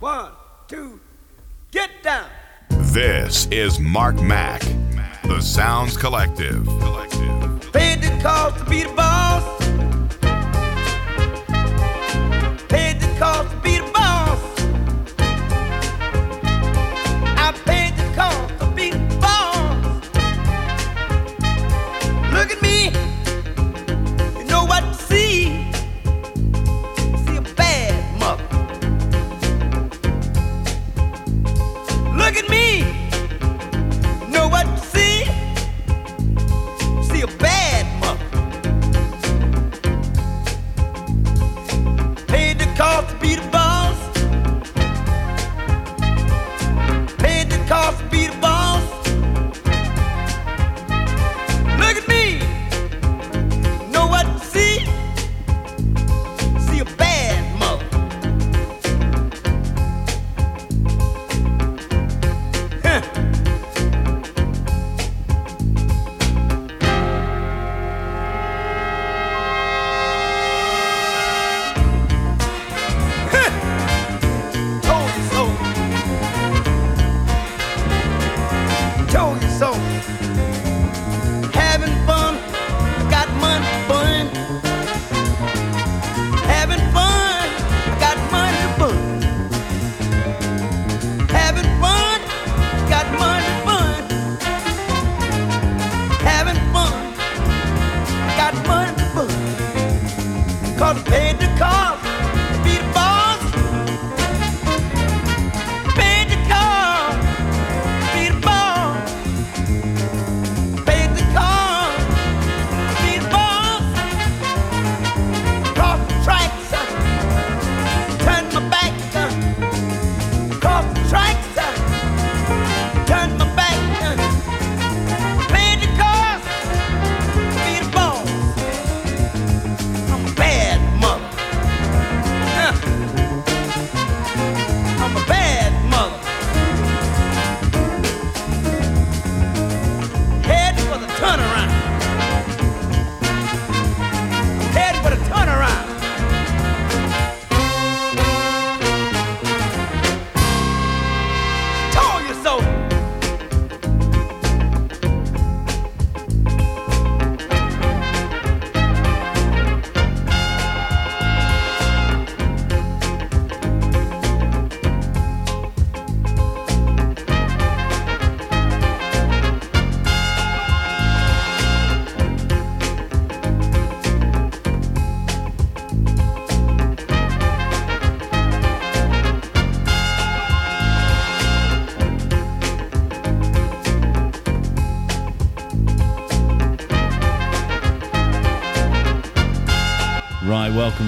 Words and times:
One, 0.00 0.30
two, 0.68 1.00
get 1.72 1.90
down. 2.04 2.28
This 2.70 3.48
is 3.50 3.80
Mark 3.80 4.14
Mac, 4.22 4.60
the 5.24 5.40
Sounds 5.40 5.96
Collective. 5.96 6.64
Paid 7.72 8.02
the 8.02 8.16
cost 8.22 8.58
to 8.58 8.70
be 8.70 8.84
the 8.84 8.92
boss. 8.94 9.57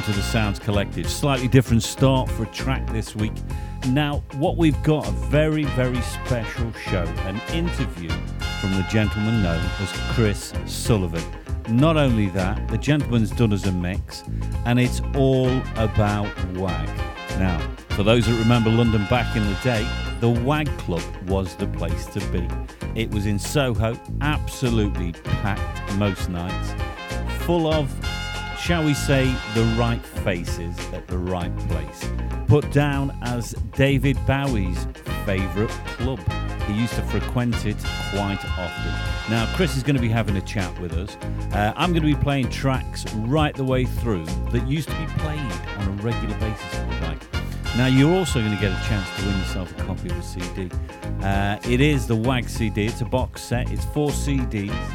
To 0.03 0.13
the 0.13 0.23
Sounds 0.23 0.59
Collective. 0.59 1.11
Slightly 1.11 1.49
different 1.49 1.83
start 1.83 2.31
for 2.31 2.45
a 2.45 2.47
track 2.47 2.87
this 2.93 3.17
week. 3.17 3.33
Now, 3.89 4.23
what 4.35 4.57
we've 4.57 4.81
got 4.83 5.09
a 5.09 5.11
very, 5.11 5.65
very 5.65 6.01
special 6.03 6.73
show 6.73 7.05
an 7.27 7.41
interview 7.53 8.11
from 8.61 8.73
the 8.73 8.87
gentleman 8.91 9.43
known 9.43 9.61
as 9.81 9.93
Chris 10.13 10.53
Sullivan. 10.67 11.23
Not 11.69 11.97
only 11.97 12.29
that, 12.31 12.69
the 12.69 12.79
gentleman's 12.79 13.31
done 13.31 13.53
us 13.53 13.67
a 13.67 13.73
mix, 13.73 14.23
and 14.65 14.79
it's 14.79 15.01
all 15.15 15.51
about 15.77 16.29
WAG. 16.55 16.89
Now, 17.39 17.61
for 17.91 18.03
those 18.03 18.27
that 18.27 18.39
remember 18.39 18.71
London 18.71 19.07
back 19.11 19.37
in 19.37 19.45
the 19.45 19.59
day, 19.63 19.87
the 20.21 20.31
WAG 20.31 20.67
Club 20.79 21.03
was 21.27 21.57
the 21.57 21.67
place 21.67 22.07
to 22.07 22.21
be. 22.29 22.49
It 22.95 23.11
was 23.11 23.27
in 23.27 23.39
Soho, 23.39 23.99
absolutely 24.21 25.13
packed 25.13 25.95
most 25.95 26.29
nights, 26.29 26.75
full 27.45 27.67
of 27.73 27.91
shall 28.71 28.85
we 28.85 28.95
say, 28.95 29.25
the 29.55 29.65
right 29.77 30.01
faces 30.23 30.79
at 30.93 31.05
the 31.09 31.19
right 31.19 31.51
place. 31.67 32.09
Put 32.47 32.71
down 32.71 33.11
as 33.23 33.51
David 33.75 34.17
Bowie's 34.29 34.87
favourite 35.27 35.71
club. 35.99 36.21
He 36.69 36.75
used 36.75 36.95
to 36.95 37.03
frequent 37.03 37.67
it 37.67 37.79
quite 38.13 38.39
often. 38.57 38.93
Now, 39.29 39.53
Chris 39.57 39.77
is 39.77 39.83
going 39.83 39.97
to 39.97 40.01
be 40.01 40.09
having 40.09 40.37
a 40.37 40.41
chat 40.43 40.81
with 40.81 40.93
us. 40.93 41.17
Uh, 41.53 41.73
I'm 41.77 41.91
going 41.91 42.09
to 42.09 42.17
be 42.17 42.23
playing 42.23 42.49
tracks 42.49 43.13
right 43.15 43.53
the 43.57 43.65
way 43.65 43.87
through 43.87 44.27
that 44.53 44.65
used 44.69 44.89
to 44.89 44.97
be 45.01 45.07
played 45.15 45.53
on 45.79 45.89
a 45.89 46.03
regular 46.03 46.39
basis 46.39 46.73
at 46.73 46.89
the 46.89 47.07
bike. 47.07 47.77
Now, 47.77 47.87
you're 47.89 48.15
also 48.15 48.39
going 48.39 48.55
to 48.55 48.61
get 48.61 48.71
a 48.71 48.89
chance 48.89 49.09
to 49.19 49.27
win 49.27 49.37
yourself 49.37 49.77
a 49.81 49.83
copy 49.83 50.11
of 50.11 50.17
a 50.17 50.23
CD. 50.23 50.71
Uh, 51.25 51.59
it 51.69 51.81
is 51.81 52.07
the 52.07 52.15
WAG 52.15 52.49
CD, 52.49 52.87
it's 52.87 53.01
a 53.01 53.05
box 53.05 53.43
set, 53.43 53.73
it's 53.73 53.85
four 53.87 54.11
CDs. 54.11 54.90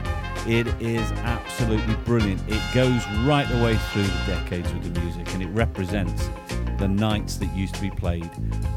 It 0.48 0.68
is 0.80 1.12
absolutely 1.24 1.96
brilliant. 2.06 2.40
It 2.48 2.62
goes 2.72 3.04
right 3.26 3.50
the 3.50 3.64
way 3.64 3.76
through 3.78 4.04
the 4.04 4.24
decades 4.28 4.72
with 4.72 4.94
the 4.94 5.00
music 5.00 5.34
and 5.34 5.42
it 5.42 5.48
represents 5.48 6.30
the 6.78 6.88
nights 6.88 7.38
that 7.38 7.48
used 7.56 7.74
to 7.76 7.82
be 7.82 7.90
played 7.90 8.30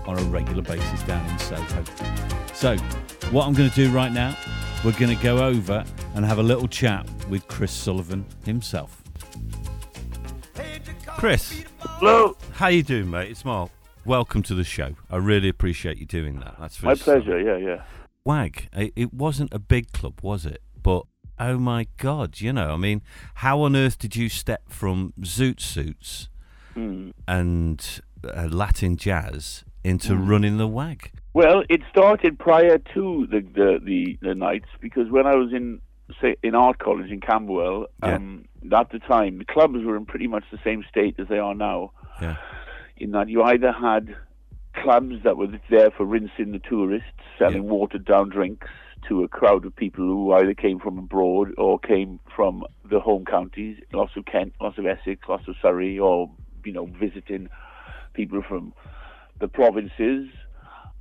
on 0.07 0.19
a 0.19 0.23
regular 0.25 0.63
basis 0.63 1.03
down 1.03 1.29
in 1.29 1.39
Soho. 1.39 1.85
So, 2.55 2.77
what 3.31 3.47
I'm 3.47 3.53
going 3.53 3.69
to 3.69 3.75
do 3.75 3.91
right 3.91 4.11
now, 4.11 4.35
we're 4.83 4.93
going 4.93 5.15
to 5.15 5.23
go 5.23 5.45
over 5.45 5.85
and 6.15 6.25
have 6.25 6.39
a 6.39 6.43
little 6.43 6.69
chat 6.69 7.07
with 7.29 7.47
Chris 7.49 7.71
Sullivan 7.71 8.25
himself. 8.47 9.03
Chris, 11.07 11.65
Hello. 11.81 12.35
how 12.53 12.69
you 12.69 12.83
doing, 12.83 13.11
mate? 13.11 13.31
It's 13.31 13.45
Mark. 13.45 13.71
Welcome 14.07 14.43
to 14.45 14.55
the 14.55 14.65
show. 14.65 14.95
I 15.11 15.17
really 15.17 15.51
appreciate 15.51 15.99
you 15.99 16.07
doing 16.07 16.41
that. 16.41 16.55
That's 16.59 16.83
My 16.83 16.95
pleasure. 16.95 17.39
Yeah, 17.39 17.59
yeah. 17.59 17.83
WAG, 18.25 18.69
it 18.75 19.13
wasn't 19.13 19.53
a 19.53 19.59
big 19.59 19.93
club, 19.93 20.21
was 20.23 20.47
it? 20.47 20.63
Oh 21.41 21.59
my 21.59 21.87
God, 21.99 22.41
you 22.41 22.53
know, 22.53 22.73
I 22.73 22.77
mean, 22.77 23.03
how 23.37 23.61
on 23.61 23.77
earth 23.77 23.99
did 23.99 24.17
you 24.17 24.29
step 24.29 24.63
from 24.69 25.13
zoot 25.21 25.61
suits 25.61 26.29
Hmm. 26.75 27.11
and 27.27 28.01
uh, 28.25 28.49
Latin 28.51 28.97
jazz 28.97 29.65
into 29.85 30.15
running 30.17 30.59
the 30.59 30.67
WAG? 30.69 31.11
Well, 31.35 31.63
it 31.69 31.83
started 31.91 32.39
prior 32.39 32.79
to 32.95 33.27
the, 33.31 33.41
the 33.41 33.81
the 33.85 34.19
the 34.21 34.35
nights 34.35 34.69
because 34.81 35.11
when 35.11 35.27
I 35.27 35.35
was 35.37 35.53
in 35.53 35.81
say 36.21 36.37
in 36.43 36.55
art 36.55 36.79
college 36.79 37.11
in 37.11 37.21
Camberwell, 37.21 37.87
Yeah. 38.03 38.17
um, 38.17 38.45
at 38.73 38.91
the 38.91 38.99
time 38.99 39.39
the 39.39 39.45
clubs 39.45 39.85
were 39.85 39.97
in 39.97 40.07
pretty 40.07 40.27
much 40.27 40.45
the 40.51 40.59
same 40.65 40.85
state 40.89 41.17
as 41.19 41.29
they 41.29 41.39
are 41.39 41.55
now. 41.55 41.93
Yeah. 42.21 42.37
In 42.97 43.13
that 43.13 43.29
you 43.29 43.43
either 43.43 43.71
had 43.73 44.15
clubs 44.83 45.17
that 45.25 45.37
were 45.37 45.49
there 45.71 45.91
for 45.91 46.05
rinsing 46.05 46.53
the 46.53 46.59
tourists, 46.59 47.09
selling 47.39 47.65
Yeah. 47.65 47.71
watered 47.71 48.05
down 48.05 48.29
drinks 48.31 48.67
to 49.09 49.23
a 49.23 49.29
crowd 49.29 49.65
of 49.65 49.75
people 49.75 50.05
who 50.05 50.33
either 50.33 50.55
came 50.55 50.79
from 50.79 50.99
abroad 50.99 51.55
or 51.59 51.79
came 51.79 52.21
from 52.35 52.65
the 52.89 53.01
home 53.01 53.25
counties, 53.25 53.79
lots 53.93 54.13
of 54.17 54.27
Kent, 54.27 54.55
lots 54.61 54.79
of 54.79 54.87
Essex, 54.87 55.23
lots 55.29 55.49
of 55.49 55.57
Surrey, 55.61 55.99
or 55.99 56.31
you 56.65 56.73
know 56.73 56.87
visiting 56.87 57.49
people 58.15 58.43
from 58.43 58.73
the 59.41 59.49
provinces, 59.49 60.29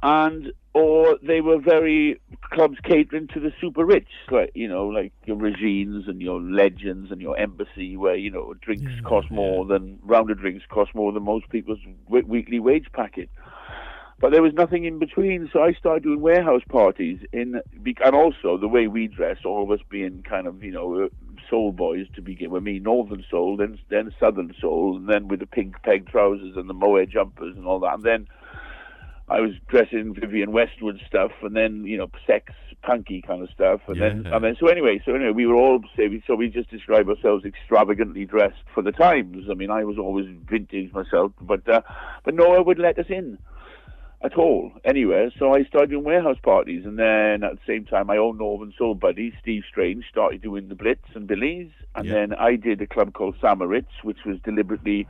and 0.04 0.52
or 0.74 1.18
they 1.24 1.42
were 1.42 1.60
very 1.60 2.22
clubs 2.42 2.78
catering 2.84 3.28
to 3.30 3.40
the 3.40 3.52
super 3.60 3.84
rich, 3.84 4.10
like 4.30 4.52
you 4.54 4.68
know, 4.68 4.88
like 4.88 5.12
your 5.26 5.38
Regines 5.38 6.08
and 6.08 6.22
your 6.22 6.40
Legends 6.40 7.12
and 7.12 7.20
your 7.20 7.38
Embassy, 7.38 7.98
where 7.98 8.16
you 8.16 8.30
know 8.30 8.54
drinks 8.62 8.92
mm, 8.92 9.04
cost 9.04 9.32
more 9.32 9.66
than 9.66 10.00
rounded 10.04 10.40
drinks 10.40 10.64
cost 10.70 10.94
more 10.94 11.12
than 11.12 11.24
most 11.24 11.50
people's 11.50 11.80
weekly 12.08 12.60
wage 12.60 12.88
packet. 12.94 13.30
But 14.20 14.32
there 14.32 14.42
was 14.42 14.54
nothing 14.54 14.86
in 14.86 14.98
between, 14.98 15.48
so 15.54 15.62
I 15.62 15.74
started 15.74 16.04
doing 16.04 16.22
warehouse 16.22 16.64
parties 16.68 17.20
in, 17.32 17.62
and 17.86 18.16
also 18.16 18.58
the 18.58 18.68
way 18.68 18.88
we 18.88 19.08
dress, 19.08 19.38
all 19.46 19.64
of 19.64 19.70
us 19.70 19.86
being 19.90 20.24
kind 20.24 20.48
of 20.48 20.64
you 20.64 20.72
know 20.72 21.04
uh, 21.04 21.08
soul 21.50 21.72
boys 21.72 22.08
to 22.16 22.22
begin 22.24 22.50
with, 22.50 22.64
me 22.64 22.80
northern 22.80 23.24
soul, 23.30 23.58
then 23.58 23.78
then 23.90 24.12
southern 24.20 24.56
soul, 24.60 24.98
and 24.98 25.08
then 25.08 25.28
with 25.28 25.40
the 25.40 25.46
pink 25.46 25.84
peg 25.84 26.08
trousers 26.08 26.58
and 26.58 26.68
the 26.68 26.74
mohair 26.74 27.06
jumpers 27.06 27.56
and 27.56 27.68
all 27.68 27.80
that, 27.80 27.94
and 27.94 28.04
then 28.04 28.28
I 29.30 29.42
was 29.42 29.52
dressing 29.68 30.16
Vivienne 30.16 30.52
Westwood 30.52 31.00
stuff, 31.06 31.32
and 31.44 31.56
then 31.56 31.84
you 31.84 31.98
know 31.98 32.10
sex 32.26 32.54
punky 32.82 33.22
kind 33.22 33.44
of 33.44 33.50
stuff, 33.52 33.82
and 33.88 34.02
then 34.02 34.24
Yeah. 34.26 34.36
and 34.36 34.44
then 34.44 34.56
so 34.60 34.66
anyway, 34.66 35.00
so 35.06 35.14
anyway, 35.14 35.32
we 35.32 35.46
were 35.46 35.56
all 35.56 35.80
so 36.26 36.34
we 36.34 36.50
just 36.50 36.72
describe 36.72 37.08
ourselves 37.08 37.46
extravagantly 37.46 38.26
dressed 38.26 38.64
for 38.74 38.82
the 38.82 38.92
times. 38.92 39.48
I 39.48 39.54
mean, 39.54 39.70
I 39.70 39.84
was 39.84 40.00
always 40.00 40.26
vintage 40.50 40.92
myself, 40.92 41.34
but 41.40 41.70
uh, 41.70 41.82
but 42.24 42.34
Noah 42.34 42.64
would 42.64 42.80
let 42.80 42.98
us 42.98 43.06
in 43.10 43.38
at 44.24 44.36
all 44.36 44.72
anywhere. 44.84 45.32
So 45.38 45.54
I 45.54 45.64
started 45.66 45.92
doing 45.92 46.04
warehouse 46.04 46.38
parties, 46.42 46.86
and 46.86 46.98
then 46.98 47.44
at 47.44 47.54
the 47.54 47.60
same 47.68 47.86
time, 47.86 48.08
my 48.08 48.18
own 48.18 48.38
Northern 48.38 48.74
Soul 48.78 48.96
buddy 48.96 49.34
Steve 49.42 49.64
Strange 49.70 50.06
started 50.10 50.42
doing 50.42 50.70
the 50.70 50.76
Blitz 50.76 51.08
and 51.14 51.28
Billies, 51.28 51.70
and 51.96 52.06
Yeah. 52.06 52.14
then 52.14 52.34
I 52.34 52.56
did 52.56 52.82
a 52.82 52.88
club 52.88 53.14
called 53.14 53.36
St 53.42 53.58
Moritz, 53.58 53.92
which 54.04 54.26
was 54.26 54.40
deliberately 54.42 55.08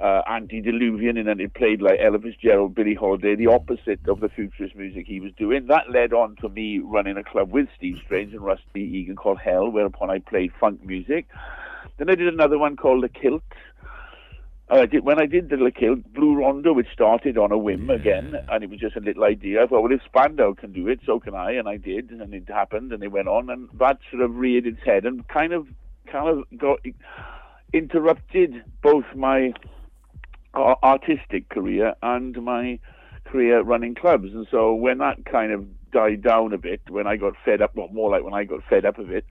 uh, 0.00 0.22
antediluvian, 0.28 1.16
and 1.16 1.26
then 1.26 1.40
it 1.40 1.52
played 1.54 1.82
like 1.82 1.98
Ella 2.00 2.20
Fitzgerald, 2.20 2.72
Billie 2.72 2.94
Holiday, 2.94 3.34
the 3.34 3.48
opposite 3.48 3.98
of 4.06 4.20
the 4.20 4.28
futurist 4.28 4.76
music 4.76 5.06
he 5.08 5.18
was 5.18 5.32
doing. 5.32 5.66
That 5.66 5.90
led 5.90 6.12
on 6.12 6.36
to 6.36 6.48
me 6.48 6.78
running 6.78 7.16
a 7.16 7.24
club 7.24 7.50
with 7.50 7.66
Steve 7.76 7.96
Strange 8.04 8.32
and 8.32 8.40
Rusty 8.42 8.82
Egan 8.82 9.16
called 9.16 9.40
Hell, 9.40 9.70
whereupon 9.70 10.08
I 10.08 10.20
played 10.20 10.52
funk 10.60 10.84
music. 10.84 11.26
Then 11.96 12.08
I 12.08 12.14
did 12.14 12.28
another 12.32 12.58
one 12.58 12.76
called 12.76 13.02
The 13.02 13.08
Kilt. 13.08 13.42
Uh, 14.70 14.80
I 14.80 14.86
did, 14.86 15.04
when 15.04 15.18
I 15.20 15.26
did 15.26 15.48
the 15.48 15.56
Le 15.56 15.70
Kilt, 15.70 16.12
Blue 16.12 16.36
Rondo, 16.36 16.74
which 16.74 16.88
started 16.92 17.38
on 17.38 17.52
a 17.52 17.58
whim 17.58 17.88
again, 17.88 18.34
and 18.50 18.62
it 18.62 18.68
was 18.68 18.78
just 18.78 18.96
a 18.96 19.00
little 19.00 19.24
idea. 19.24 19.62
I 19.62 19.66
thought, 19.66 19.82
well, 19.82 19.92
if 19.92 20.02
Spandau 20.04 20.52
can 20.54 20.72
do 20.72 20.88
it, 20.88 21.00
so 21.06 21.18
can 21.18 21.34
I, 21.34 21.52
and 21.52 21.66
I 21.68 21.78
did, 21.78 22.10
and 22.10 22.34
it 22.34 22.48
happened, 22.48 22.92
and 22.92 23.02
it 23.02 23.10
went 23.10 23.28
on, 23.28 23.48
and 23.48 23.68
that 23.78 23.98
sort 24.10 24.22
of 24.22 24.36
reared 24.36 24.66
its 24.66 24.80
head 24.84 25.06
and 25.06 25.26
kind 25.28 25.54
of, 25.54 25.68
kind 26.06 26.28
of 26.28 26.58
got 26.58 26.80
interrupted 27.72 28.62
both 28.82 29.04
my 29.14 29.54
uh, 30.54 30.74
artistic 30.82 31.48
career 31.48 31.94
and 32.02 32.42
my 32.42 32.78
career 33.24 33.62
running 33.62 33.94
clubs. 33.94 34.34
And 34.34 34.46
so 34.50 34.74
when 34.74 34.98
that 34.98 35.24
kind 35.24 35.52
of 35.52 35.66
died 35.92 36.22
down 36.22 36.52
a 36.52 36.58
bit, 36.58 36.82
when 36.88 37.06
I 37.06 37.16
got 37.16 37.34
fed 37.42 37.62
up, 37.62 37.74
well, 37.74 37.88
more 37.88 38.10
like 38.10 38.22
when 38.22 38.34
I 38.34 38.44
got 38.44 38.60
fed 38.68 38.84
up 38.84 38.98
of 38.98 39.10
it, 39.10 39.24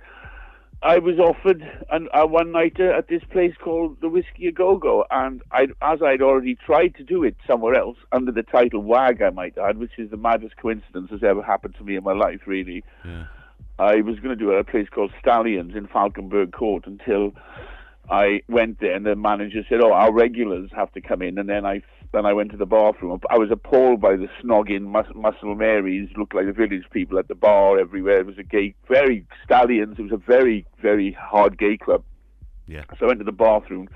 I 0.84 1.00
was 1.00 1.18
offered 1.18 1.64
an, 1.90 2.08
a 2.14 2.28
one 2.28 2.52
nighter 2.52 2.94
at 2.94 3.08
this 3.08 3.24
place 3.32 3.54
called 3.64 3.98
the 4.00 4.10
Whiskey 4.10 4.48
A 4.48 4.52
Go 4.52 4.78
Go, 4.78 5.06
and 5.10 5.42
I, 5.52 5.68
as 5.82 6.02
I'd 6.04 6.22
already 6.22 6.56
tried 6.56 6.96
to 6.96 7.04
do 7.04 7.24
it 7.24 7.36
somewhere 7.48 7.74
else 7.74 7.98
under 8.12 8.32
the 8.32 8.44
title 8.44 8.82
WAG, 8.82 9.22
I 9.22 9.32
might 9.32 9.58
add, 9.58 9.80
which 9.80 9.98
is 9.98 10.12
the 10.12 10.18
maddest 10.18 10.56
coincidence 10.58 11.10
that's 11.10 11.24
ever 11.24 11.42
happened 11.42 11.76
to 11.80 11.84
me 11.84 11.96
in 11.96 12.04
my 12.04 12.14
life, 12.14 12.42
really. 12.46 12.84
Yeah. 13.04 13.26
I 13.80 14.02
was 14.02 14.20
going 14.20 14.30
to 14.30 14.36
do 14.36 14.52
it 14.52 14.56
at 14.56 14.62
a 14.62 14.64
place 14.64 14.88
called 14.90 15.12
Stallions 15.20 15.76
in 15.76 15.88
Falconberg 15.88 16.52
Court 16.52 16.86
until 16.86 17.34
I 18.10 18.42
went 18.48 18.80
there, 18.80 18.94
and 18.96 19.06
the 19.06 19.16
manager 19.16 19.64
said, 19.68 19.82
"Oh, 19.82 19.94
our 19.94 20.12
regulars 20.12 20.70
have 20.76 20.92
to 20.94 21.02
come 21.02 21.22
in." 21.22 21.38
And 21.38 21.50
then 21.50 21.66
I 21.66 21.82
then 22.14 22.26
I 22.26 22.34
went 22.34 22.52
to 22.52 22.58
the 22.58 22.66
bathroom. 22.66 23.20
I 23.30 23.38
was 23.38 23.50
appalled 23.52 24.02
by 24.02 24.16
the 24.16 24.28
snogging 24.42 24.84
mus- 24.84 25.14
muscle 25.16 25.56
Marys, 25.56 26.10
looked 26.18 26.34
like 26.34 26.46
the 26.46 26.54
village 26.54 26.84
people 26.92 27.20
at 27.20 27.28
the 27.28 27.36
bar 27.36 27.80
everywhere. 27.80 28.20
It 28.20 28.26
was 28.26 28.38
a 28.38 28.44
gay, 28.44 28.76
very 28.88 29.26
Stallions. 29.44 29.98
It 30.00 30.04
was 30.04 30.12
a 30.12 30.18
very 30.18 30.66
very 30.82 31.12
hard 31.12 31.58
gay 31.58 31.78
club. 31.78 32.04
Yeah. 32.68 32.84
So 33.00 33.06
I 33.06 33.08
went 33.08 33.20
to 33.20 33.26
the 33.26 33.32
bathroom 33.32 33.90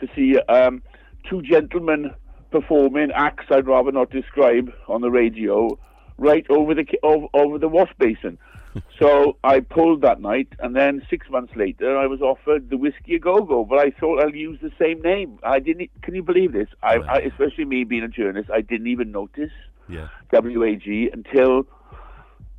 to 0.00 0.08
see 0.14 0.38
um, 0.48 0.82
two 1.28 1.42
gentlemen 1.42 2.12
performing 2.50 3.10
acts 3.14 3.46
I'd 3.50 3.66
rather 3.66 3.92
not 3.92 4.10
describe 4.10 4.70
on 4.88 5.00
the 5.00 5.10
radio, 5.10 5.78
right 6.18 6.46
over 6.50 6.74
the 6.74 6.86
over, 7.02 7.26
over 7.34 7.58
the 7.58 7.68
wash 7.68 7.90
basin. 7.98 8.38
so 8.98 9.36
I 9.44 9.60
pulled 9.60 10.02
that 10.02 10.20
night, 10.20 10.48
and 10.58 10.74
then 10.74 11.02
six 11.10 11.28
months 11.28 11.54
later, 11.56 11.96
I 11.96 12.06
was 12.06 12.20
offered 12.20 12.70
the 12.70 12.76
whiskey 12.76 13.16
a 13.16 13.18
go 13.18 13.42
go. 13.42 13.64
But 13.64 13.78
I 13.78 13.90
thought 13.90 14.20
I'll 14.20 14.34
use 14.34 14.58
the 14.60 14.72
same 14.78 15.02
name. 15.02 15.38
I 15.42 15.58
didn't. 15.58 15.90
Can 16.02 16.14
you 16.14 16.22
believe 16.22 16.52
this? 16.52 16.68
I, 16.82 16.96
I 16.96 17.18
especially 17.18 17.64
me 17.64 17.84
being 17.84 18.02
a 18.02 18.08
journalist, 18.08 18.50
I 18.50 18.60
didn't 18.60 18.86
even 18.86 19.12
notice 19.12 19.52
Yeah. 19.88 20.08
WAG 20.32 20.86
until 21.12 21.66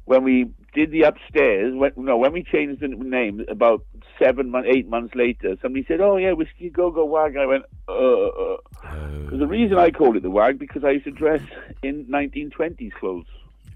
when 0.06 0.24
we 0.24 0.50
did 0.74 0.92
the 0.92 1.04
upstairs. 1.04 1.74
When, 1.76 1.92
no, 1.96 2.18
when 2.18 2.34
we 2.34 2.44
changed 2.44 2.82
the 2.82 2.90
name 2.90 3.46
about 3.48 3.86
seven, 4.20 4.50
months, 4.50 4.70
eight 4.74 4.88
months 4.88 5.16
later, 5.16 5.56
somebody 5.62 5.86
said, 5.88 6.02
"Oh 6.02 6.18
yeah, 6.18 6.34
whiskey 6.34 6.70
go 6.70 6.92
go 6.92 7.06
wag." 7.06 7.38
I 7.38 7.46
went, 7.46 7.64
"Uh." 7.88 7.92
uh. 7.94 8.58
Oh, 8.86 9.38
The 9.38 9.48
reason 9.48 9.78
I 9.78 9.92
called 9.92 10.18
it 10.18 10.24
the 10.24 10.30
wag 10.30 10.60
because 10.60 10.84
I 10.84 10.92
used 10.92 11.06
to 11.06 11.12
dress 11.12 11.42
in 11.82 12.06
1920s 12.06 12.94
clothes. 12.94 13.26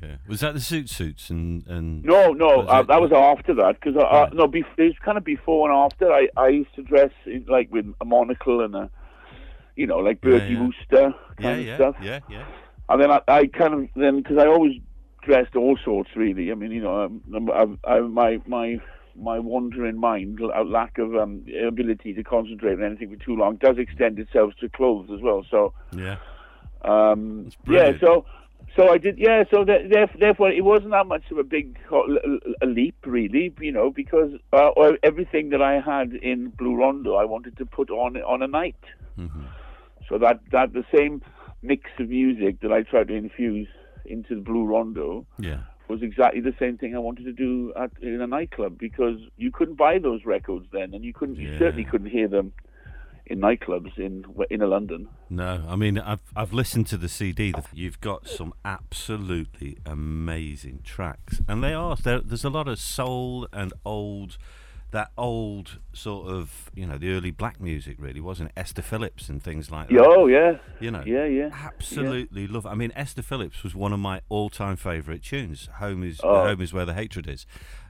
Yeah. 0.01 0.15
Was 0.27 0.39
that 0.41 0.53
the 0.53 0.59
suit 0.61 0.89
suits 0.89 1.29
and 1.29 1.65
and 1.67 2.03
No, 2.03 2.31
no, 2.33 2.59
Was 2.59 2.67
uh, 2.69 2.83
that 2.83 3.01
was 3.01 3.11
after 3.11 3.53
that 3.55 3.79
because 3.79 3.95
uh, 3.95 4.05
Right. 4.05 4.33
no, 4.33 4.47
bef- 4.47 4.65
it 4.77 4.83
was 4.83 4.95
kind 5.03 5.17
of 5.17 5.23
before 5.23 5.69
and 5.69 5.77
after. 5.77 6.11
I, 6.11 6.27
I 6.37 6.47
used 6.49 6.73
to 6.75 6.83
dress 6.83 7.11
in, 7.25 7.45
like 7.47 7.71
with 7.71 7.93
a 8.01 8.05
monocle 8.05 8.61
and 8.61 8.75
a, 8.75 8.89
you 9.75 9.87
know, 9.87 9.97
like 9.97 10.21
Bertie 10.21 10.53
yeah. 10.53 10.61
Wooster 10.61 11.13
kind 11.39 11.41
yeah 11.41 11.51
of 11.51 11.65
yeah 11.65 11.75
stuff. 11.75 11.95
yeah 12.01 12.19
yeah 12.29 12.45
And 12.89 13.01
then 13.01 13.11
I, 13.11 13.21
I 13.27 13.47
kind 13.47 13.73
of 13.73 13.87
then 13.95 14.17
because 14.17 14.37
I 14.37 14.47
always 14.47 14.79
dressed 15.23 15.55
all 15.55 15.77
sorts 15.83 16.09
really. 16.15 16.51
I 16.51 16.55
mean, 16.55 16.71
you 16.71 16.81
know, 16.81 17.03
um, 17.03 17.49
I, 17.85 17.95
I, 17.95 17.99
my 18.01 18.39
my 18.47 18.79
my 19.15 19.39
wandering 19.39 19.99
mind, 19.99 20.39
a 20.39 20.63
lack 20.63 20.99
of 20.99 21.15
um, 21.15 21.43
ability 21.67 22.13
to 22.13 22.23
concentrate 22.23 22.73
on 22.73 22.83
anything 22.83 23.09
for 23.09 23.23
too 23.25 23.35
long, 23.35 23.55
does 23.55 23.77
extend 23.79 24.19
itself 24.19 24.53
to 24.61 24.69
clothes 24.69 25.09
as 25.11 25.21
well. 25.21 25.43
So. 25.49 25.73
yeah 25.95 26.17
Um, 26.83 27.49
yeah, 27.67 27.93
so 27.99 28.25
so 28.75 28.89
I 28.89 28.97
did. 28.97 29.17
Yeah, 29.17 29.43
so 29.51 29.65
that, 29.65 30.07
therefore 30.19 30.51
it 30.51 30.63
wasn't 30.63 30.91
that 30.91 31.07
much 31.07 31.23
of 31.31 31.37
a 31.37 31.43
big 31.43 31.77
a 32.61 32.65
leap, 32.65 32.95
really, 33.05 33.53
you 33.59 33.71
know, 33.71 33.91
because 33.91 34.31
uh, 34.53 34.69
everything 35.03 35.49
that 35.49 35.61
I 35.61 35.79
had 35.79 36.13
in 36.13 36.49
Blue 36.49 36.75
Rondo, 36.75 37.15
I 37.15 37.25
wanted 37.25 37.57
to 37.57 37.65
put 37.65 37.89
on 37.89 38.17
on 38.17 38.41
a 38.41 38.47
night. 38.47 38.75
Mhm. 39.17 39.45
So 40.07 40.17
that 40.19 40.39
that 40.51 40.73
the 40.73 40.85
same 40.95 41.21
mix 41.61 41.89
of 41.99 42.09
music 42.09 42.61
that 42.61 42.71
I 42.71 42.83
tried 42.83 43.07
to 43.09 43.15
infuse 43.15 43.67
into 44.05 44.35
the 44.35 44.41
Blue 44.41 44.65
Rondo 44.65 45.25
yeah 45.39 45.61
was 45.87 46.01
exactly 46.01 46.41
the 46.41 46.53
same 46.59 46.77
thing 46.77 46.95
I 46.95 46.99
wanted 46.99 47.23
to 47.25 47.31
do 47.31 47.73
at 47.75 47.91
in 48.01 48.21
a 48.21 48.27
nightclub 48.27 48.77
because 48.77 49.17
you 49.37 49.51
couldn't 49.51 49.75
buy 49.75 49.99
those 49.99 50.25
records 50.25 50.65
then, 50.71 50.93
and 50.93 51.03
you 51.03 51.13
couldn't, 51.13 51.35
you 51.35 51.57
certainly 51.57 51.85
couldn't 51.85 52.09
hear 52.09 52.27
them 52.27 52.51
in 53.29 53.39
nightclubs 53.39 53.97
in 53.97 54.25
in 54.49 54.61
a 54.61 54.67
London. 54.67 55.07
No, 55.29 55.63
I 55.67 55.75
mean 55.75 55.97
I've 55.99 56.21
I've 56.35 56.53
listened 56.53 56.87
to 56.87 56.97
the 56.97 57.09
CD. 57.09 57.53
You've 57.73 58.01
got 58.01 58.27
some 58.27 58.53
absolutely 58.65 59.77
amazing 59.85 60.81
tracks, 60.83 61.41
and 61.47 61.63
they 61.63 61.73
are 61.73 61.95
there, 61.95 62.19
there's 62.21 62.43
a 62.45 62.49
lot 62.49 62.67
of 62.67 62.79
soul 62.79 63.47
and 63.53 63.73
old, 63.85 64.37
that 64.91 65.11
old 65.17 65.79
sort 65.93 66.27
of 66.29 66.71
you 66.73 66.85
know 66.85 66.97
the 66.97 67.11
early 67.11 67.31
black 67.31 67.59
music 67.59 67.97
really 67.99 68.21
wasn't 68.21 68.49
it? 68.49 68.59
Esther 68.59 68.81
Phillips 68.81 69.29
and 69.29 69.41
things 69.43 69.69
like 69.69 69.89
that. 69.89 69.99
Oh 70.05 70.27
yeah, 70.27 70.57
You 70.79 70.91
know, 70.91 71.03
yeah, 71.05 71.25
yeah. 71.25 71.49
absolutely 71.53 72.47
love. 72.47 72.65
It. 72.65 72.69
I 72.69 72.75
mean, 72.75 72.91
Esther 72.95 73.21
Phillips 73.21 73.63
was 73.63 73.75
one 73.75 73.93
of 73.93 73.99
my 73.99 74.21
all-time 74.29 74.75
favourite 74.77 75.23
tunes. 75.23 75.69
Home 75.75 76.03
is 76.03 76.19
Oh. 76.23 76.47
home 76.47 76.61
is 76.61 76.73
where 76.73 76.85
the 76.85 76.93
hatred 76.93 77.27
is. 77.27 77.45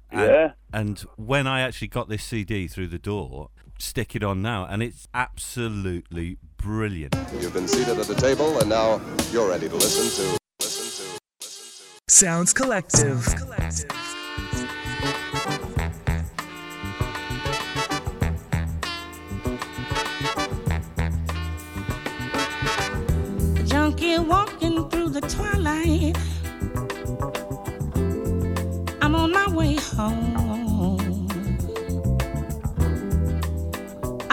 And, 0.09 0.21
Yeah. 0.21 0.51
And 0.73 0.99
when 1.17 1.47
I 1.47 1.61
actually 1.61 1.89
got 1.89 2.07
this 2.09 2.23
CD 2.23 2.67
through 2.67 2.87
the 2.87 2.99
door, 2.99 3.49
stick 3.77 4.15
it 4.15 4.23
on 4.23 4.41
now, 4.41 4.65
and 4.65 4.81
it's 4.81 5.07
absolutely 5.13 6.37
brilliant. 6.57 7.15
You've 7.39 7.53
been 7.53 7.67
seated 7.67 7.99
at 7.99 8.09
a 8.09 8.15
table, 8.15 8.59
and 8.59 8.69
now 8.69 9.01
you're 9.31 9.49
ready 9.49 9.69
to 9.69 9.75
listen 9.75 10.25
to. 10.25 10.37
Listen 10.59 11.05
to. 11.05 11.19
Listen 11.39 11.97
to. 12.07 12.13
Sounds 12.13 12.53
Collective. 12.53 13.25
junkie 23.65 24.19
walking 24.19 24.89
through 24.89 25.09
the 25.09 25.21
twilight. 25.21 26.17
I'm 29.01 29.15
on 29.15 29.31
my 29.31 29.47
way 29.49 29.75
home. 29.75 30.46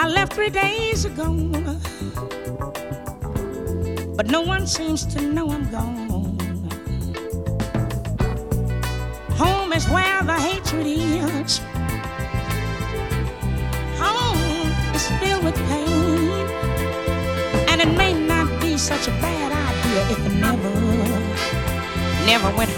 I 0.04 0.08
left 0.08 0.34
three 0.34 0.50
days 0.50 1.06
ago, 1.06 1.32
but 4.14 4.26
No 4.30 4.42
one 4.42 4.66
seems 4.66 5.06
to 5.06 5.22
know 5.22 5.48
I'm 5.48 5.64
gone. 5.70 6.10
Home 9.40 9.72
is 9.72 9.88
where 9.88 10.22
the 10.22 10.34
hatred 10.34 10.86
is. 10.86 11.58
Home 13.96 14.94
is 14.94 15.06
filled 15.20 15.42
with 15.42 15.56
pain. 15.70 16.48
And 17.70 17.80
it 17.80 17.96
may 17.96 18.12
not 18.12 18.60
be 18.60 18.76
such 18.76 19.08
a 19.08 19.12
bad 19.22 19.52
idea 19.52 20.00
if 20.12 20.20
I 20.20 20.32
never, 20.38 20.74
never 22.26 22.50
went 22.58 22.73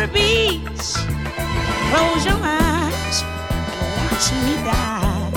rosary 0.00 0.12
beads, 0.12 0.96
close 1.90 2.24
your 2.24 2.38
eyes, 2.40 3.22
and 3.22 3.90
watch 3.96 4.32
me 4.46 4.54
die. 4.64 5.30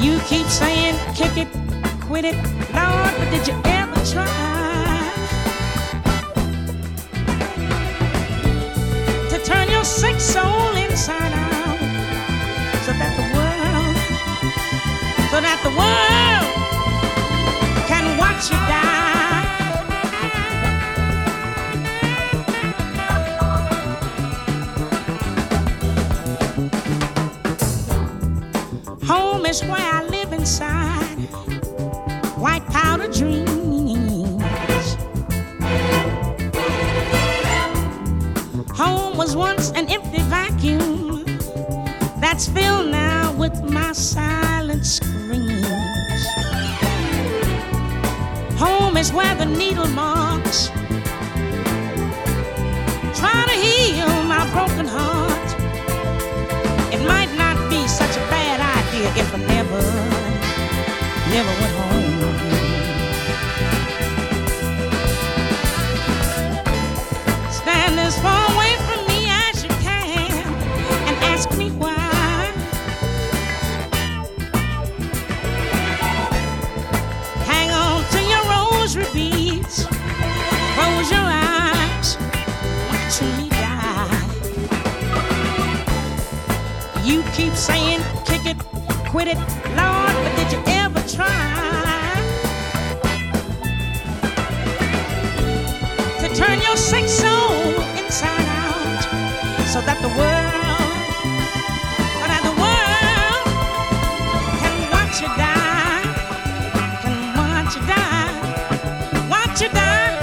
You 0.00 0.18
keep 0.26 0.46
saying, 0.46 0.96
kick 1.14 1.36
it, 1.36 1.48
quit 2.00 2.24
it, 2.24 2.36
Lord, 2.74 3.14
but 3.18 3.30
did 3.30 3.46
you 3.46 3.54
ever 3.64 3.94
try 4.04 4.26
to 9.30 9.38
turn 9.44 9.70
your 9.70 9.84
sick 9.84 10.18
soul 10.20 10.76
inside 10.76 11.32
out 11.32 11.78
so 12.84 12.92
that 12.92 13.14
the 13.16 13.22
world, 13.36 13.96
so 15.30 15.40
that 15.40 15.60
the 15.62 15.70
world 15.78 16.46
can 17.86 18.18
watch 18.18 18.50
you 18.50 18.56
die? 18.56 19.01
Is 29.52 29.62
where 29.64 29.92
I 29.98 30.02
live 30.04 30.32
inside. 30.32 31.18
White 32.40 32.64
powder 32.68 33.06
dreams. 33.08 34.96
Home 38.80 39.18
was 39.18 39.36
once 39.36 39.70
an 39.72 39.90
empty 39.90 40.22
vacuum 40.22 41.24
that's 42.18 42.48
filled 42.48 42.88
now 42.90 43.34
with 43.34 43.62
my 43.64 43.92
silent 43.92 44.86
screams. 44.86 46.24
Home 48.56 48.96
is 48.96 49.12
where 49.12 49.34
the 49.34 49.44
needle 49.44 49.88
marks 49.88 50.68
try 53.20 53.44
to 53.50 53.56
heal 53.66 54.12
my 54.24 54.50
broken 54.54 54.86
heart. 54.86 55.11
If 59.04 59.34
I 59.34 59.38
never, 59.38 59.82
never 61.34 61.52
went 61.60 61.74
home. 61.80 62.08
Stand 67.50 67.98
as 68.00 68.16
far 68.20 68.41
quit 89.12 89.28
it, 89.28 89.36
Lord, 89.76 90.14
but 90.24 90.32
did 90.36 90.50
you 90.50 90.62
ever 90.68 91.00
try 91.00 91.28
to 96.18 96.34
turn 96.34 96.62
your 96.62 96.78
sick 96.78 97.06
soul 97.06 97.60
inside 98.00 98.46
out 98.64 99.02
so 99.68 99.82
that 99.82 99.98
the 100.00 100.08
world, 100.16 100.96
so 102.20 102.26
that 102.32 102.42
the 102.48 102.54
world 102.62 103.44
can 104.62 104.76
watch 104.94 105.20
you 105.20 105.28
die, 105.36 106.08
can 107.04 107.16
watch 107.36 107.76
you 107.76 107.82
die, 107.92 108.32
watch 109.28 109.60
you 109.60 109.68
die, 109.68 110.16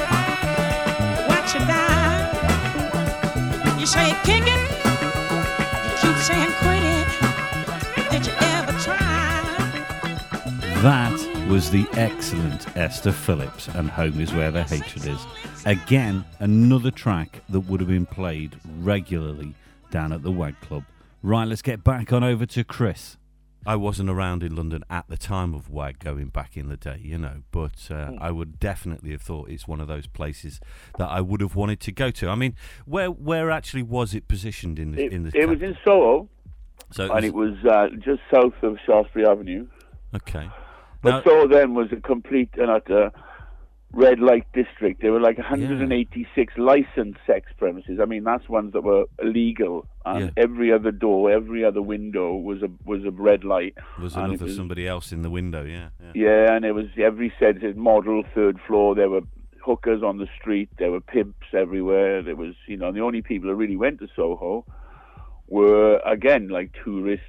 watch 1.27 1.53
you 1.53 1.59
die. 1.59 2.09
You. 3.77 4.58
Was 11.59 11.71
the 11.71 11.89
excellent 11.99 12.77
Esther 12.77 13.11
Phillips, 13.11 13.67
and 13.67 13.89
Home 13.89 14.21
is 14.21 14.33
Where 14.33 14.49
the 14.49 14.63
Hatred 14.63 15.05
Is. 15.07 15.19
Again, 15.65 16.23
another 16.39 16.89
track 16.89 17.41
that 17.49 17.59
would 17.59 17.81
have 17.81 17.89
been 17.89 18.05
played 18.05 18.55
regularly 18.79 19.53
down 19.91 20.13
at 20.13 20.23
the 20.23 20.31
Wag 20.31 20.57
Club. 20.61 20.85
Right, 21.21 21.45
let's 21.45 21.61
get 21.61 21.83
back 21.83 22.13
on 22.13 22.23
over 22.23 22.45
to 22.45 22.63
Chris. 22.63 23.17
I 23.65 23.75
wasn't 23.75 24.09
around 24.09 24.41
in 24.41 24.55
London 24.55 24.85
at 24.89 25.09
the 25.09 25.17
time 25.17 25.53
of 25.53 25.69
WAG 25.69 25.99
going 25.99 26.27
back 26.27 26.55
in 26.55 26.69
the 26.69 26.77
day, 26.77 27.01
you 27.03 27.17
know, 27.17 27.43
but 27.51 27.91
uh, 27.91 28.13
I 28.21 28.31
would 28.31 28.57
definitely 28.61 29.11
have 29.11 29.21
thought 29.21 29.49
it's 29.49 29.67
one 29.67 29.81
of 29.81 29.89
those 29.89 30.07
places 30.07 30.61
that 30.97 31.09
I 31.09 31.19
would 31.19 31.41
have 31.41 31.55
wanted 31.55 31.81
to 31.81 31.91
go 31.91 32.09
to. 32.09 32.29
I 32.29 32.35
mean, 32.35 32.55
where 32.85 33.11
where 33.11 33.51
actually 33.51 33.83
was 33.83 34.15
it 34.15 34.29
positioned 34.29 34.79
in 34.79 34.93
the 34.93 35.03
It, 35.03 35.11
in 35.11 35.23
the 35.23 35.37
it 35.37 35.49
was 35.49 35.61
in 35.61 35.77
Soho, 35.83 36.29
so 36.89 37.11
and 37.11 37.25
it 37.25 37.33
was 37.33 37.55
uh, 37.65 37.89
just 37.99 38.21
south 38.33 38.53
of 38.63 38.77
Shaftesbury 38.85 39.27
Avenue. 39.27 39.67
okay. 40.15 40.49
But 41.01 41.09
Now- 41.11 41.23
Soho 41.23 41.47
then 41.47 41.73
was 41.73 41.91
a 41.91 41.97
complete 41.97 42.49
uh, 42.57 42.63
and 42.63 42.71
utter 42.71 43.03
uh, 43.05 43.09
red 43.91 44.19
light 44.19 44.45
district. 44.53 45.01
There 45.01 45.11
were 45.11 45.19
like 45.19 45.37
186 45.37 46.53
licensed 46.57 47.19
sex 47.25 47.51
premises. 47.57 47.99
I 48.01 48.05
mean, 48.05 48.23
that's 48.23 48.47
ones 48.49 48.73
that 48.73 48.81
were 48.83 49.05
illegal, 49.21 49.87
and 50.05 50.25
Yeah. 50.25 50.29
every 50.37 50.71
other 50.71 50.91
door, 50.91 51.31
every 51.31 51.63
other 51.65 51.81
window 51.81 52.35
was 52.35 52.61
a 52.61 52.69
was 52.85 53.03
a 53.05 53.11
red 53.11 53.43
light. 53.43 53.75
was 53.99 54.15
and 54.15 54.25
another 54.25 54.45
was- 54.45 54.55
somebody 54.55 54.87
else 54.87 55.11
in 55.11 55.21
the 55.23 55.29
window, 55.29 55.63
yeah. 55.63 55.89
yeah. 56.03 56.11
Yeah, 56.15 56.53
and 56.55 56.65
it 56.65 56.73
was 56.73 56.85
every 56.97 57.33
it 57.39 57.77
model 57.77 58.23
third 58.35 58.59
floor. 58.67 58.93
There 58.93 59.09
were 59.09 59.21
hookers 59.65 60.03
on 60.03 60.17
the 60.17 60.27
street. 60.39 60.69
There 60.77 60.91
were 60.91 61.01
pimps 61.01 61.47
everywhere. 61.53 62.21
There 62.21 62.35
was, 62.35 62.55
you 62.67 62.77
know, 62.77 62.91
the 62.91 63.01
only 63.01 63.21
people 63.21 63.49
who 63.49 63.55
really 63.55 63.75
went 63.77 63.99
to 63.99 64.07
Soho 64.15 64.65
were 65.47 65.99
again 66.05 66.47
like 66.49 66.71
tourists 66.83 67.25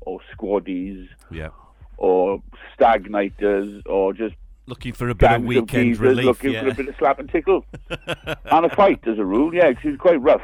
or 0.00 0.20
squaddies 0.34 1.06
Yeah. 1.30 1.50
Or 1.98 2.42
stag 2.74 3.10
nighters 3.10 3.82
or 3.86 4.12
just 4.12 4.34
Looking 4.66 4.92
for 4.92 5.08
a 5.08 5.14
bit 5.14 5.30
of 5.30 5.36
of 5.36 5.44
weekend 5.44 5.68
geezers 5.68 6.00
relief, 6.00 6.26
looking 6.26 6.52
yeah. 6.52 6.60
for 6.62 6.68
a 6.68 6.74
bit 6.74 6.88
of 6.88 6.94
slap 6.98 7.18
and 7.18 7.28
tickle 7.30 7.64
and 7.88 8.66
a 8.66 8.74
fight 8.76 9.00
as 9.06 9.18
a 9.18 9.24
rule. 9.24 9.54
Yeah, 9.54 9.72
'cause 9.72 9.82
it 9.84 9.90
was 9.92 9.98
quite 9.98 10.20
rough. 10.20 10.42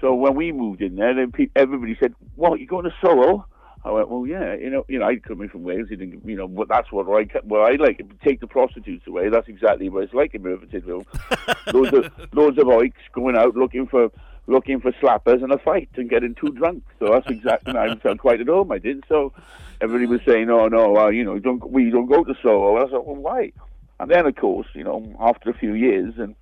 So 0.00 0.14
when 0.14 0.34
we 0.34 0.50
moved 0.50 0.80
in 0.80 0.96
there, 0.96 1.14
then 1.14 1.30
pe- 1.30 1.48
everybody 1.54 1.94
said, 2.00 2.14
"What? 2.36 2.58
You 2.58 2.66
going 2.66 2.84
to 2.86 2.94
Soho?" 3.02 3.44
I 3.84 3.90
went, 3.90 4.08
"Well, 4.08 4.26
yeah. 4.26 4.54
You 4.54 4.70
know, 4.70 4.86
you 4.88 4.98
know, 4.98 5.06
I 5.06 5.16
coming 5.16 5.50
from 5.50 5.62
Wales. 5.62 5.88
You, 5.90 5.96
didn't, 5.96 6.26
you 6.26 6.36
know, 6.36 6.46
what 6.46 6.68
that's 6.68 6.90
what 6.90 7.06
I 7.06 7.28
what 7.44 7.70
I 7.70 7.76
like. 7.76 8.00
Take 8.24 8.40
the 8.40 8.46
prostitutes 8.46 9.06
away. 9.06 9.28
That's 9.28 9.46
exactly 9.48 9.90
what 9.90 10.04
it's 10.04 10.14
like 10.14 10.34
in 10.34 10.42
Merthyr 10.42 10.66
loads 11.74 11.92
of 11.92 12.10
loads 12.32 12.58
of 12.58 12.64
oiks 12.68 12.92
going 13.12 13.36
out 13.36 13.56
looking 13.56 13.86
for 13.86 14.10
looking 14.46 14.80
for 14.80 14.92
slappers 14.92 15.42
and 15.42 15.52
a 15.52 15.58
fight 15.58 15.88
and 15.96 16.08
getting 16.08 16.34
too 16.34 16.50
drunk. 16.52 16.84
So 16.98 17.10
that's 17.12 17.26
exactly. 17.28 17.70
and 17.70 17.78
I 17.78 17.94
felt 17.96 18.18
quite 18.18 18.40
at 18.40 18.48
home. 18.48 18.70
I 18.72 18.78
did. 18.78 19.04
So 19.08 19.32
everybody 19.80 20.06
was 20.06 20.20
saying, 20.26 20.48
"Oh 20.50 20.68
no, 20.68 20.90
well, 20.90 21.12
you 21.12 21.24
know, 21.24 21.38
don't 21.38 21.70
we 21.70 21.90
don't 21.90 22.06
go 22.06 22.24
to 22.24 22.34
Soho." 22.42 22.76
I 22.76 22.88
thought, 22.88 23.06
"Well, 23.06 23.16
why?" 23.16 23.52
And 23.98 24.10
then, 24.10 24.26
of 24.26 24.36
course, 24.36 24.66
you 24.74 24.84
know, 24.84 25.14
after 25.18 25.48
a 25.50 25.54
few 25.54 25.72
years 25.72 26.14
and 26.18 26.34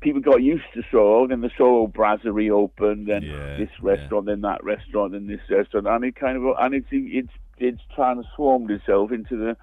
people 0.00 0.20
got 0.20 0.42
used 0.42 0.64
to 0.74 0.82
Soho, 0.90 1.26
then 1.26 1.40
the 1.40 1.50
Soho 1.56 1.86
Brasserie 1.86 2.50
opened, 2.50 3.08
and 3.08 3.24
Yeah, 3.24 3.56
this 3.56 3.70
restaurant, 3.80 4.26
then 4.26 4.42
that 4.42 4.62
restaurant, 4.62 5.14
and 5.14 5.28
this 5.28 5.40
restaurant, 5.50 5.86
and 5.86 6.04
it 6.04 6.16
kind 6.16 6.36
of 6.36 6.54
and 6.58 6.74
it's 6.74 6.86
it's 6.90 7.32
it's 7.58 7.80
transformed 7.94 8.70
itself 8.70 9.10
into 9.10 9.36
the 9.36 9.56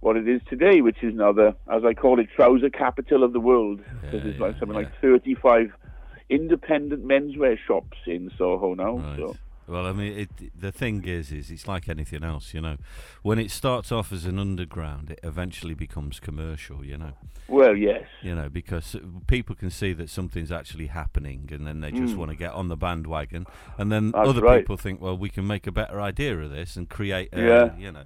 what 0.00 0.16
it 0.16 0.28
is 0.28 0.40
today, 0.48 0.82
which 0.82 1.02
is 1.02 1.14
now 1.14 1.32
the 1.32 1.56
as 1.70 1.84
I 1.84 1.94
call 1.94 2.20
it, 2.20 2.28
trouser 2.34 2.70
capital 2.70 3.24
of 3.24 3.32
the 3.32 3.40
world, 3.40 3.80
because 4.02 4.22
Yeah, 4.24 4.30
it's 4.30 4.40
like 4.40 4.58
something 4.58 4.76
yeah. 4.78 4.84
like 4.84 5.00
thirty-five 5.00 5.72
independent 6.28 7.04
menswear 7.04 7.58
shops 7.66 7.98
in 8.06 8.30
Soho 8.36 8.74
now. 8.74 8.96
Right. 8.98 9.16
So 9.16 9.36
Well, 9.68 9.86
I 9.86 9.92
mean, 9.92 10.18
it, 10.18 10.30
the 10.58 10.70
thing 10.72 11.04
is, 11.04 11.32
is 11.32 11.50
it's 11.50 11.66
like 11.66 11.88
anything 11.88 12.22
else, 12.22 12.54
you 12.54 12.60
know. 12.60 12.76
When 13.22 13.38
it 13.38 13.50
starts 13.50 13.90
off 13.90 14.12
as 14.12 14.24
an 14.24 14.38
underground, 14.38 15.10
it 15.10 15.20
eventually 15.24 15.74
becomes 15.74 16.20
commercial, 16.20 16.84
you 16.84 16.96
know. 16.96 17.12
well, 17.48 17.76
yes, 17.76 18.04
You 18.22 18.34
know, 18.34 18.48
because 18.48 18.94
people 19.26 19.56
can 19.56 19.70
see 19.70 19.92
that 19.94 20.08
something's 20.08 20.52
actually 20.52 20.86
happening, 20.86 21.48
and 21.52 21.66
then 21.66 21.80
they 21.80 21.90
just 21.90 22.12
hmm. 22.14 22.18
want 22.20 22.30
to 22.30 22.36
get 22.36 22.52
on 22.52 22.68
the 22.68 22.76
bandwagon, 22.76 23.46
and 23.78 23.90
then. 23.90 24.12
That's 24.12 24.28
other 24.28 24.40
right. 24.42 24.60
people 24.60 24.76
think, 24.76 25.00
well, 25.00 25.16
we 25.16 25.30
can 25.30 25.46
make 25.46 25.66
a 25.66 25.72
better 25.72 26.00
idea 26.00 26.38
of 26.38 26.50
this 26.50 26.76
and 26.76 26.88
create, 26.88 27.30
a, 27.32 27.40
Yeah. 27.40 27.76
you 27.76 27.90
know. 27.92 28.04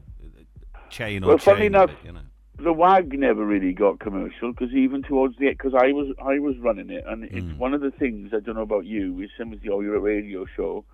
chain 0.89 1.23
Well, 1.23 1.33
on 1.33 1.39
funny 1.39 1.59
chain. 1.61 1.67
enough- 1.67 1.91
it, 1.91 2.07
you 2.07 2.13
know. 2.13 2.21
The 2.63 2.73
WAG 2.73 3.19
never 3.19 3.45
really 3.45 3.73
got 3.73 4.01
commercial 4.01 4.53
because 4.53 4.73
even 4.75 5.03
towards 5.03 5.37
the 5.39 5.49
because 5.49 5.75
I 5.75 5.93
was 5.93 6.09
I 6.23 6.39
was 6.39 6.57
running 6.59 6.91
it 6.91 7.05
and 7.07 7.25
Mm. 7.25 7.37
it's 7.37 7.59
one 7.59 7.75
of 7.75 7.81
the 7.81 7.91
things 7.91 8.33
I 8.35 8.41
don't 8.41 8.57
know 8.57 8.63
about 8.63 8.85
you 8.87 9.21
is 9.21 9.31
same 9.39 9.53
as 9.53 9.61
the 9.61 9.71
oh 9.71 9.81
you're 9.81 9.97
a 9.97 10.01
radio 10.01 10.47
show. 10.57 10.85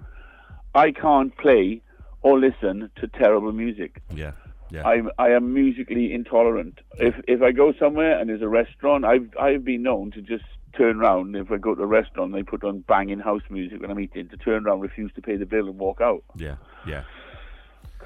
I 0.75 0.93
can't 0.93 1.37
play 1.37 1.81
or 2.23 2.39
listen 2.39 2.91
to 2.97 3.07
terrible 3.09 3.53
music. 3.53 4.03
Yeah, 4.15 4.33
yeah, 4.71 4.87
I'm 4.87 5.11
I 5.19 5.31
am 5.31 5.55
musically 5.55 6.13
intolerant. 6.13 6.81
If 6.99 7.15
if 7.27 7.43
I 7.43 7.53
go 7.53 7.73
somewhere 7.79 8.19
and 8.19 8.29
there's 8.29 8.43
a 8.43 8.49
restaurant, 8.49 9.05
I've 9.05 9.29
I've 9.41 9.65
been 9.65 9.83
known 9.83 10.11
to 10.13 10.21
just 10.23 10.45
turn 10.77 11.01
around 11.01 11.35
if 11.37 11.51
I 11.51 11.57
go 11.57 11.75
to 11.75 11.83
a 11.83 11.87
restaurant 11.87 12.35
they 12.35 12.43
put 12.43 12.63
on 12.63 12.81
banging 12.81 13.19
house 13.19 13.41
music 13.49 13.81
when 13.81 13.91
I'm 13.91 13.99
eating 13.99 14.29
to 14.29 14.37
turn 14.37 14.67
around, 14.67 14.81
refuse 14.81 15.11
to 15.15 15.23
pay 15.23 15.37
the 15.37 15.47
bill 15.47 15.69
and 15.69 15.79
walk 15.79 16.03
out 16.03 16.23
yeah, 16.37 16.57
yeah. 16.87 17.03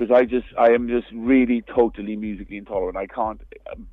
Because 0.01 0.17
I 0.17 0.25
just 0.25 0.47
I 0.59 0.71
am 0.71 0.89
just 0.89 1.09
really 1.13 1.61
totally 1.61 2.17
musically 2.17 2.57
intolerant. 2.57 2.97
I 2.97 3.07
can't 3.07 3.43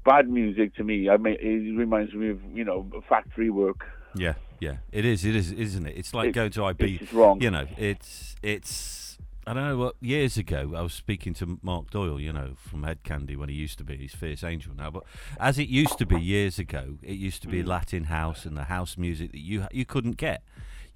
bad 0.06 0.30
music 0.30 0.74
to 0.76 0.84
me. 0.86 1.10
I 1.10 1.18
mean, 1.18 1.36
it 1.38 1.78
reminds 1.78 2.14
me 2.14 2.30
of 2.30 2.40
you 2.54 2.64
know 2.64 2.90
factory 3.10 3.50
work. 3.50 3.86
Yeah, 4.16 4.36
yeah, 4.62 4.78
it 4.94 5.04
is. 5.04 5.26
It 5.26 5.36
is, 5.36 5.52
isn't 5.52 5.86
it? 5.86 5.98
It's 5.98 6.14
like 6.14 6.30
It- 6.30 6.32
going 6.32 6.52
to 6.52 6.64
IB. 6.64 7.00
it's 7.02 7.12
wrong. 7.14 7.42
You 7.42 7.52
know, 7.52 7.66
it's 7.78 8.38
it's. 8.42 9.18
I 9.46 9.54
don't 9.54 9.66
know 9.66 9.78
what 9.78 9.96
years 10.02 10.38
ago 10.38 10.74
I 10.78 10.82
was 10.82 10.94
speaking 10.94 11.34
to 11.36 11.60
Mark 11.62 11.90
Doyle, 11.90 12.20
you 12.22 12.32
know, 12.34 12.52
from 12.56 12.84
Hed 12.84 13.04
Kandi 13.04 13.36
when 13.36 13.50
he 13.50 13.56
used 13.56 13.78
to 13.80 13.84
be. 13.84 13.98
He's 13.98 14.14
Fierce 14.16 14.44
Angel 14.46 14.74
now, 14.76 14.90
but 14.92 15.04
as 15.42 15.60
it 15.60 15.68
used 15.68 15.98
to 16.00 16.06
be 16.06 16.20
years 16.22 16.58
ago, 16.58 16.98
it 17.04 17.16
used 17.18 17.42
to 17.42 17.48
be 17.50 17.64
Mm. 17.64 17.68
Latin 17.68 18.04
house 18.06 18.46
and 18.46 18.56
the 18.58 18.66
house 18.66 18.98
music 18.98 19.34
that 19.34 19.40
you 19.42 19.66
you 19.74 19.84
couldn't 19.86 20.16
get. 20.18 20.42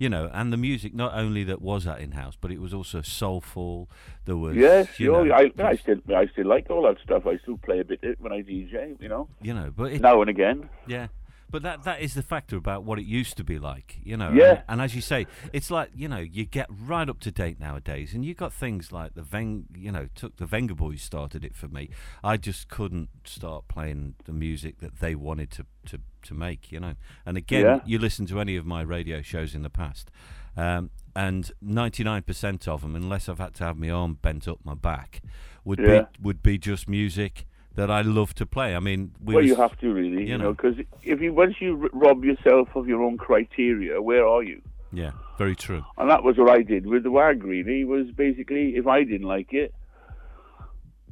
You 0.01 0.10
know, 0.10 0.31
and 0.34 0.51
the 0.51 0.58
music 0.58 0.96
not 0.96 1.13
only 1.13 1.43
that 1.43 1.62
was 1.62 1.86
at 1.86 2.00
in 2.00 2.13
house, 2.13 2.36
but 2.36 2.50
it 2.50 2.60
was 2.60 2.74
also 2.74 3.03
soulful. 3.03 3.88
There 4.25 4.36
was 4.36 4.55
Yes, 4.55 5.00
you 5.00 5.12
know, 5.12 5.31
I, 5.31 5.51
I 5.60 5.75
still 5.75 5.98
I 6.10 6.25
still 6.25 6.48
like 6.48 6.72
all 6.72 6.81
that 6.88 6.98
stuff. 7.03 7.27
I 7.27 7.38
still 7.38 7.60
play 7.60 7.81
a 7.81 7.86
bit 7.86 8.00
it 8.01 8.20
when 8.20 8.34
I 8.34 8.41
DJ. 8.41 9.00
You 9.00 9.10
know, 9.10 9.29
you 9.43 9.53
know, 9.53 9.72
but 9.77 9.91
it, 9.91 10.01
now 10.01 10.20
and 10.22 10.27
again. 10.31 10.72
Yeah. 10.88 11.10
But 11.51 11.63
that 11.63 11.84
that 11.84 12.01
is 12.01 12.13
the 12.13 12.24
factor 12.24 12.55
about 12.55 12.84
what 12.86 12.98
it 12.98 13.05
used 13.05 13.36
to 13.38 13.43
be 13.43 13.60
like, 13.60 13.98
you 14.03 14.15
know. 14.17 14.31
Yeah. 14.31 14.50
And, 14.51 14.63
and 14.70 14.81
as 14.81 14.96
you 14.96 15.01
say, 15.01 15.27
it's 15.53 15.70
like 15.70 15.89
you 15.93 16.08
know 16.08 16.20
you 16.20 16.46
get 16.46 16.67
right 16.70 17.10
up 17.10 17.20
to 17.22 17.31
date 17.31 17.60
nowadays, 17.60 18.13
and 18.13 18.24
you 18.24 18.34
got 18.34 18.53
things 18.53 18.91
like 18.91 19.13
the 19.15 19.22
Veng, 19.22 19.65
you 19.75 19.91
know, 19.91 20.08
took 20.15 20.38
the 20.38 20.46
Venga 20.46 20.74
Boys 20.75 21.01
started 21.01 21.43
it 21.43 21.55
for 21.55 21.67
me. 21.67 21.89
I 22.24 22.38
just 22.38 22.70
couldn't 22.70 23.10
start 23.25 23.67
playing 23.67 24.15
the 24.25 24.34
music 24.34 24.79
that 24.79 25.00
they 25.00 25.13
wanted 25.13 25.51
to 25.51 25.65
to, 25.88 26.00
to 26.24 26.34
make, 26.34 26.72
you 26.72 26.79
know. 26.79 26.93
And 27.25 27.38
again, 27.38 27.65
Yeah. 27.65 27.79
you 27.86 28.00
listen 28.00 28.25
to 28.27 28.39
any 28.39 28.55
of 28.55 28.65
my 28.65 28.81
radio 28.81 29.22
shows 29.22 29.53
in 29.53 29.62
the 29.63 29.70
past, 29.70 30.10
um, 30.55 30.89
and 31.15 31.51
ninety 31.62 32.03
nine 32.03 32.22
percent 32.22 32.67
of 32.67 32.81
them, 32.81 32.96
unless 32.96 33.27
I've 33.27 33.39
had 33.39 33.55
to 33.55 33.63
have 33.65 33.77
my 33.77 33.89
arm 33.89 34.17
bent 34.22 34.48
up 34.48 34.60
my 34.63 34.75
back, 34.75 35.22
would 35.65 35.79
Yeah. 35.79 36.01
be 36.03 36.08
would 36.22 36.41
be 36.41 36.58
just 36.58 36.88
music 36.88 37.46
that 37.75 37.90
I 37.90 38.01
love 38.01 38.34
to 38.36 38.46
play. 38.46 38.75
I 38.75 38.80
mean, 38.80 39.12
we 39.24 39.36
well, 39.36 39.44
you 39.44 39.56
have 39.56 39.78
to 39.80 39.94
really, 39.94 40.28
you 40.28 40.38
know. 40.38 40.54
because 40.54 40.75
if 41.04 41.22
you 41.22 41.34
once 41.34 41.56
you 41.60 41.90
rob 41.94 42.24
yourself 42.24 42.70
of 42.75 42.88
your 42.88 43.01
own 43.01 43.18
criteria, 43.18 44.01
where 44.01 44.28
are 44.28 44.44
you? 44.44 44.62
Yeah, 44.92 45.12
very 45.38 45.56
true. 45.56 45.86
And 45.98 46.10
that 46.10 46.24
was 46.24 46.38
what 46.38 46.50
I 46.50 46.63
did 46.63 46.86
with 46.86 47.04
the 47.04 47.12
WAG. 47.12 47.44
Really, 47.44 47.86
was 47.86 48.12
basically 48.12 48.75
if 48.75 48.88
I 48.88 49.04
didn't 49.04 49.28
like 49.28 49.54
it, 49.54 49.74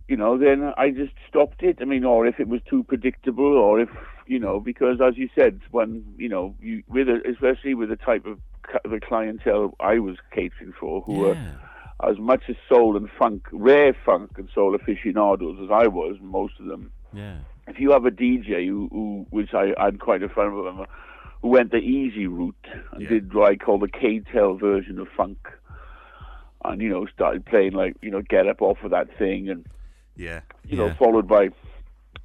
you 0.07 0.17
know, 0.17 0.37
then 0.37 0.73
I 0.77 0.89
just 0.89 1.13
stopped 1.29 1.63
it. 1.63 1.77
I 1.81 1.85
mean, 1.85 2.03
or 2.03 2.27
if 2.27 2.39
it 2.39 2.47
was 2.47 2.61
too 2.69 2.83
predictable, 2.83 3.57
or 3.57 3.79
if 3.79 3.89
you 4.27 4.39
know, 4.39 4.59
because 4.59 4.99
as 5.01 5.17
you 5.17 5.29
said, 5.33 5.61
when 5.71 6.03
you 6.17 6.27
know, 6.27 6.55
you 6.59 6.83
with 6.87 7.07
a, 7.07 7.21
especially 7.29 7.73
with 7.73 7.89
the 7.89 7.95
type 7.95 8.25
of 8.25 8.39
the 8.83 8.99
clientele 8.99 9.75
I 9.79 9.99
was 9.99 10.17
catering 10.31 10.73
for, 10.77 11.01
who 11.01 11.13
were 11.13 11.33
Yeah. 11.35 11.51
As 12.07 12.17
much 12.17 12.43
as 12.49 12.55
soul 12.67 12.95
and 12.95 13.09
funk, 13.17 13.47
rare 13.51 13.93
funk 14.05 14.31
and 14.37 14.49
soul 14.53 14.73
aficionados 14.75 15.57
as 15.63 15.69
I 15.71 15.87
was, 15.87 16.17
most 16.21 16.53
of 16.59 16.65
them. 16.67 16.91
Yeah. 17.13 17.37
If 17.67 17.79
you 17.79 17.91
have 17.91 18.05
a 18.05 18.11
DJ 18.11 18.65
who, 18.67 18.87
who 18.91 19.25
which 19.29 19.53
I 19.53 19.73
had 19.77 19.99
quite 19.99 20.23
a 20.23 20.29
friend 20.29 20.53
of 20.65 20.87
who 21.41 21.47
went 21.49 21.71
the 21.71 21.77
easy 21.77 22.25
route 22.27 22.55
and 22.91 23.01
Yeah. 23.01 23.09
did 23.09 23.33
what 23.33 23.51
I 23.51 23.55
call 23.55 23.79
the 23.79 23.87
K-Tel 23.87 24.55
version 24.55 24.99
of 24.99 25.07
funk, 25.15 25.37
and 26.65 26.81
you 26.81 26.89
know 26.89 27.05
started 27.07 27.45
playing 27.45 27.73
like 27.73 27.95
you 28.01 28.11
know 28.11 28.21
Get 28.21 28.47
Up 28.47 28.61
off 28.61 28.77
of 28.83 28.91
that 28.91 29.07
thing, 29.17 29.49
and 29.49 29.65
Yeah. 30.15 30.41
you 30.65 30.77
yeah. 30.77 30.87
know 30.89 30.95
followed 30.95 31.27
by, 31.27 31.49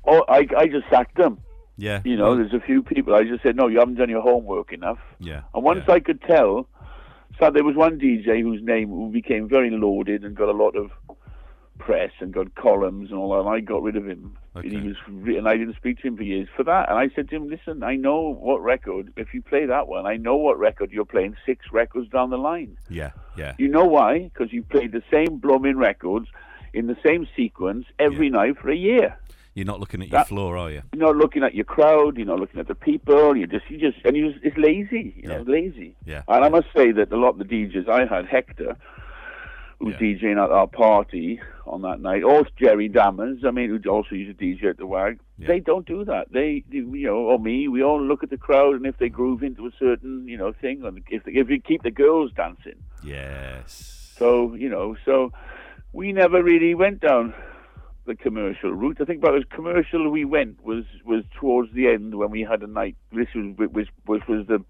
oh 0.07 0.25
I 0.29 0.47
I 0.57 0.67
just 0.67 0.89
sacked 0.91 1.17
them. 1.17 1.39
yeah. 1.77 2.01
You 2.05 2.17
know, 2.17 2.29
well, 2.31 2.37
there's 2.37 2.55
a 2.55 2.61
few 2.61 2.83
people 2.83 3.15
I 3.15 3.25
just 3.25 3.43
said 3.43 3.57
no, 3.57 3.69
you 3.69 3.79
haven't 3.81 3.97
done 3.97 4.09
your 4.11 4.23
homework 4.23 4.73
enough. 4.73 4.99
yeah. 5.19 5.43
And 5.55 5.63
once 5.65 5.85
yeah. 5.89 5.95
I 5.95 6.01
could 6.01 6.23
tell, 6.23 6.69
so 7.39 7.51
there 7.51 7.65
was 7.65 7.77
one 7.77 7.99
DJ 7.99 8.43
whose 8.43 8.63
name 8.63 8.89
who 8.89 9.11
became 9.11 9.49
very 9.49 9.71
lauded 9.71 10.25
and 10.25 10.37
got 10.37 10.49
a 10.49 10.53
lot 10.53 10.77
of 10.77 10.91
press 11.79 12.13
and 12.21 12.33
got 12.33 12.55
columns 12.55 13.11
and 13.11 13.19
all 13.19 13.31
that. 13.31 13.41
And 13.41 13.49
I 13.49 13.61
got 13.61 13.83
rid 13.83 13.97
of 13.97 14.07
him. 14.07 14.37
And 14.55 14.65
he 14.65 14.77
was, 14.77 14.97
and 15.07 15.49
I 15.49 15.57
didn't 15.57 15.75
speak 15.77 15.99
to 15.99 16.09
him 16.09 16.17
for 16.17 16.23
years 16.23 16.49
for 16.57 16.63
that. 16.63 16.89
And 16.89 16.97
I 16.99 17.09
said 17.15 17.29
to 17.31 17.37
him, 17.37 17.49
"Listen, 17.49 17.83
I 17.83 17.97
know 17.97 18.33
what 18.33 18.63
record. 18.63 19.13
If 19.17 19.35
you 19.35 19.43
play 19.43 19.67
that 19.67 19.89
one, 19.89 20.07
I 20.07 20.17
know 20.17 20.37
what 20.37 20.59
record 20.59 20.93
you're 20.93 21.05
playing 21.05 21.37
six 21.45 21.67
records 21.73 22.09
down 22.09 22.31
the 22.31 22.39
line. 22.39 22.77
Yeah. 22.89 23.11
Yeah. 23.37 23.55
You 23.59 23.69
know 23.69 23.85
why? 23.85 24.31
Because 24.33 24.53
you 24.53 24.63
played 24.63 24.93
the 24.93 25.03
same 25.11 25.39
blooming 25.39 25.77
records 25.77 26.29
in 26.73 26.87
the 26.87 26.97
same 27.05 27.27
sequence 27.37 27.87
every 27.99 28.31
night 28.31 28.59
for 28.59 28.71
a 28.71 28.77
year." 28.77 29.19
You're 29.55 29.67
not 29.67 29.79
looking 29.79 30.03
at 30.03 30.09
your 30.09 30.19
That- 30.19 30.29
floor, 30.29 30.57
are 30.57 30.71
you? 30.71 30.83
You're 30.93 31.07
not 31.07 31.17
looking 31.17 31.45
at 31.45 31.55
your 31.55 31.65
crowd. 31.65 32.17
You're 32.17 32.27
not 32.27 32.41
looking 32.41 32.59
at 32.59 32.67
the 32.67 32.75
people. 32.75 33.37
You 33.37 33.47
just, 33.47 33.71
you 33.71 33.79
just, 33.79 33.99
and 34.05 34.17
you, 34.17 34.35
it's 34.43 34.57
lazy. 34.57 35.15
You 35.17 35.29
know, 35.29 35.35
Yeah. 35.35 35.41
it's 35.41 35.49
lazy. 35.49 35.97
Yeah. 36.05 36.23
And 36.27 36.45
I 36.45 36.49
must 36.49 36.67
say 36.77 36.91
that 36.93 37.13
a 37.13 37.17
lot 37.17 37.31
of 37.31 37.39
the 37.39 37.45
DJs 37.45 37.89
I 37.89 38.05
had, 38.05 38.27
Hector, 38.27 38.77
who 39.79 39.87
was 39.87 39.95
Yeah. 40.01 40.09
DJing 40.09 40.43
at 40.45 40.51
our 40.51 40.67
party 40.67 41.41
on 41.67 41.83
that 41.83 42.01
night, 42.01 42.25
or 42.25 42.45
Jerry 42.61 42.89
Dammers, 42.89 43.45
I 43.45 43.53
mean, 43.53 43.71
who 43.71 43.89
also 43.89 44.17
used 44.17 44.37
to 44.37 44.45
DJ 44.45 44.71
at 44.71 44.77
the 44.77 44.87
WAG, 44.87 45.21
Yeah. 45.39 45.47
they 45.47 45.61
don't 45.61 45.87
do 45.87 46.05
that. 46.05 46.33
They, 46.33 46.65
you 46.71 46.85
know, 47.07 47.17
or 47.19 47.39
me, 47.39 47.69
we 47.69 47.81
all 47.83 48.03
look 48.03 48.25
at 48.25 48.31
the 48.31 48.37
crowd, 48.37 48.75
and 48.75 48.87
if 48.87 48.99
they 48.99 49.09
groove 49.09 49.45
into 49.45 49.67
a 49.67 49.71
certain, 49.79 50.27
you 50.27 50.37
know, 50.37 50.53
thing, 50.53 50.85
and 50.85 51.01
if, 51.11 51.23
they, 51.23 51.33
if 51.33 51.49
you 51.49 51.61
keep 51.61 51.85
the 51.85 51.91
girls 51.93 52.33
dancing. 52.33 52.75
Yes. 53.05 54.13
So, 54.17 54.55
you 54.55 54.69
know, 54.69 54.97
so 55.05 55.33
we 55.93 56.13
never 56.13 56.43
really 56.43 56.75
went 56.75 57.01
down 57.01 57.35
the 58.07 58.15
commercial 58.15 58.73
route. 58.73 58.99
I 59.01 59.05
think 59.05 59.23
about 59.23 59.37
as 59.37 59.45
commercial 59.51 60.11
we 60.11 60.25
went 60.25 60.65
was 60.65 60.85
was 61.05 61.25
towards 61.39 61.73
the 61.73 61.89
end 61.89 62.15
when 62.17 62.31
we 62.31 62.43
had 62.43 62.63
a 62.63 62.67
night. 62.67 62.97
This 63.13 63.29
was 63.35 63.57
which, 63.57 63.89
which 64.07 64.23
was 64.29 64.47
the 64.47 64.65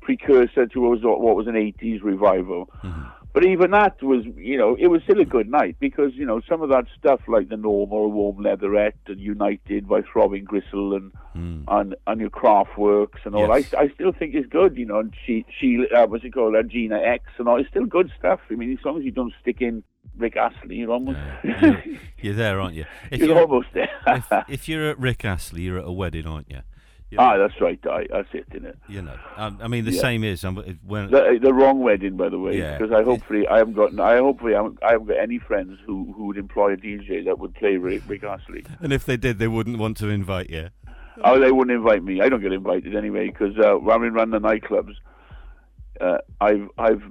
precursor 0.00 0.66
to 0.66 0.80
what 0.80 0.90
was 0.90 1.00
what 1.02 1.36
was 1.36 1.46
an 1.46 1.54
'80s 1.54 2.02
revival. 2.02 2.70
But 3.34 3.46
even 3.46 3.70
that 3.70 4.02
was, 4.02 4.26
you 4.36 4.58
know, 4.58 4.76
it 4.78 4.88
was 4.88 5.02
still 5.04 5.18
a 5.20 5.24
good 5.24 5.48
night 5.48 5.76
because 5.80 6.12
you 6.14 6.26
know 6.26 6.42
some 6.46 6.60
of 6.60 6.68
that 6.68 6.84
stuff 6.98 7.20
like 7.26 7.48
the 7.48 7.56
normal 7.56 8.12
warm 8.12 8.42
leatherette 8.42 8.98
and 9.06 9.18
United 9.18 9.88
by 9.88 10.02
Throbbing 10.02 10.44
Gristle 10.44 10.94
and 10.94 11.12
and 11.66 11.96
and 12.06 12.20
your 12.20 12.28
Kraftwerks 12.28 13.24
and 13.24 13.34
all. 13.34 13.48
Yes. 13.48 13.72
I, 13.72 13.84
I 13.84 13.88
still 13.88 14.12
think 14.12 14.34
it's 14.34 14.48
good, 14.48 14.76
you 14.76 14.84
know. 14.84 14.98
And 14.98 15.14
she 15.24 15.46
she 15.58 15.86
uh, 15.96 16.06
what's 16.08 16.24
it 16.24 16.34
called, 16.34 16.54
uh, 16.54 16.62
Gina 16.62 16.98
X 16.98 17.24
and 17.38 17.48
all. 17.48 17.58
It's 17.58 17.70
still 17.70 17.86
good 17.86 18.12
stuff. 18.18 18.40
I 18.50 18.54
mean, 18.54 18.76
as 18.78 18.84
long 18.84 18.98
as 18.98 19.04
you 19.04 19.12
don't 19.12 19.32
stick 19.40 19.62
in 19.62 19.82
Rick 20.16 20.36
Astley, 20.36 20.76
you're 20.76 20.90
almost 20.90 21.18
you're, 21.44 21.82
you're 22.20 22.34
there, 22.34 22.60
aren't 22.60 22.74
you? 22.74 22.84
If 23.10 23.20
you're 23.20 23.30
you're, 23.30 23.40
almost 23.40 23.68
there. 23.74 23.88
if, 24.06 24.26
if 24.48 24.68
you're 24.68 24.90
at 24.90 24.98
Rick 24.98 25.24
Astley, 25.24 25.62
you're 25.62 25.78
at 25.78 25.84
a 25.86 25.92
wedding, 25.92 26.26
aren't 26.26 26.50
you? 26.50 26.60
You 27.10 27.18
ah, 27.20 27.36
that's 27.36 27.60
right. 27.60 27.78
I, 27.90 28.06
that's 28.10 28.28
it, 28.32 28.46
isn't 28.52 28.64
it? 28.66 28.78
you 28.88 29.02
know. 29.02 29.16
Um, 29.36 29.58
I 29.62 29.68
mean, 29.68 29.84
the 29.84 29.92
Yeah. 29.92 30.00
same 30.00 30.24
is 30.24 30.44
um, 30.46 30.56
when 30.86 31.10
The, 31.10 31.38
the 31.42 31.52
wrong 31.52 31.80
wedding, 31.80 32.16
by 32.16 32.30
the 32.30 32.38
way, 32.38 32.56
Yeah. 32.58 32.78
because 32.78 32.90
I 32.90 33.02
hopefully 33.02 33.46
I 33.46 33.58
haven't 33.58 33.74
got 33.74 33.98
I 34.00 34.16
hopefully 34.16 34.54
I 34.54 34.58
haven't, 34.58 34.78
I 34.82 34.92
haven't 34.92 35.08
got 35.08 35.18
any 35.18 35.38
friends 35.38 35.78
who 35.84 36.12
who 36.16 36.26
would 36.26 36.38
employ 36.38 36.72
a 36.72 36.76
DJ 36.76 37.24
that 37.26 37.38
would 37.38 37.54
play 37.54 37.76
Rick, 37.76 38.02
Rick 38.08 38.24
Astley. 38.24 38.64
and 38.80 38.92
if 38.94 39.04
they 39.04 39.16
did, 39.18 39.38
they 39.38 39.48
wouldn't 39.48 39.78
want 39.78 39.98
to 39.98 40.08
invite 40.08 40.48
you. 40.48 40.68
Oh, 41.22 41.38
they 41.38 41.52
wouldn't 41.52 41.76
invite 41.76 42.02
me. 42.02 42.22
I 42.22 42.30
don't 42.30 42.40
get 42.40 42.52
invited 42.54 42.96
anyway 42.96 43.26
because 43.28 43.58
uh, 43.58 43.74
when 43.74 44.00
we 44.00 44.08
run 44.08 44.30
the 44.30 44.38
nightclubs, 44.40 44.94
uh, 46.00 46.18
I've 46.40 46.68
I've 46.78 47.02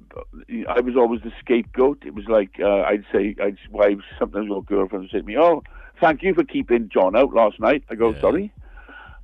I 0.67 0.79
was 0.79 0.95
always 0.95 1.21
the 1.21 1.31
scapegoat. 1.39 2.03
It 2.05 2.13
was 2.13 2.25
like 2.27 2.59
uh, 2.59 2.81
I'd 2.81 3.05
say 3.11 3.35
I'd 3.41 3.57
wives 3.69 4.03
sometimes 4.17 4.49
or 4.49 4.63
girlfriends 4.63 5.05
would 5.05 5.11
say 5.11 5.19
to 5.19 5.25
me, 5.25 5.37
"Oh, 5.37 5.63
thank 5.99 6.23
you 6.23 6.33
for 6.33 6.43
keeping 6.43 6.89
John 6.89 7.15
out 7.15 7.33
last 7.33 7.59
night." 7.59 7.83
I 7.89 7.95
go, 7.95 8.11
Yeah. 8.11 8.21
"Sorry," 8.21 8.51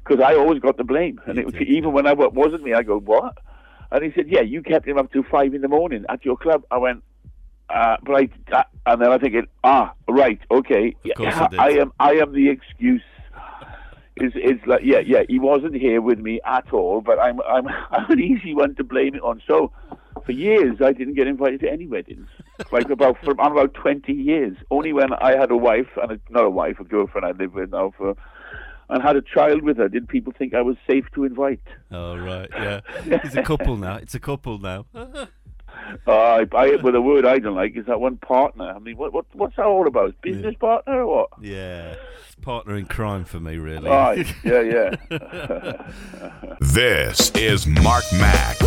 because 0.03 0.23
I 0.23 0.35
always 0.35 0.59
got 0.59 0.77
the 0.77 0.83
blame, 0.83 1.19
and 1.25 1.35
You 1.35 1.41
it 1.41 1.45
was, 1.45 1.53
did, 1.55 1.67
even 1.67 1.91
when 1.91 2.07
I 2.07 2.13
wasn't 2.13 2.63
me, 2.63 2.73
I 2.73 2.83
go, 2.83 2.99
"What?" 2.99 3.37
And 3.91 4.03
he 4.03 4.11
said, 4.13 4.27
"Yeah, 4.27 4.41
you 4.41 4.61
kept 4.61 4.87
him 4.87 4.97
up 4.97 5.11
till 5.11 5.23
five 5.23 5.53
in 5.53 5.61
the 5.61 5.67
morning 5.67 6.05
at 6.09 6.23
your 6.23 6.37
club." 6.37 6.63
I 6.71 6.77
went. 6.77 7.03
Uh, 7.69 7.97
but 8.01 8.15
I, 8.15 8.29
uh, 8.53 8.63
and 8.85 9.01
then 9.01 9.11
I 9.11 9.17
think, 9.17 9.35
ah, 9.65 9.93
right, 10.07 10.39
okay, 10.49 10.95
yeah, 11.03 11.49
I. 11.51 11.57
I 11.59 11.69
am, 11.71 11.91
I 11.99 12.11
am 12.13 12.31
the 12.31 12.47
excuse 12.47 13.01
it's, 14.21 14.35
it's 14.37 14.65
like 14.65 14.81
yeah 14.83 14.99
yeah 14.99 15.23
he 15.27 15.39
wasn't 15.39 15.75
here 15.75 16.01
with 16.01 16.19
me 16.19 16.39
at 16.45 16.71
all 16.71 17.01
but 17.01 17.19
I'm 17.19 17.39
I'm 17.41 17.67
I'm 17.91 18.11
an 18.11 18.19
easy 18.19 18.53
one 18.53 18.75
to 18.75 18.83
blame 18.83 19.15
it 19.15 19.21
on 19.21 19.41
so 19.47 19.71
for 20.25 20.31
years 20.31 20.77
I 20.83 20.93
didn't 20.93 21.15
get 21.15 21.27
invited 21.27 21.61
to 21.61 21.71
any 21.71 21.87
weddings 21.87 22.27
like 22.71 22.89
about 22.89 23.17
for 23.23 23.39
I'm 23.39 23.51
about 23.51 23.73
20 23.73 24.11
years 24.13 24.57
only 24.71 24.93
when 24.93 25.13
I 25.13 25.37
had 25.37 25.51
a 25.51 25.57
wife 25.57 25.89
and 26.01 26.13
a, 26.13 26.19
not 26.29 26.43
a 26.43 26.49
wife 26.49 26.79
a 26.79 26.83
girlfriend 26.83 27.25
I 27.25 27.31
live 27.31 27.53
with 27.53 27.71
now 27.71 27.93
for 27.97 28.15
and 28.89 29.03
had 29.03 29.15
a 29.17 29.21
child 29.21 29.63
with 29.63 29.77
her 29.77 29.89
did 29.89 30.07
people 30.07 30.33
think 30.37 30.53
I 30.53 30.61
was 30.61 30.77
safe 30.87 31.05
to 31.15 31.23
invite 31.23 31.61
Oh 31.91 32.17
right, 32.17 32.49
yeah. 32.53 32.81
It's 33.05 33.35
a 33.35 33.43
couple 33.43 33.77
now. 33.77 33.95
It's 33.95 34.13
a 34.13 34.19
couple 34.19 34.59
now. 34.59 34.85
Uh, 36.07 36.11
I, 36.11 36.47
I, 36.55 36.75
well, 36.77 36.93
the 36.93 37.01
word 37.01 37.25
I 37.25 37.39
don't 37.39 37.55
like 37.55 37.75
is 37.75 37.85
that 37.85 37.99
one 37.99 38.17
partner. 38.17 38.65
I 38.69 38.79
mean, 38.79 38.97
what, 38.97 39.13
what 39.13 39.25
what's 39.33 39.55
that 39.57 39.65
all 39.65 39.87
about? 39.87 40.19
Business 40.21 40.55
partner 40.59 41.01
or 41.01 41.07
what? 41.07 41.29
Yeah, 41.41 41.95
partner 42.41 42.75
in 42.75 42.85
crime 42.85 43.25
for 43.25 43.39
me, 43.39 43.57
really. 43.57 43.89
Aye, 43.89 44.25
yeah, 44.43 44.95
yeah. 45.09 45.91
This 46.59 47.31
is 47.31 47.67
Mark 47.67 48.03
Mac. 48.13 48.57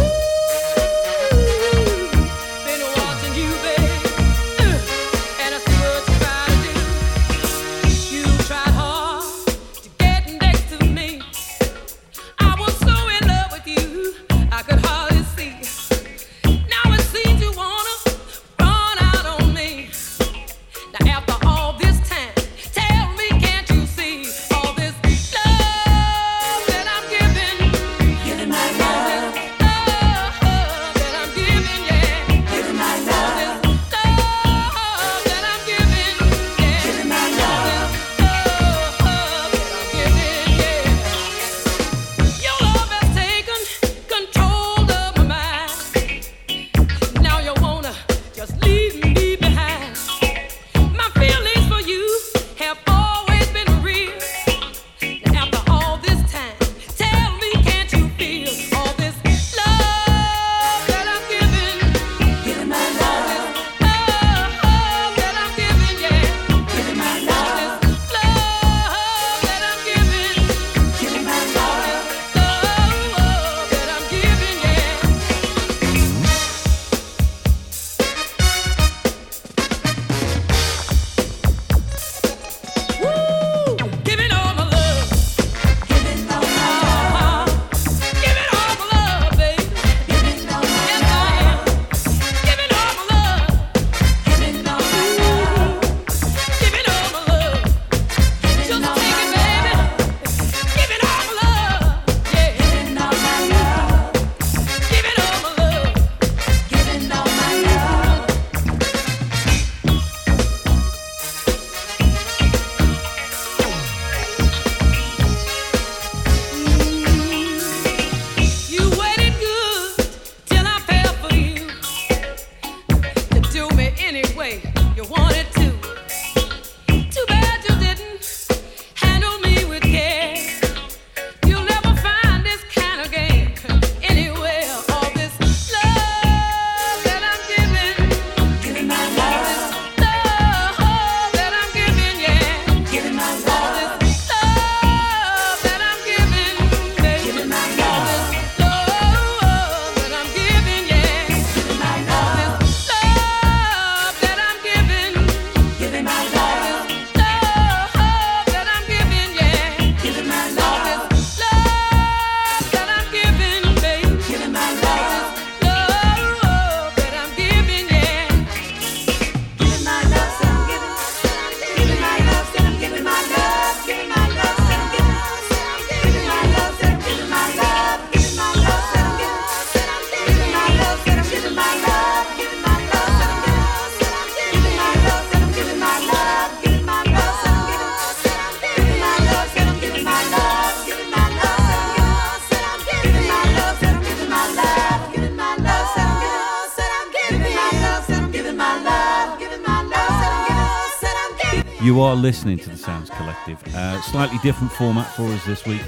Listening 202.21 202.59
to 202.59 202.71
the 202.71 202.77
Sounds 202.77 203.09
Collective. 203.11 203.63
Uh, 203.75 204.01
slightly 204.03 204.39
different 204.43 204.73
format 204.73 205.07
for 205.15 205.25
us 205.25 205.45
this 205.47 205.65
week. 205.65 205.81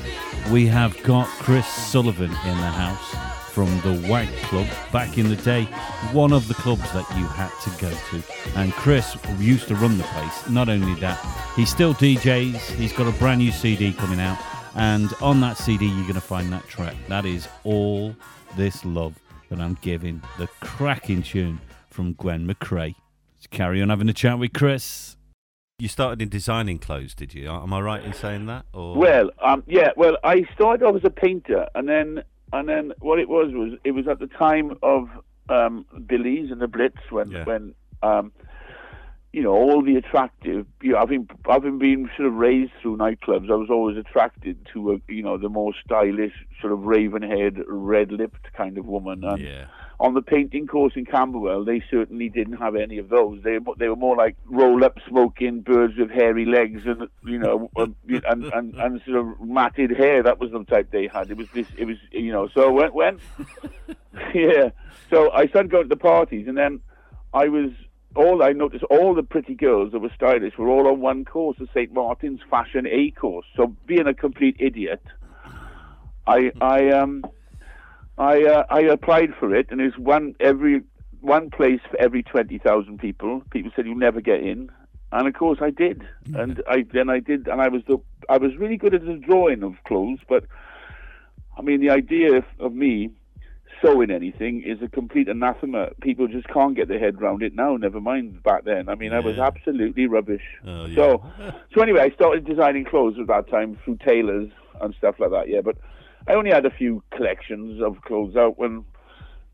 We 0.50 0.66
have 0.66 1.00
got 1.02 1.26
Chris 1.26 1.66
Sullivan 1.66 2.30
in 2.30 2.56
the 2.56 2.70
house 2.70 3.32
from 3.52 3.66
the 3.80 4.08
Wag 4.08 4.28
Club 4.44 4.66
back 4.92 5.18
in 5.18 5.28
the 5.28 5.36
day, 5.36 5.64
one 6.12 6.32
of 6.32 6.48
the 6.48 6.54
clubs 6.54 6.90
that 6.92 7.06
you 7.18 7.26
had 7.26 7.50
to 7.64 7.70
go 7.80 7.90
to. 8.10 8.58
And 8.58 8.72
Chris 8.72 9.16
used 9.38 9.68
to 9.68 9.74
run 9.74 9.98
the 9.98 10.04
place. 10.04 10.48
Not 10.48 10.70
only 10.70 10.98
that, 11.00 11.18
he 11.54 11.66
still 11.66 11.92
DJs. 11.94 12.56
He's 12.76 12.94
got 12.94 13.06
a 13.06 13.18
brand 13.18 13.40
new 13.40 13.52
CD 13.52 13.92
coming 13.92 14.20
out, 14.20 14.38
and 14.74 15.12
on 15.20 15.40
that 15.42 15.58
CD 15.58 15.86
you're 15.86 16.02
going 16.02 16.14
to 16.14 16.20
find 16.22 16.50
that 16.52 16.66
track. 16.66 16.94
That 17.08 17.26
is 17.26 17.46
all 17.64 18.16
this 18.56 18.84
love 18.86 19.18
that 19.50 19.60
I'm 19.60 19.76
giving. 19.82 20.22
The 20.38 20.46
cracking 20.60 21.22
tune 21.22 21.60
from 21.90 22.14
Gwen 22.14 22.48
McCrae. 22.48 22.94
Let's 23.36 23.46
carry 23.48 23.82
on 23.82 23.90
having 23.90 24.08
a 24.08 24.14
chat 24.14 24.38
with 24.38 24.54
Chris. 24.54 25.16
You 25.82 25.88
started 25.88 26.22
in 26.22 26.28
designing 26.28 26.78
clothes, 26.78 27.12
did 27.12 27.34
you? 27.34 27.50
Am 27.50 27.72
I 27.72 27.80
right 27.80 28.04
in 28.04 28.12
saying 28.12 28.46
that? 28.46 28.66
Or 28.72 28.94
Well, 28.94 29.30
um, 29.42 29.64
yeah. 29.66 29.88
Well, 29.96 30.16
I 30.22 30.44
started 30.54 30.86
off 30.86 30.94
as 30.94 31.02
a 31.02 31.10
painter, 31.10 31.66
and 31.74 31.88
then 31.88 32.22
and 32.52 32.68
then 32.68 32.92
what 33.00 33.18
it 33.18 33.28
was 33.28 33.52
was 33.52 33.76
it 33.82 33.90
was 33.90 34.06
at 34.06 34.20
the 34.20 34.28
time 34.28 34.78
of 34.84 35.08
um, 35.48 35.84
Billy's 36.06 36.52
and 36.52 36.60
the 36.60 36.68
Blitz 36.68 36.98
when 37.10 37.32
Yeah. 37.32 37.42
when 37.42 37.74
um, 38.00 38.30
you 39.32 39.42
know 39.42 39.52
all 39.52 39.82
the 39.82 39.96
attractive. 39.96 40.66
You 40.82 40.92
know, 40.92 40.98
having 40.98 41.28
having 41.48 41.78
been 41.78 42.10
sort 42.16 42.28
of 42.28 42.34
raised 42.34 42.72
through 42.80 42.98
nightclubs, 42.98 43.50
I 43.50 43.54
was 43.54 43.70
always 43.70 43.96
attracted 43.96 44.66
to 44.72 44.92
a, 44.92 45.12
you 45.12 45.22
know 45.22 45.38
the 45.38 45.48
more 45.48 45.72
stylish, 45.84 46.34
sort 46.60 46.72
of 46.72 46.84
raven-haired, 46.84 47.64
red-lipped 47.66 48.52
kind 48.52 48.76
of 48.76 48.86
woman. 48.86 49.24
And 49.24 49.42
yeah, 49.42 49.66
on 49.98 50.12
the 50.12 50.20
painting 50.20 50.66
course 50.66 50.92
in 50.96 51.06
Camberwell, 51.06 51.64
they 51.64 51.82
certainly 51.90 52.28
didn't 52.28 52.58
have 52.58 52.76
any 52.76 52.98
of 52.98 53.08
those. 53.08 53.40
They 53.42 53.58
they 53.78 53.88
were 53.88 53.96
more 53.96 54.16
like 54.16 54.36
roll-up 54.46 54.98
smoking 55.08 55.62
birds 55.62 55.94
with 55.96 56.10
hairy 56.10 56.44
legs 56.44 56.82
and 56.84 57.08
you 57.24 57.38
know 57.38 57.70
um, 57.76 57.96
and, 58.08 58.24
and, 58.24 58.44
and 58.52 58.74
and 58.74 59.02
sort 59.06 59.18
of 59.18 59.40
matted 59.40 59.92
hair. 59.92 60.22
That 60.22 60.40
was 60.40 60.50
the 60.50 60.62
type 60.64 60.90
they 60.90 61.06
had. 61.06 61.30
It 61.30 61.38
was 61.38 61.48
this. 61.54 61.68
It 61.78 61.86
was 61.86 61.96
you 62.10 62.32
know. 62.32 62.48
So 62.54 62.70
when 62.70 62.90
when 62.92 63.18
yeah. 64.34 64.70
So 65.08 65.30
I 65.32 65.46
started 65.46 65.70
going 65.70 65.84
to 65.84 65.88
the 65.88 65.96
parties, 65.96 66.48
and 66.48 66.56
then 66.56 66.80
I 67.32 67.48
was 67.48 67.70
all 68.14 68.42
I 68.42 68.52
noticed 68.52 68.84
all 68.84 69.14
the 69.14 69.22
pretty 69.22 69.54
girls 69.54 69.92
that 69.92 70.00
were 70.00 70.10
stylish 70.14 70.58
were 70.58 70.68
all 70.68 70.88
on 70.88 71.00
one 71.00 71.24
course, 71.24 71.56
the 71.58 71.68
St 71.74 71.92
Martin's 71.92 72.40
Fashion 72.50 72.86
A 72.86 73.10
course. 73.12 73.46
So 73.56 73.74
being 73.86 74.06
a 74.06 74.14
complete 74.14 74.56
idiot, 74.58 75.02
I 76.26 76.52
I 76.60 76.90
um 76.90 77.24
I 78.18 78.44
uh, 78.44 78.64
I 78.68 78.80
applied 78.82 79.34
for 79.38 79.54
it, 79.54 79.68
and 79.70 79.80
it 79.80 79.84
was 79.84 79.98
one 79.98 80.34
every 80.40 80.82
one 81.20 81.50
place 81.50 81.80
for 81.90 81.98
every 82.00 82.22
twenty 82.22 82.58
thousand 82.58 82.98
people. 82.98 83.42
People 83.50 83.70
said 83.74 83.86
you 83.86 83.94
never 83.94 84.20
get 84.20 84.40
in, 84.40 84.70
and 85.10 85.26
of 85.26 85.34
course 85.34 85.58
I 85.62 85.70
did. 85.70 86.06
And 86.34 86.62
I 86.68 86.84
then 86.92 87.08
I 87.08 87.20
did, 87.20 87.48
and 87.48 87.60
I 87.60 87.68
was 87.68 87.82
the 87.86 87.98
I 88.28 88.36
was 88.36 88.56
really 88.56 88.76
good 88.76 88.94
at 88.94 89.04
the 89.04 89.14
drawing 89.14 89.62
of 89.62 89.74
clothes, 89.84 90.20
but 90.28 90.44
I 91.56 91.62
mean 91.62 91.80
the 91.80 91.90
idea 91.90 92.36
of, 92.36 92.44
of 92.58 92.74
me 92.74 93.10
sewing 93.82 94.10
anything 94.10 94.62
is 94.62 94.80
a 94.82 94.88
complete 94.88 95.28
anathema. 95.28 95.90
People 96.00 96.28
just 96.28 96.48
can't 96.48 96.74
get 96.74 96.88
their 96.88 96.98
head 96.98 97.20
around 97.20 97.42
it 97.42 97.54
now. 97.54 97.76
Never 97.76 98.00
mind 98.00 98.42
back 98.42 98.64
then. 98.64 98.88
I 98.88 98.94
mean, 98.94 99.12
I 99.12 99.20
was 99.20 99.38
absolutely 99.38 100.06
rubbish. 100.06 100.42
Oh, 100.66 100.86
yeah. 100.86 100.94
So, 100.94 101.24
so 101.74 101.82
anyway, 101.82 102.00
I 102.00 102.10
started 102.10 102.44
designing 102.46 102.84
clothes 102.84 103.16
at 103.20 103.26
that 103.26 103.50
time 103.50 103.78
through 103.84 103.98
tailors 104.04 104.50
and 104.80 104.94
stuff 104.96 105.16
like 105.18 105.30
that. 105.30 105.48
Yeah, 105.48 105.60
but 105.60 105.76
I 106.28 106.34
only 106.34 106.50
had 106.50 106.64
a 106.64 106.70
few 106.70 107.02
collections 107.10 107.82
of 107.82 108.00
clothes 108.02 108.36
out 108.36 108.58
when 108.58 108.84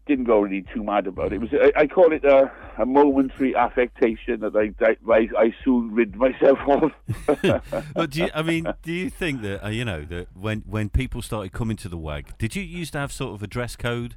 didn't 0.08 0.24
go 0.24 0.40
really 0.40 0.64
too 0.74 0.82
mad 0.82 1.06
about 1.06 1.32
it. 1.32 1.34
It 1.34 1.40
was 1.40 1.50
I, 1.52 1.82
I 1.82 1.86
call 1.86 2.12
it 2.12 2.24
a, 2.24 2.50
a 2.78 2.86
momentary 2.86 3.54
affectation 3.54 4.40
that 4.40 4.56
I, 4.56 4.72
I 5.14 5.28
I 5.38 5.54
soon 5.64 5.94
rid 5.94 6.16
myself 6.16 6.58
of. 6.66 6.90
But 7.94 8.10
do 8.10 8.22
you, 8.22 8.30
I 8.34 8.42
mean, 8.42 8.66
do 8.82 8.92
you 8.92 9.10
think 9.10 9.42
that 9.42 9.64
uh, 9.64 9.68
you 9.68 9.84
know 9.84 10.04
that 10.06 10.28
when 10.34 10.60
when 10.66 10.88
people 10.88 11.22
started 11.22 11.52
coming 11.52 11.76
to 11.76 11.88
the 11.88 11.98
WAG, 11.98 12.36
did 12.38 12.56
you 12.56 12.62
used 12.62 12.94
to 12.94 12.98
have 12.98 13.12
sort 13.12 13.34
of 13.34 13.42
a 13.42 13.46
dress 13.46 13.76
code? 13.76 14.16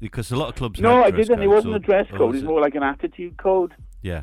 Because 0.00 0.32
a 0.32 0.36
lot 0.36 0.48
of 0.48 0.54
clubs. 0.56 0.80
no, 0.80 1.02
I 1.04 1.10
didn't. 1.10 1.42
It 1.42 1.46
wasn't 1.46 1.74
or- 1.74 1.76
a 1.76 1.80
dress 1.80 2.08
code. 2.10 2.20
was 2.32 2.36
It's 2.38 2.44
more 2.44 2.60
like 2.60 2.74
an 2.74 2.82
attitude 2.82 3.36
code. 3.36 3.74
Yeah, 4.00 4.22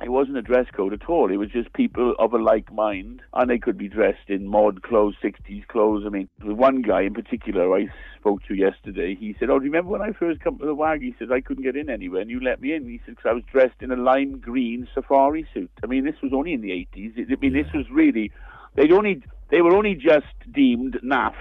It 0.00 0.10
wasn't 0.10 0.36
a 0.36 0.42
dress 0.42 0.66
code 0.72 0.92
at 0.92 1.08
all. 1.08 1.30
It 1.30 1.38
was 1.38 1.50
just 1.50 1.72
people 1.72 2.14
of 2.20 2.32
a 2.32 2.38
like 2.38 2.72
mind, 2.72 3.20
and 3.34 3.50
they 3.50 3.58
could 3.58 3.76
be 3.76 3.88
dressed 3.88 4.28
in 4.28 4.46
mod 4.46 4.82
clothes, 4.82 5.16
60s 5.22 5.66
clothes. 5.66 6.04
I 6.06 6.08
mean, 6.08 6.28
the 6.38 6.54
one 6.54 6.82
guy 6.82 7.02
in 7.02 7.14
particular 7.14 7.74
I 7.74 7.88
spoke 8.18 8.44
to 8.44 8.54
yesterday, 8.54 9.16
he 9.16 9.34
said, 9.38 9.50
"Oh, 9.50 9.58
do 9.58 9.64
you 9.64 9.72
remember 9.72 9.90
when 9.90 10.02
I 10.02 10.12
first 10.12 10.40
come 10.40 10.56
to 10.58 10.66
the 10.66 10.74
WAG?" 10.74 11.02
He 11.02 11.16
said, 11.18 11.32
"I 11.32 11.40
couldn't 11.40 11.64
get 11.64 11.74
in 11.74 11.90
anywhere, 11.90 12.20
and 12.20 12.30
you 12.30 12.38
let 12.38 12.60
me 12.60 12.74
in." 12.74 12.88
He 12.88 13.00
said, 13.04 13.16
"Because 13.16 13.30
I 13.30 13.32
was 13.32 13.42
dressed 13.50 13.82
in 13.82 13.90
a 13.90 13.96
lime 13.96 14.38
green 14.38 14.86
safari 14.94 15.46
suit." 15.52 15.70
I 15.82 15.86
mean, 15.86 16.04
this 16.04 16.22
was 16.22 16.32
only 16.32 16.52
in 16.52 16.60
the 16.60 16.70
80s. 16.70 17.14
I 17.32 17.36
mean, 17.40 17.52
this 17.52 17.72
was 17.74 17.90
really 17.90 18.30
they'd 18.76 18.92
only 18.92 19.22
they 19.50 19.62
were 19.62 19.74
only 19.74 19.96
just 19.96 20.26
deemed 20.52 21.00
naff 21.02 21.34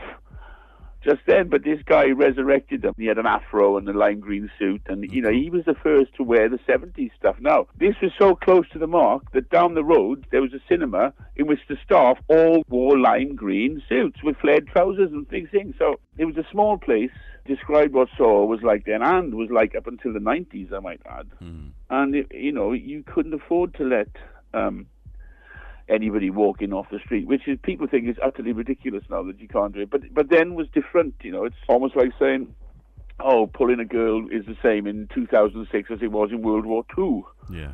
just 1.08 1.22
then, 1.26 1.48
but 1.48 1.64
this 1.64 1.80
guy 1.86 2.08
resurrected 2.08 2.82
them. 2.82 2.94
He 2.98 3.06
had 3.06 3.18
an 3.18 3.26
afro 3.26 3.78
and 3.78 3.88
a 3.88 3.94
lime 3.94 4.20
green 4.20 4.50
suit, 4.60 4.82
and 4.88 5.10
you 5.12 5.22
know 5.22 5.32
he 5.32 5.50
was 5.50 5.64
the 5.66 5.76
first 5.76 6.14
to 6.16 6.24
wear 6.24 6.50
the 6.50 6.60
'70s 6.68 7.12
stuff. 7.18 7.38
Now 7.40 7.68
this 7.80 7.96
was 8.02 8.12
so 8.20 8.36
close 8.36 8.68
to 8.70 8.80
the 8.80 8.88
mark 8.88 9.32
that 9.32 9.50
down 9.50 9.74
the 9.74 9.84
road 9.84 10.26
there 10.32 10.42
was 10.42 10.54
a 10.54 10.60
cinema 10.68 11.14
in 11.36 11.48
which 11.48 11.62
the 11.70 11.78
staff 11.86 12.18
all 12.28 12.64
wore 12.68 12.98
lime 12.98 13.36
green 13.36 13.82
suits 13.88 14.22
with 14.24 14.38
flared 14.38 14.68
trousers 14.68 15.12
and 15.12 15.28
things. 15.30 15.50
So 15.80 16.00
it 16.18 16.26
was 16.26 16.38
a 16.38 16.46
small 16.52 16.78
place. 16.78 17.12
Described 17.46 17.94
what 17.94 18.10
Soho 18.18 18.44
was 18.44 18.62
like 18.62 18.84
then, 18.86 19.02
and 19.02 19.34
was 19.34 19.50
like 19.50 19.74
up 19.76 19.88
until 19.88 20.12
the 20.12 20.20
'90s, 20.20 20.74
I 20.74 20.80
might 20.80 21.02
add. 21.06 21.28
And 21.90 22.14
it, 22.14 22.28
you 22.32 22.52
know 22.52 22.74
you 22.74 23.04
couldn't 23.04 23.34
afford 23.34 23.74
to 23.76 23.84
let. 23.86 24.10
Um, 24.54 24.88
anybody 25.90 26.30
walking 26.30 26.74
off 26.74 26.90
the 26.92 27.00
street, 27.00 27.28
which 27.28 27.48
is 27.48 27.58
people 27.64 27.88
think 27.88 28.08
is 28.08 28.18
utterly 28.24 28.52
ridiculous 28.52 29.04
now 29.10 29.24
that 29.24 29.40
you 29.40 29.48
can't 29.48 29.74
do 29.74 29.82
it. 29.82 29.90
But 29.90 30.14
but 30.14 30.30
then 30.30 30.56
was 30.56 30.68
different. 30.74 31.16
You 31.22 31.32
know, 31.32 31.46
it's 31.46 31.56
almost 31.68 31.96
like 31.96 32.12
saying, 32.20 32.54
"Oh, 33.20 33.48
pulling 33.48 33.80
a 33.80 33.86
girl 33.86 34.28
is 34.32 34.46
the 34.46 34.58
same 34.62 34.88
in 34.88 35.08
2006 35.14 35.92
as 35.92 36.00
it 36.02 36.12
was 36.12 36.32
in 36.32 36.42
World 36.42 36.66
War 36.66 36.86
Two." 36.96 37.26
yeah, 37.50 37.74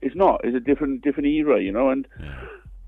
It's 0.00 0.16
not. 0.16 0.40
It's 0.44 0.56
a 0.56 0.60
different 0.60 1.02
different 1.02 1.28
era. 1.28 1.60
You 1.60 1.72
know, 1.72 1.90
and 1.90 2.06
yeah. 2.20 2.40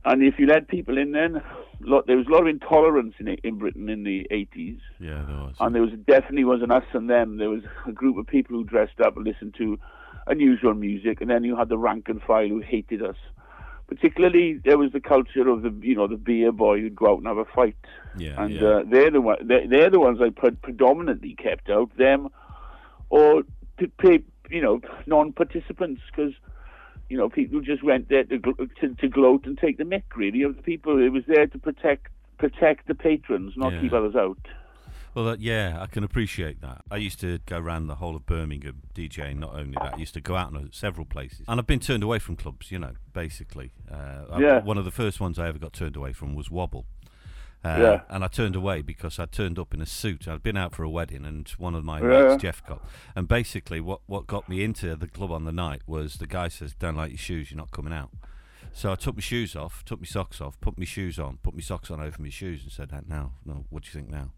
and 0.04 0.22
if 0.22 0.38
you 0.38 0.46
let 0.46 0.68
people 0.68 0.98
in, 0.98 1.12
then 1.12 1.42
lot, 1.80 2.06
there 2.06 2.16
was 2.16 2.26
a 2.26 2.30
lot 2.30 2.42
of 2.42 2.48
intolerance 2.48 3.14
in 3.18 3.28
in 3.28 3.58
Britain 3.58 3.88
in 3.88 4.04
the 4.04 4.26
80s. 4.30 4.78
Yeah, 4.98 5.24
there 5.26 5.36
was. 5.36 5.54
And 5.60 5.74
there 5.74 5.82
was 5.82 5.92
definitely 6.06 6.44
was 6.44 6.62
an 6.62 6.70
us 6.70 6.84
and 6.92 7.08
them. 7.08 7.38
There 7.38 7.50
was 7.50 7.62
a 7.86 7.92
group 7.92 8.16
of 8.18 8.26
people 8.26 8.56
who 8.56 8.64
dressed 8.64 9.00
up 9.00 9.16
and 9.16 9.26
listened 9.26 9.54
to 9.58 9.78
unusual 10.26 10.74
music, 10.74 11.20
and 11.20 11.30
then 11.30 11.44
you 11.44 11.56
had 11.56 11.68
the 11.68 11.78
rank 11.78 12.08
and 12.08 12.22
file 12.22 12.48
who 12.48 12.60
hated 12.60 13.02
us. 13.02 13.16
Particularly, 13.86 14.60
there 14.64 14.78
was 14.78 14.92
the 14.92 15.00
culture 15.00 15.46
of 15.48 15.62
the 15.62 15.72
you 15.82 15.94
know 15.94 16.06
the 16.06 16.16
beer 16.16 16.52
boy 16.52 16.80
who'd 16.80 16.96
go 16.96 17.12
out 17.12 17.18
and 17.18 17.26
have 17.26 17.36
a 17.38 17.44
fight, 17.44 17.76
yeah, 18.16 18.42
and 18.42 18.54
yeah. 18.54 18.66
uh, 18.68 18.82
they're 18.86 19.10
the 19.10 19.20
one, 19.20 19.36
they're, 19.46 19.68
they're 19.68 19.90
the 19.90 20.00
ones 20.00 20.20
I 20.22 20.30
pre- 20.30 20.52
predominantly 20.52 21.34
kept 21.34 21.68
out 21.68 21.94
them, 21.98 22.28
or 23.10 23.42
p- 23.76 23.92
p- 23.98 24.24
you 24.50 24.62
know 24.62 24.80
non-participants 25.06 26.00
because 26.10 26.32
you 27.10 27.18
know 27.18 27.28
people 27.28 27.60
just 27.60 27.82
went 27.84 28.08
there 28.08 28.24
to, 28.24 28.38
to 28.38 28.94
to 28.94 29.08
gloat 29.08 29.44
and 29.46 29.58
take 29.58 29.76
the 29.76 29.84
mick 29.84 30.04
really 30.16 30.42
of 30.42 30.56
the 30.56 30.62
people. 30.62 30.98
It 31.02 31.10
was 31.10 31.24
there 31.26 31.46
to 31.46 31.58
protect 31.58 32.06
protect 32.38 32.88
the 32.88 32.94
patrons, 32.94 33.52
not 33.56 33.74
Yeah. 33.74 33.80
keep 33.82 33.92
others 33.92 34.16
out. 34.16 34.38
Well, 35.14 35.24
that, 35.26 35.40
yeah, 35.40 35.78
I 35.80 35.86
can 35.86 36.02
appreciate 36.02 36.60
that. 36.60 36.82
I 36.90 36.96
used 36.96 37.20
to 37.20 37.38
go 37.46 37.58
around 37.58 37.86
the 37.86 37.94
whole 37.96 38.16
of 38.16 38.26
Birmingham 38.26 38.82
DJing. 38.94 39.38
Not 39.38 39.54
only 39.54 39.76
that, 39.80 39.94
I 39.94 39.96
used 39.96 40.14
to 40.14 40.20
go 40.20 40.34
out 40.34 40.52
in 40.52 40.72
several 40.72 41.06
places, 41.06 41.42
and 41.46 41.60
I've 41.60 41.66
been 41.68 41.78
turned 41.80 42.02
away 42.02 42.18
from 42.18 42.34
clubs. 42.36 42.70
You 42.72 42.80
know, 42.80 42.92
basically. 43.12 43.72
Uh, 43.90 44.24
I- 44.32 44.40
Yeah. 44.40 44.58
one 44.62 44.76
of 44.76 44.84
the 44.84 44.90
first 44.90 45.20
ones 45.20 45.38
I 45.38 45.46
ever 45.48 45.58
got 45.58 45.72
turned 45.72 45.94
away 45.96 46.12
from 46.12 46.34
was 46.34 46.50
Wobble. 46.50 46.86
Uh, 47.64 47.78
Yeah. 47.80 48.00
And 48.10 48.22
I 48.24 48.26
turned 48.28 48.56
away 48.56 48.82
because 48.82 49.18
I 49.18 49.24
turned 49.26 49.58
up 49.58 49.72
in 49.72 49.80
a 49.80 49.86
suit. 49.86 50.26
I'd 50.28 50.42
been 50.42 50.56
out 50.56 50.74
for 50.74 50.82
a 50.82 50.90
wedding, 50.90 51.24
and 51.24 51.48
one 51.58 51.74
of 51.74 51.84
my 51.84 52.00
Yeah. 52.00 52.28
mates, 52.30 52.42
Jeff, 52.42 52.66
got. 52.66 52.82
And 53.14 53.28
basically, 53.28 53.80
what 53.80 54.00
what 54.06 54.26
got 54.26 54.48
me 54.48 54.62
into 54.64 54.96
the 54.96 55.06
club 55.08 55.30
on 55.30 55.44
the 55.44 55.52
night 55.52 55.82
was 55.86 56.16
the 56.16 56.26
guy 56.26 56.48
says, 56.48 56.74
"Don't 56.74 56.96
like 56.96 57.10
your 57.12 57.18
shoes. 57.18 57.50
You're 57.52 57.58
not 57.58 57.70
coming 57.70 57.92
out." 57.92 58.10
So 58.72 58.90
I 58.90 58.96
took 58.96 59.14
my 59.14 59.20
shoes 59.20 59.54
off, 59.54 59.84
took 59.84 60.00
my 60.00 60.06
socks 60.06 60.40
off, 60.40 60.60
put 60.60 60.76
my 60.76 60.84
shoes 60.84 61.18
on, 61.20 61.36
put 61.38 61.54
my 61.54 61.60
socks 61.60 61.90
on 61.92 62.00
over 62.00 62.20
my 62.20 62.28
shoes, 62.30 62.64
and 62.64 62.72
said, 62.72 62.92
"Uh, 62.92 63.02
"Now, 63.06 63.34
no, 63.44 63.64
what 63.70 63.84
do 63.84 63.86
you 63.86 63.92
think 63.92 64.10
now?" 64.10 64.32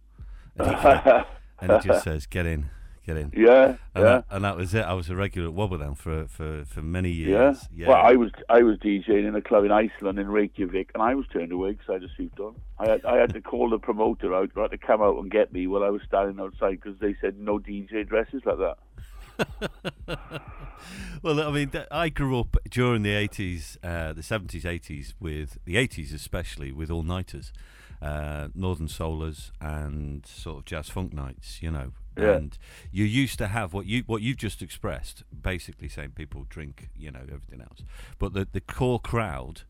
And 0.58 0.70
he, 0.70 1.10
and 1.60 1.82
he 1.82 1.88
just 1.88 2.04
says, 2.04 2.26
"Get 2.26 2.46
in, 2.46 2.70
get 3.06 3.16
in." 3.16 3.32
Yeah, 3.36 3.64
And, 3.64 3.78
yeah. 3.94 4.02
that, 4.02 4.24
and 4.30 4.44
that 4.44 4.56
was 4.56 4.74
it. 4.74 4.82
I 4.82 4.94
was 4.94 5.10
a 5.10 5.16
regular 5.16 5.48
at 5.48 5.54
Wobbledown 5.54 5.96
for 5.96 6.26
for 6.26 6.64
for 6.64 6.82
many 6.82 7.10
years. 7.10 7.68
Yeah. 7.74 7.88
Well, 7.88 7.96
I 7.96 8.12
was 8.12 8.30
I 8.48 8.62
was 8.62 8.78
DJing 8.78 9.26
in 9.26 9.34
a 9.34 9.42
club 9.42 9.64
in 9.64 9.72
Iceland 9.72 10.18
in 10.18 10.28
Reykjavik, 10.28 10.90
and 10.94 11.02
I 11.02 11.14
was 11.14 11.26
turned 11.32 11.52
away 11.52 11.72
because 11.72 11.88
I 11.88 11.92
had 11.94 12.04
a 12.04 12.08
suit 12.16 12.38
on. 12.40 12.56
I 12.78 12.90
had 12.90 13.04
I 13.04 13.16
had 13.16 13.32
to 13.34 13.40
call 13.40 13.70
the 13.70 13.78
promoter 13.78 14.34
out, 14.34 14.50
I 14.56 14.62
had 14.62 14.70
to 14.72 14.78
come 14.78 15.02
out 15.02 15.18
and 15.18 15.30
get 15.30 15.52
me 15.52 15.66
while 15.66 15.84
I 15.84 15.90
was 15.90 16.02
standing 16.06 16.40
outside 16.40 16.80
because 16.82 16.98
they 17.00 17.16
said 17.20 17.38
no 17.38 17.58
DJ 17.58 18.06
dresses 18.06 18.42
like 18.44 18.58
that. 18.58 18.78
well, 21.22 21.40
I 21.40 21.50
mean, 21.50 21.70
I 21.90 22.08
grew 22.08 22.40
up 22.40 22.56
during 22.70 23.02
the 23.02 23.12
eighties, 23.12 23.78
uh, 23.82 24.12
the 24.12 24.22
seventies, 24.22 24.64
eighties, 24.64 25.14
with 25.20 25.58
the 25.64 25.76
eighties 25.76 26.12
especially 26.12 26.72
with 26.72 26.90
all 26.90 27.02
nighters, 27.02 27.52
uh, 28.02 28.48
Northern 28.54 28.88
Solars, 28.88 29.50
and 29.60 30.24
sort 30.26 30.58
of 30.58 30.64
jazz 30.64 30.88
funk 30.88 31.12
nights. 31.12 31.62
You 31.62 31.70
know, 31.70 31.92
Yeah. 32.18 32.36
and 32.36 32.58
you 32.92 33.04
used 33.04 33.38
to 33.38 33.46
have 33.48 33.72
what 33.74 33.86
you 33.86 34.02
what 34.06 34.22
you've 34.22 34.36
just 34.38 34.62
expressed, 34.62 35.22
basically 35.42 35.88
saying 35.88 36.12
people 36.14 36.46
drink, 36.48 36.88
you 36.96 37.10
know, 37.10 37.20
everything 37.22 37.60
else, 37.60 37.82
but 38.18 38.32
the 38.32 38.46
the 38.50 38.60
core 38.60 39.00
crowd 39.00 39.62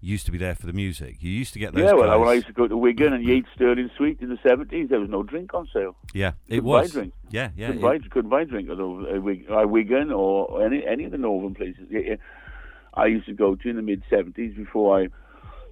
used 0.00 0.24
to 0.26 0.30
be 0.30 0.38
there 0.38 0.54
for 0.54 0.66
the 0.66 0.72
music. 0.72 1.16
You 1.20 1.30
used 1.32 1.52
to 1.54 1.58
get 1.58 1.74
those 1.74 1.82
yeah, 1.86 1.92
well, 1.92 2.06
guys. 2.08 2.18
when 2.20 2.28
I 2.28 2.32
used 2.34 2.46
to 2.46 2.52
go 2.52 2.68
to 2.68 2.76
Wigan 2.76 3.12
and 3.12 3.24
Yates 3.24 3.48
Sterling 3.56 3.90
Suite 3.96 4.18
in 4.20 4.28
the 4.28 4.38
seventies, 4.46 4.90
there 4.90 5.00
was 5.00 5.10
no 5.10 5.24
drink 5.24 5.52
on 5.54 5.66
sale. 5.72 5.96
yeah, 6.14 6.34
it 6.46 6.58
couldn't 6.58 6.64
buy 6.64 6.70
was. 6.82 6.92
drink. 6.92 7.12
Yeah, 7.30 7.50
yeah. 7.56 7.66
couldn't, 7.66 7.82
it- 7.82 8.02
buy, 8.02 8.08
couldn't 8.08 8.30
buy 8.30 8.44
drink 8.44 8.70
at 8.70 8.78
uh, 8.78 8.84
uh, 8.84 9.66
Wigan 9.66 10.12
or 10.12 10.64
any 10.64 10.86
any 10.86 11.02
of 11.04 11.10
the 11.10 11.18
northern 11.18 11.54
places. 11.54 11.88
I 12.94 13.06
used 13.06 13.26
to 13.26 13.32
go 13.34 13.54
to 13.56 13.68
in 13.68 13.74
the 13.76 13.82
mid 13.82 14.02
seventies 14.08 14.54
before 14.56 15.00
I 15.00 15.08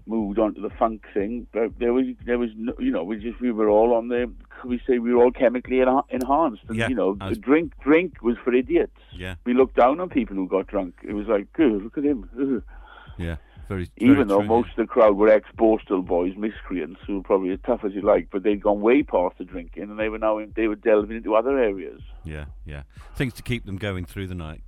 moved 0.06 0.38
on 0.38 0.54
to 0.54 0.60
the 0.60 0.70
funk 0.70 1.04
thing. 1.12 1.46
But 1.52 1.78
there 1.78 1.92
was 1.92 2.06
there 2.24 2.38
was 2.38 2.50
no, 2.56 2.72
you 2.78 2.90
know 2.90 3.04
we 3.04 3.16
just 3.18 3.40
we 3.40 3.50
were 3.52 3.68
all 3.68 3.94
on 3.94 4.08
the 4.08 4.30
we 4.64 4.80
say 4.86 4.98
we 4.98 5.12
were 5.14 5.22
all 5.24 5.32
chemically 5.32 5.76
enha- 5.76 6.04
enhanced. 6.10 6.62
And, 6.68 6.76
Yeah, 6.78 6.88
you 6.88 6.94
know, 6.94 7.16
was- 7.20 7.38
drink 7.38 7.72
drink 7.82 8.22
was 8.22 8.36
for 8.42 8.54
idiots. 8.54 8.96
yeah, 9.12 9.34
We 9.44 9.54
looked 9.54 9.76
down 9.76 10.00
on 10.00 10.08
people 10.08 10.36
who 10.36 10.48
got 10.48 10.66
drunk. 10.66 10.94
It 11.02 11.12
was 11.12 11.26
like, 11.26 11.46
look 11.58 11.98
at 11.98 12.04
him. 12.04 12.28
ugh." 12.40 12.62
yeah. 13.18 13.36
Very. 13.68 13.90
Even 13.96 14.28
though 14.28 14.36
true, 14.36 14.44
yeah. 14.44 14.48
most 14.48 14.70
of 14.70 14.76
the 14.76 14.86
crowd 14.86 15.16
were 15.16 15.28
ex-Borstal 15.28 16.06
boys, 16.06 16.36
miscreants, 16.36 17.00
who 17.04 17.16
were 17.16 17.22
probably 17.24 17.50
as 17.50 17.58
tough 17.66 17.80
as 17.84 17.92
you 17.94 18.00
like, 18.00 18.28
but 18.30 18.44
they'd 18.44 18.62
gone 18.62 18.80
way 18.80 19.02
past 19.02 19.38
the 19.38 19.44
drinking, 19.44 19.82
and 19.82 19.98
they 19.98 20.08
were 20.08 20.18
now 20.20 20.38
in, 20.38 20.52
they 20.54 20.68
were 20.68 20.76
delving 20.76 21.16
into 21.16 21.34
other 21.34 21.58
areas. 21.58 22.00
Yeah, 22.22 22.44
yeah. 22.64 22.84
Things 23.16 23.32
to 23.34 23.42
keep 23.42 23.66
them 23.66 23.76
going 23.76 24.04
through 24.04 24.28
the 24.28 24.36
night. 24.36 24.60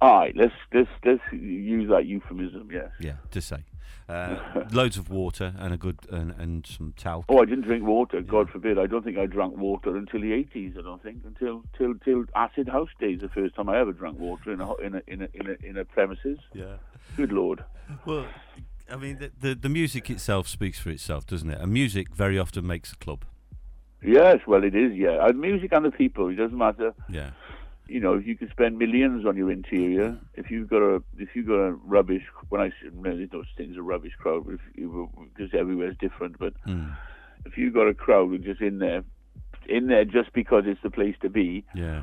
All 0.00 0.20
right, 0.20 0.36
let's 0.36 0.54
let's 0.72 0.90
let's 1.04 1.22
use 1.32 1.88
that 1.90 2.06
euphemism. 2.06 2.68
Yes. 2.72 2.90
Yeah, 3.00 3.16
to 3.32 3.40
say. 3.40 3.64
Uh, 4.08 4.38
loads 4.72 4.96
of 4.96 5.10
water 5.10 5.54
and 5.58 5.74
a 5.74 5.76
good 5.76 5.98
and, 6.10 6.30
and 6.38 6.66
some 6.66 6.94
talc. 6.96 7.26
Oh, 7.28 7.42
I 7.42 7.44
didn't 7.44 7.62
drink 7.64 7.84
water. 7.84 8.22
God 8.22 8.48
forbid. 8.48 8.78
I 8.78 8.86
don't 8.86 9.04
think 9.04 9.18
I 9.18 9.26
drank 9.26 9.56
water 9.56 9.96
until 9.96 10.20
the 10.20 10.32
eighties. 10.32 10.74
I 10.78 10.82
don't 10.82 11.02
think 11.02 11.22
until 11.26 11.62
till 11.76 11.94
till 12.04 12.24
acid 12.34 12.68
house 12.68 12.88
days. 13.00 13.20
The 13.20 13.28
first 13.28 13.54
time 13.54 13.68
I 13.68 13.78
ever 13.78 13.92
drank 13.92 14.18
water 14.18 14.52
in 14.52 14.60
a 14.60 14.74
in 14.76 14.94
a 14.94 15.02
in 15.06 15.22
a 15.22 15.28
in 15.34 15.46
a, 15.50 15.66
in 15.66 15.76
a 15.76 15.84
premises. 15.84 16.38
Yeah. 16.54 16.76
Good 17.16 17.32
lord. 17.32 17.64
Well, 18.06 18.26
I 18.90 18.96
mean, 18.96 19.18
the, 19.18 19.32
the 19.40 19.54
the 19.54 19.68
music 19.68 20.08
itself 20.08 20.48
speaks 20.48 20.78
for 20.78 20.90
itself, 20.90 21.26
doesn't 21.26 21.50
it? 21.50 21.60
And 21.60 21.72
music 21.72 22.14
very 22.14 22.38
often 22.38 22.66
makes 22.66 22.92
a 22.92 22.96
club. 22.96 23.24
Yes, 24.02 24.38
well, 24.46 24.62
it 24.62 24.74
is. 24.74 24.94
Yeah, 24.94 25.26
and 25.26 25.40
music 25.40 25.72
and 25.72 25.84
the 25.84 25.90
people. 25.90 26.28
It 26.28 26.36
doesn't 26.36 26.56
matter. 26.56 26.94
Yeah. 27.10 27.30
You 27.88 28.00
know, 28.00 28.14
if 28.14 28.26
you 28.26 28.36
could 28.36 28.50
spend 28.50 28.76
millions 28.78 29.24
on 29.26 29.36
your 29.36 29.50
interior, 29.50 30.18
if 30.34 30.50
you've 30.50 30.68
got 30.68 30.82
a 30.82 31.02
if 31.16 31.30
you've 31.34 31.46
got 31.46 31.54
a 31.60 31.72
rubbish. 31.72 32.22
When 32.50 32.60
I 32.60 32.68
say 32.68 32.90
there's 32.92 33.32
no 33.32 33.42
such 33.42 33.56
thing 33.56 33.70
as 33.70 33.76
a 33.76 33.82
rubbish 33.82 34.12
crowd, 34.18 34.44
but 34.44 34.54
if 34.54 34.60
you, 34.74 35.08
because 35.34 35.54
everywhere's 35.58 35.96
different. 35.98 36.38
But 36.38 36.52
Mm. 36.66 36.94
if 37.46 37.56
you've 37.56 37.72
got 37.74 37.88
a 37.88 37.94
crowd 37.94 38.28
who's 38.28 38.44
just 38.44 38.60
in 38.60 38.78
there, 38.78 39.04
in 39.68 39.86
there 39.86 40.04
just 40.04 40.32
because 40.34 40.64
it's 40.66 40.82
the 40.82 40.90
place 40.90 41.16
to 41.22 41.30
be, 41.30 41.64
Yeah. 41.74 42.02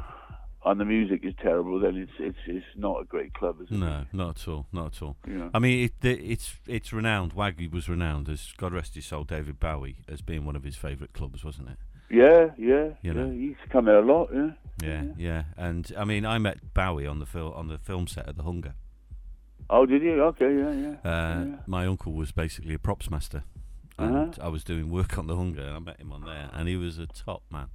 and 0.65 0.79
the 0.79 0.85
music 0.85 1.23
is 1.23 1.35
terrible, 1.39 1.79
then 1.79 1.95
it's 1.97 2.11
it's 2.19 2.37
it's 2.47 2.65
not 2.75 3.01
a 3.01 3.05
great 3.05 3.33
club, 3.35 3.61
is 3.61 3.67
it? 3.69 3.77
No, 3.77 4.05
not 4.11 4.41
at 4.41 4.47
all. 4.47 4.65
Not 4.73 4.87
at 4.95 5.01
all. 5.03 5.17
Know. 5.27 5.51
I 5.53 5.59
mean, 5.59 5.85
it, 5.85 5.93
the- 6.01 6.19
it's 6.31 6.57
it's 6.67 6.91
renowned. 6.93 7.33
Waggy 7.35 7.71
was 7.71 7.87
renowned 7.87 8.27
as 8.27 8.53
God 8.57 8.73
rest 8.73 8.95
his 8.95 9.05
soul, 9.05 9.23
David 9.23 9.59
Bowie, 9.59 9.97
as 10.07 10.21
being 10.21 10.45
one 10.45 10.55
of 10.55 10.63
his 10.63 10.75
favourite 10.75 11.13
clubs, 11.13 11.43
wasn't 11.45 11.69
it? 11.69 11.77
Yeah, 12.09 12.51
yeah, 12.57 12.85
You 12.85 12.95
yeah. 13.01 13.13
know. 13.13 13.31
He's 13.31 13.55
come 13.69 13.85
there 13.85 13.99
a 13.99 14.05
lot. 14.05 14.29
Yeah. 14.33 14.51
Yeah, 14.81 15.03
yeah. 15.17 15.43
And 15.57 15.91
I 15.97 16.03
mean, 16.05 16.25
I 16.25 16.37
met 16.37 16.73
Bowie 16.73 17.07
on 17.07 17.19
the 17.19 17.25
film 17.25 17.53
on 17.53 17.67
the 17.67 17.77
film 17.77 18.07
set 18.07 18.27
of 18.27 18.35
The 18.37 18.43
Hunger. 18.43 18.75
Oh, 19.69 19.85
did 19.85 20.01
you? 20.03 20.21
Okay, 20.25 20.53
yeah, 20.55 20.71
yeah. 20.71 21.09
Uh, 21.09 21.45
yeah. 21.45 21.55
My 21.65 21.87
uncle 21.87 22.13
was 22.13 22.31
basically 22.31 22.73
a 22.75 22.79
props 22.79 23.09
master, 23.09 23.43
and 23.97 24.37
I 24.39 24.49
was 24.49 24.63
doing 24.63 24.91
work 24.91 25.17
on 25.17 25.27
The 25.27 25.35
Hunger, 25.35 25.61
and 25.61 25.75
I 25.75 25.79
met 25.79 25.99
him 25.99 26.11
on 26.11 26.21
there, 26.25 26.49
and 26.53 26.67
he 26.67 26.75
was 26.75 26.99
a 26.99 27.07
top 27.07 27.41
man. 27.49 27.67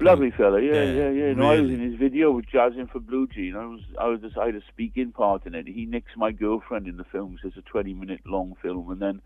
Lovely 0.00 0.30
fella, 0.30 0.60
yeah, 0.60 0.74
Yeah, 0.84 0.92
yeah, 0.92 1.10
yeah. 1.10 1.32
No, 1.32 1.50
I 1.50 1.60
was 1.60 1.70
in 1.70 1.80
his 1.80 1.94
video 1.98 2.30
with 2.30 2.46
Jazzing 2.46 2.86
for 2.86 3.00
Blue 3.00 3.26
Jean. 3.26 3.56
I 3.56 3.64
was, 3.66 3.80
I 3.98 4.06
was, 4.06 4.20
just, 4.20 4.36
I 4.38 4.46
had 4.46 4.54
a 4.54 4.62
speaking 4.68 5.10
part 5.10 5.44
in 5.46 5.56
it. 5.56 5.66
He 5.66 5.86
nicks 5.86 6.12
my 6.16 6.30
girlfriend 6.30 6.86
in 6.86 6.98
the 6.98 7.04
film. 7.04 7.36
'cause 7.36 7.46
It's 7.48 7.56
a 7.56 7.62
twenty-minute 7.62 8.20
long 8.24 8.54
film, 8.62 8.90
and 8.90 9.00
then 9.00 9.20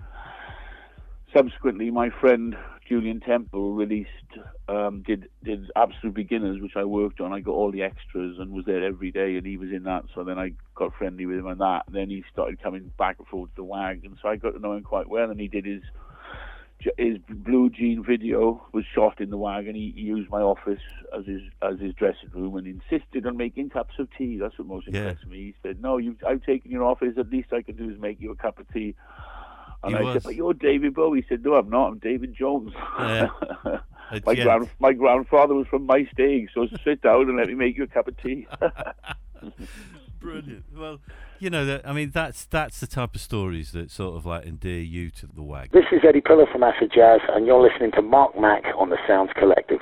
subsequently, 1.35 1.91
my 1.91 2.09
friend 2.11 2.57
Julien 2.93 3.21
Temple 3.21 3.73
released, 3.73 4.11
um, 4.69 5.03
did 5.07 5.27
did 5.43 5.71
Absolute 5.75 6.13
Beginners, 6.15 6.61
which 6.61 6.77
I 6.77 6.85
worked 6.85 7.23
on. 7.23 7.33
I 7.33 7.41
got 7.41 7.53
all 7.53 7.73
the 7.73 7.81
extras 7.83 8.37
and 8.39 8.53
was 8.53 8.67
there 8.67 8.85
every 8.85 9.11
day, 9.11 9.37
and 9.39 9.47
he 9.47 9.57
was 9.57 9.71
in 9.71 9.85
that. 9.85 10.05
So 10.15 10.25
then 10.25 10.39
I 10.39 10.53
got 10.75 10.93
friendly 10.99 11.25
with 11.25 11.39
him 11.39 11.47
on 11.47 11.57
that. 11.57 11.85
And 11.87 11.97
then 11.97 12.11
he 12.11 12.23
started 12.31 12.63
coming 12.63 12.93
back 12.99 13.17
and 13.19 13.27
forth 13.29 13.49
to 13.53 13.57
the 13.57 13.65
WAG, 13.65 14.05
and 14.05 14.19
so 14.21 14.29
I 14.29 14.37
got 14.37 14.51
to 14.51 14.59
know 14.59 14.75
him 14.75 14.83
quite 14.83 15.09
well. 15.09 15.31
And 15.31 15.41
he 15.41 15.49
did 15.49 15.65
his 15.65 15.81
his 16.99 17.17
blue 17.31 17.71
jean 17.71 18.05
video 18.07 18.63
was 18.73 18.85
shot 18.95 19.23
in 19.23 19.31
the 19.31 19.39
wagon. 19.39 19.75
He, 19.75 19.95
he 19.95 20.03
used 20.03 20.29
my 20.31 20.43
office 20.43 20.83
as 21.19 21.25
his 21.25 21.41
as 21.63 21.81
his 21.81 21.95
dressing 21.95 22.29
room 22.35 22.57
and 22.57 22.67
insisted 22.67 23.27
on 23.27 23.39
making 23.39 23.71
cups 23.71 23.95
of 24.01 24.09
tea. 24.19 24.37
That's 24.39 24.59
what 24.59 24.69
most 24.69 24.87
Yeah. 24.87 25.09
impressed 25.09 25.27
me. 25.27 25.39
He 25.39 25.55
said, 25.63 25.81
"No, 25.81 25.97
you, 25.97 26.17
I've 26.29 26.45
taken 26.45 26.71
your 26.71 26.85
office. 26.85 27.15
At 27.17 27.31
least 27.31 27.55
I 27.55 27.63
can 27.63 27.77
do 27.77 27.89
is 27.89 27.99
make 27.99 28.21
you 28.21 28.33
a 28.33 28.37
cup 28.37 28.59
of 28.59 28.71
tea." 28.71 28.95
And 29.85 29.95
He 29.95 29.99
I 29.99 30.03
was. 30.03 30.15
said, 30.15 30.23
"But 30.25 30.35
you're 30.37 30.55
David 30.55 30.95
Bowie." 30.95 31.23
He 31.23 31.27
said, 31.29 31.45
"No, 31.45 31.55
I'm 31.55 31.69
not. 31.71 31.89
I'm 31.89 31.99
David 31.99 32.35
Jones." 32.35 32.73
Yeah. 32.99 33.29
My 34.27 34.33
yeah. 34.33 34.45
grand 34.45 34.69
my 34.79 34.93
grandfather 34.93 35.55
was 35.55 35.67
from 35.69 35.87
my 35.87 36.07
stage, 36.13 36.51
so 36.55 36.67
sit 36.85 37.01
down 37.01 37.23
and 37.31 37.37
let 37.39 37.49
me 37.49 37.55
make 37.55 37.79
you 37.79 37.85
a 37.85 37.87
cup 37.87 38.09
of 38.09 38.17
tea. 38.23 38.47
Brilliant. 40.21 40.65
Well, 40.77 40.99
you 41.39 41.49
know, 41.49 41.65
that, 41.65 41.89
I 41.89 41.95
mean, 41.95 42.11
that's 42.11 42.45
that's 42.45 42.79
the 42.79 42.87
type 42.87 43.15
of 43.15 43.23
stories 43.23 43.73
that 43.73 43.91
sort 43.91 44.17
of 44.17 44.27
like 44.27 44.45
endear 44.45 44.81
you 44.83 45.11
to 45.13 45.27
the 45.27 45.43
WAG. 45.43 45.71
This 45.73 45.87
is 45.91 46.01
Eddie 46.07 46.21
Piller 46.21 46.47
from 46.53 46.63
Acid 46.63 46.93
Jazz, 46.95 47.21
and 47.31 47.47
you're 47.47 47.63
listening 47.63 47.91
to 47.93 48.03
Mark 48.03 48.39
Mac 48.39 48.65
on 48.77 48.91
the 48.91 48.99
Sounds 49.09 49.31
Collective. 49.35 49.81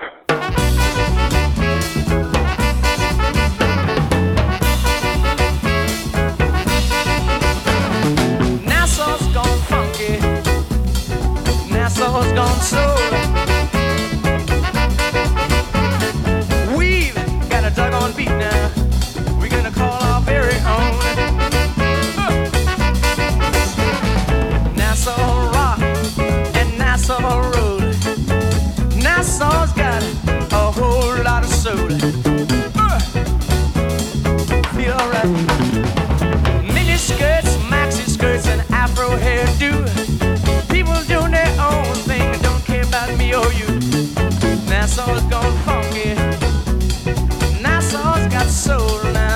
Mini 36.75 36.97
skirts, 36.97 37.57
maxi 37.71 38.09
skirts, 38.09 38.47
and 38.47 38.61
afro 38.73 39.11
hairdo. 39.17 40.00
Nassau's 44.81 45.21
gone 45.25 45.59
funky. 45.67 46.15
Nassau's 47.63 48.33
got 48.33 48.47
soul 48.47 49.13
now. 49.13 49.30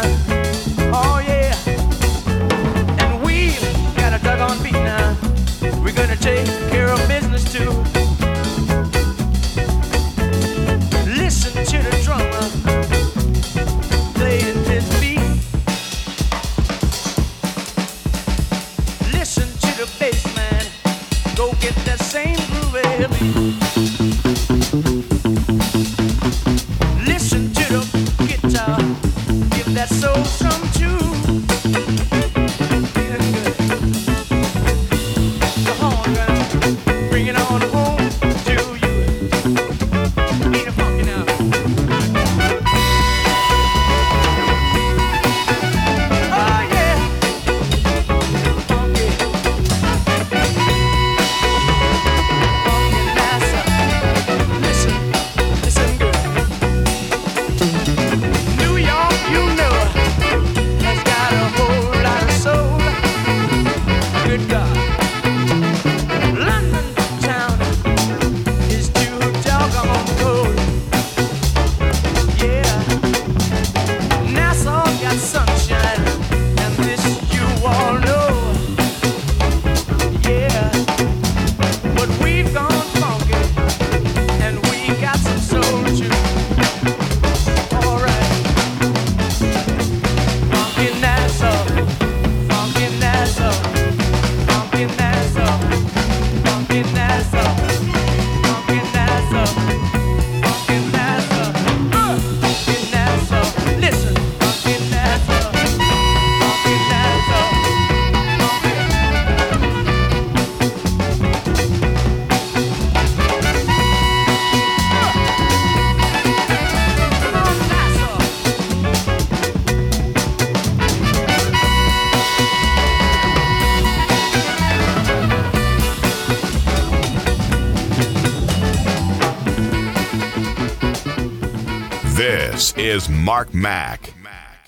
Is 132.94 133.08
Mark 133.08 133.52
Mac. 133.52 134.14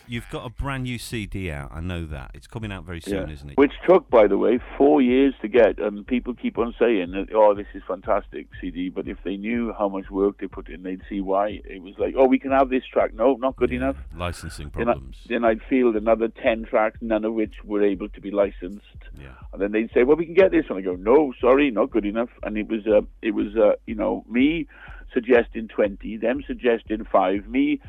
You've 0.08 0.28
got 0.32 0.44
a 0.44 0.50
brand 0.50 0.82
new 0.82 0.98
CD 0.98 1.48
out. 1.52 1.70
I 1.72 1.80
know 1.80 2.04
that. 2.06 2.32
It's 2.34 2.48
coming 2.48 2.72
out 2.72 2.82
very 2.82 3.00
soon, 3.00 3.28
Yeah. 3.28 3.32
isn't 3.32 3.50
it? 3.50 3.56
Which 3.56 3.70
took, 3.88 4.10
by 4.10 4.26
the 4.26 4.36
way, 4.36 4.58
four 4.76 5.00
years 5.00 5.32
to 5.42 5.46
get. 5.48 5.78
And 5.78 6.04
people 6.04 6.34
keep 6.34 6.58
on 6.58 6.74
saying, 6.76 7.12
that, 7.12 7.28
"Oh, 7.32 7.54
this 7.54 7.68
is 7.72 7.84
fantastic 7.86 8.48
CD," 8.60 8.88
but 8.88 9.06
if 9.06 9.22
they 9.22 9.36
knew 9.36 9.72
how 9.78 9.88
much 9.88 10.10
work 10.10 10.38
they 10.38 10.48
put 10.48 10.68
in, 10.68 10.82
they'd 10.82 11.02
see 11.08 11.20
why. 11.20 11.60
It 11.64 11.80
was 11.82 11.96
like, 12.00 12.14
"Oh, 12.16 12.26
we 12.26 12.40
can 12.40 12.50
have 12.50 12.68
this 12.68 12.84
track." 12.84 13.14
No, 13.14 13.36
not 13.36 13.54
good 13.54 13.70
enough. 13.70 13.96
Licensing 14.16 14.72
Then, 14.74 14.88
I, 14.88 14.92
problems. 14.94 15.24
then 15.28 15.44
I'd 15.44 15.62
field 15.62 15.94
another 15.94 16.26
ten 16.26 16.64
tracks, 16.64 17.00
none 17.00 17.24
of 17.24 17.32
which 17.32 17.62
were 17.62 17.84
able 17.84 18.08
to 18.08 18.20
be 18.20 18.32
licensed. 18.32 19.04
Yeah. 19.16 19.34
And 19.52 19.62
then 19.62 19.70
they'd 19.70 19.92
say, 19.92 20.02
"Well, 20.02 20.16
we 20.16 20.24
can 20.24 20.34
get 20.34 20.50
this," 20.50 20.66
and 20.68 20.76
I 20.78 20.80
go, 20.82 20.96
"No, 20.96 21.32
sorry, 21.40 21.70
not 21.70 21.90
good 21.92 22.04
enough." 22.04 22.30
And 22.42 22.58
it 22.58 22.66
was, 22.66 22.88
uh, 22.88 23.02
it 23.22 23.34
was, 23.36 23.56
uh, 23.56 23.74
you 23.86 23.94
know, 23.94 24.24
me 24.28 24.66
suggesting 25.12 25.68
twenty, 25.68 26.16
them 26.16 26.42
suggesting 26.42 27.04
five, 27.04 27.46
me 27.48 27.80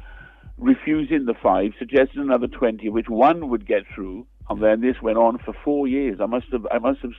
refusing 0.57 1.25
the 1.25 1.33
five, 1.33 1.73
suggesting 1.77 2.21
another 2.21 2.47
twenty, 2.47 2.89
which 2.89 3.09
one 3.09 3.49
would 3.49 3.65
get 3.67 3.83
through, 3.93 4.25
and 4.49 4.61
then 4.61 4.81
this 4.81 5.01
went 5.01 5.17
on 5.17 5.37
for 5.39 5.53
four 5.63 5.87
years. 5.87 6.19
I 6.21 6.25
must 6.25 6.47
have, 6.51 6.65
I 6.71 6.79
must 6.79 6.99
have, 7.01 7.11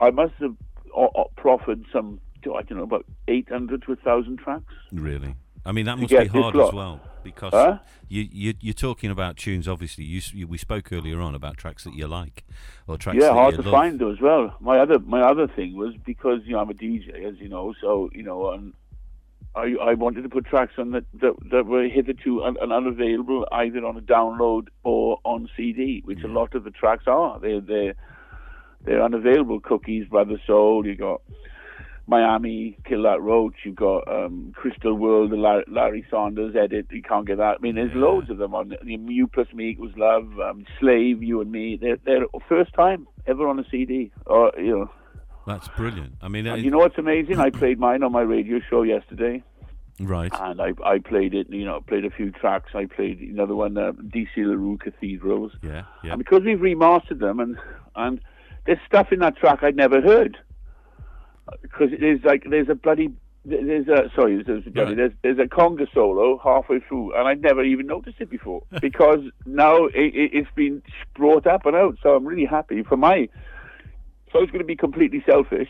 I 0.00 0.10
must 0.10 0.34
have 0.40 0.56
uh, 0.96 1.04
uh, 1.06 1.24
proffered 1.36 1.84
some, 1.92 2.20
I 2.44 2.62
don't 2.62 2.78
know, 2.78 2.82
about 2.84 3.06
eight 3.28 3.48
hundred 3.48 3.82
to 3.82 3.92
a 3.92 3.96
thousand 3.96 4.38
tracks. 4.38 4.74
Really? 4.92 5.36
I 5.64 5.70
mean, 5.72 5.86
that 5.86 5.96
must 5.96 6.10
be 6.10 6.26
hard 6.26 6.56
as 6.56 6.72
well 6.72 7.00
because 7.22 7.52
Huh? 7.52 7.78
you, 8.08 8.26
you 8.32 8.54
you're 8.60 8.74
talking 8.74 9.12
about 9.12 9.36
tunes. 9.36 9.68
Obviously, 9.68 10.02
you, 10.04 10.20
you 10.32 10.46
we 10.48 10.58
spoke 10.58 10.92
earlier 10.92 11.20
on 11.20 11.36
about 11.36 11.56
tracks 11.56 11.84
that 11.84 11.94
you 11.94 12.08
like 12.08 12.44
or 12.88 12.98
tracks 12.98 13.18
yeah, 13.20 13.32
hard 13.32 13.54
to 13.54 13.62
love. 13.62 13.70
find 13.70 14.00
though 14.00 14.10
as 14.10 14.20
well. 14.20 14.56
My 14.60 14.78
other 14.80 14.98
my 14.98 15.20
other 15.20 15.46
thing 15.46 15.76
was 15.76 15.94
because 16.04 16.40
you 16.44 16.54
know 16.54 16.58
I'm 16.58 16.70
a 16.70 16.74
DJ, 16.74 17.24
as 17.24 17.38
you 17.38 17.48
know, 17.48 17.74
so 17.80 18.10
you 18.12 18.24
know, 18.24 18.50
and 18.50 18.72
I 19.54 19.74
I 19.80 19.94
wanted 19.94 20.22
to 20.22 20.28
put 20.28 20.46
tracks 20.46 20.74
on 20.78 20.92
that 20.92 21.04
that, 21.20 21.34
that 21.50 21.66
were 21.66 21.88
hitherto 21.88 22.42
un, 22.42 22.56
un, 22.60 22.72
unavailable 22.72 23.46
either 23.52 23.84
on 23.84 23.96
a 23.96 24.00
download 24.00 24.68
or 24.82 25.18
on 25.24 25.48
CD, 25.56 26.02
which 26.04 26.22
a 26.24 26.28
lot 26.28 26.54
of 26.54 26.64
the 26.64 26.70
tracks 26.70 27.04
are. 27.06 27.38
They're, 27.38 27.60
they're, 27.60 27.94
they're 28.84 29.02
unavailable. 29.02 29.60
Cookies, 29.60 30.06
Brother 30.08 30.40
Soul, 30.46 30.86
you 30.86 30.96
got. 30.96 31.22
Miami, 32.08 32.76
Kill 32.84 33.04
That 33.04 33.22
Roach. 33.22 33.54
You've 33.64 33.76
got 33.76 34.08
um, 34.08 34.52
Crystal 34.56 34.92
World, 34.92 35.30
the 35.30 35.36
Larry, 35.36 35.64
Larry 35.68 36.04
Saunders 36.10 36.56
edit. 36.56 36.86
You 36.90 37.00
can't 37.00 37.26
get 37.26 37.38
that. 37.38 37.56
I 37.58 37.62
mean, 37.62 37.76
there's 37.76 37.94
loads 37.94 38.28
of 38.28 38.38
them 38.38 38.56
on. 38.56 38.74
You 38.82 39.28
plus 39.28 39.46
me 39.54 39.70
equals 39.70 39.92
love. 39.96 40.28
Um, 40.40 40.66
Slave, 40.80 41.22
you 41.22 41.40
and 41.40 41.52
me. 41.52 41.78
They're, 41.80 41.98
they're 42.04 42.24
first 42.48 42.74
time 42.74 43.06
ever 43.26 43.46
on 43.46 43.60
a 43.60 43.64
CD. 43.70 44.10
Or 44.26 44.52
you 44.58 44.78
know, 44.78 44.90
That's 45.46 45.68
brilliant. 45.68 46.14
I 46.22 46.28
mean, 46.28 46.46
and 46.46 46.60
it- 46.60 46.64
you 46.64 46.70
know 46.70 46.78
what's 46.78 46.98
amazing? 46.98 47.38
I 47.40 47.50
played 47.50 47.78
mine 47.78 48.02
on 48.02 48.12
my 48.12 48.20
radio 48.22 48.60
show 48.70 48.82
yesterday, 48.82 49.42
right? 50.00 50.32
and 50.40 50.60
I 50.60 50.72
I 50.84 50.98
played 50.98 51.34
it. 51.34 51.48
You 51.50 51.64
know, 51.64 51.80
played 51.80 52.04
a 52.04 52.10
few 52.10 52.30
tracks. 52.30 52.70
I 52.74 52.86
played 52.86 53.20
another 53.20 53.54
one, 53.54 53.76
uh, 53.76 53.92
DC 53.92 54.36
LaRue 54.36 54.78
Cathedrals. 54.78 55.52
Yeah, 55.62 55.84
yeah. 56.04 56.12
And 56.12 56.18
because 56.18 56.42
we've 56.44 56.58
remastered 56.60 57.18
them, 57.18 57.40
and 57.40 57.58
and 57.96 58.20
there's 58.66 58.78
stuff 58.86 59.12
in 59.12 59.18
that 59.20 59.36
track 59.36 59.62
I'd 59.62 59.76
never 59.76 60.00
heard. 60.00 60.38
Because 61.60 61.90
there's 61.98 62.22
like 62.24 62.44
there's 62.48 62.68
a 62.68 62.74
bloody 62.74 63.10
there's 63.44 63.88
a 63.88 64.08
sorry 64.14 64.40
there's, 64.44 64.64
Right. 64.66 64.96
there's 64.96 65.12
there's 65.22 65.38
a 65.40 65.46
conga 65.46 65.92
solo 65.92 66.38
halfway 66.38 66.78
through, 66.78 67.14
and 67.16 67.26
I'd 67.26 67.42
never 67.42 67.64
even 67.64 67.86
noticed 67.88 68.20
it 68.20 68.30
before 68.30 68.62
because 68.80 69.18
now 69.44 69.86
it, 69.86 70.14
it, 70.14 70.30
it's 70.32 70.50
been 70.54 70.82
brought 71.16 71.46
up 71.48 71.66
and 71.66 71.74
out. 71.74 71.96
So 72.02 72.14
I'm 72.14 72.24
really 72.24 72.44
happy 72.46 72.82
for 72.84 72.96
my. 72.96 73.28
So 74.32 74.38
I 74.38 74.42
was 74.42 74.50
going 74.50 74.60
to 74.60 74.66
be 74.66 74.76
completely 74.76 75.22
selfish. 75.26 75.68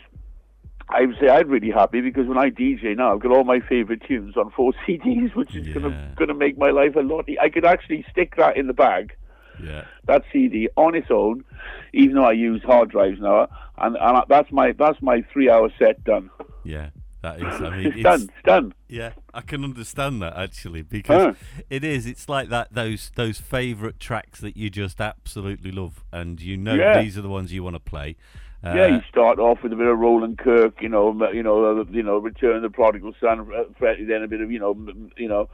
I 0.89 1.01
would 1.05 1.15
say 1.19 1.29
I'm 1.29 1.47
really 1.49 1.71
happy 1.71 2.01
because 2.01 2.27
when 2.27 2.37
I 2.37 2.49
DJ 2.49 2.95
now, 2.95 3.13
I've 3.13 3.19
got 3.21 3.31
all 3.31 3.45
my 3.45 3.59
favorite 3.61 4.03
tunes 4.07 4.35
on 4.37 4.51
four 4.51 4.73
CDs, 4.87 5.33
which 5.35 5.55
is 5.55 5.67
Yeah. 5.67 5.73
gonna 5.75 6.13
gonna 6.17 6.33
make 6.33 6.57
my 6.57 6.69
life 6.71 6.95
a 6.95 6.99
lot. 6.99 7.27
e- 7.29 7.37
I 7.41 7.49
could 7.49 7.65
actually 7.65 8.05
stick 8.11 8.35
that 8.35 8.57
in 8.57 8.67
the 8.67 8.73
bag 8.73 9.15
Yeah. 9.63 9.85
that 10.07 10.23
CD 10.31 10.67
on 10.75 10.93
its 10.93 11.07
own, 11.09 11.45
even 11.93 12.15
though 12.17 12.25
I 12.25 12.33
use 12.33 12.61
hard 12.63 12.89
drives 12.89 13.19
now, 13.21 13.47
and, 13.77 13.95
and 13.99 14.23
that's 14.27 14.51
my 14.51 14.73
that's 14.73 15.01
my 15.01 15.23
three 15.31 15.49
hour 15.49 15.69
set 15.79 16.03
done. 16.03 16.29
Yeah. 16.65 16.89
That 17.21 17.37
is. 17.37 17.61
I 17.61 17.69
mean, 17.69 17.85
It's, 17.87 17.95
it's, 17.95 18.03
done. 18.03 18.21
It's 18.23 18.43
done. 18.43 18.73
Yeah, 18.89 19.11
I 19.33 19.39
can 19.39 19.63
understand 19.63 20.21
that 20.21 20.35
actually 20.35 20.81
because 20.81 21.23
Huh. 21.23 21.63
it 21.69 21.85
is. 21.85 22.05
It's 22.05 22.27
like 22.27 22.49
that 22.49 22.73
those 22.73 23.11
those 23.15 23.39
favourite 23.39 23.97
tracks 24.01 24.41
that 24.41 24.57
you 24.57 24.69
just 24.69 24.99
absolutely 24.99 25.71
love, 25.71 26.03
and 26.11 26.41
you 26.41 26.57
know 26.57 26.73
Yeah. 26.75 27.01
these 27.01 27.17
are 27.17 27.21
the 27.21 27.29
ones 27.29 27.53
you 27.53 27.63
want 27.63 27.77
to 27.77 27.79
play. 27.79 28.17
Uh, 28.63 28.73
yeah, 28.75 28.87
you 28.87 29.01
start 29.09 29.39
off 29.39 29.61
with 29.61 29.73
a 29.73 29.75
bit 29.75 29.87
of 29.87 29.99
Roland 29.99 30.37
Kirk, 30.37 30.81
you 30.81 30.87
know, 30.87 31.11
you 31.33 31.43
know, 31.43 31.81
uh, 31.81 31.83
you 31.91 32.01
know, 32.01 32.17
Return 32.17 32.55
of 32.55 32.61
the 32.61 32.69
Prodigal 32.69 33.13
Son, 33.19 33.41
uh, 33.53 33.63
then 33.81 34.23
a 34.23 34.27
bit 34.27 34.39
of 34.39 34.51
you 34.51 34.59
know, 34.59 34.73
you 35.17 35.27
know, 35.27 35.49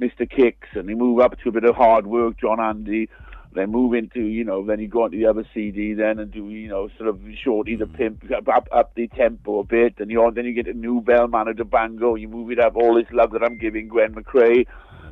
Mr. 0.00 0.28
Kicks, 0.28 0.68
and 0.74 0.88
you 0.88 0.96
move 0.96 1.20
up 1.20 1.38
to 1.40 1.50
a 1.50 1.52
bit 1.52 1.64
of 1.64 1.76
hard 1.76 2.08
work, 2.08 2.40
John 2.40 2.58
Handy. 2.58 3.08
Then 3.52 3.70
move 3.70 3.94
into, 3.94 4.20
you 4.20 4.44
know, 4.44 4.64
then 4.64 4.78
you 4.78 4.88
go 4.88 5.04
on 5.04 5.12
to 5.12 5.16
the 5.16 5.24
other 5.24 5.44
CD, 5.54 5.94
then 5.94 6.18
and 6.18 6.30
do, 6.30 6.50
you 6.50 6.68
know, 6.68 6.90
sort 6.98 7.08
of 7.08 7.18
shorty 7.42 7.76
the 7.76 7.86
pimp, 7.86 8.30
up, 8.30 8.68
up, 8.70 8.94
the 8.94 9.08
tempo 9.08 9.60
a 9.60 9.64
bit, 9.64 9.94
and 9.98 10.10
you 10.10 10.30
then 10.34 10.44
you 10.44 10.52
get 10.52 10.66
a 10.66 10.74
new 10.74 11.00
Bellman 11.00 11.48
of 11.48 11.70
Bango, 11.70 12.14
you 12.14 12.28
move 12.28 12.50
it 12.50 12.58
up, 12.58 12.76
all 12.76 12.94
this 12.94 13.10
love 13.10 13.30
that 13.30 13.42
I'm 13.42 13.56
giving 13.56 13.88
Gwen 13.88 14.14
McRae. 14.14 14.66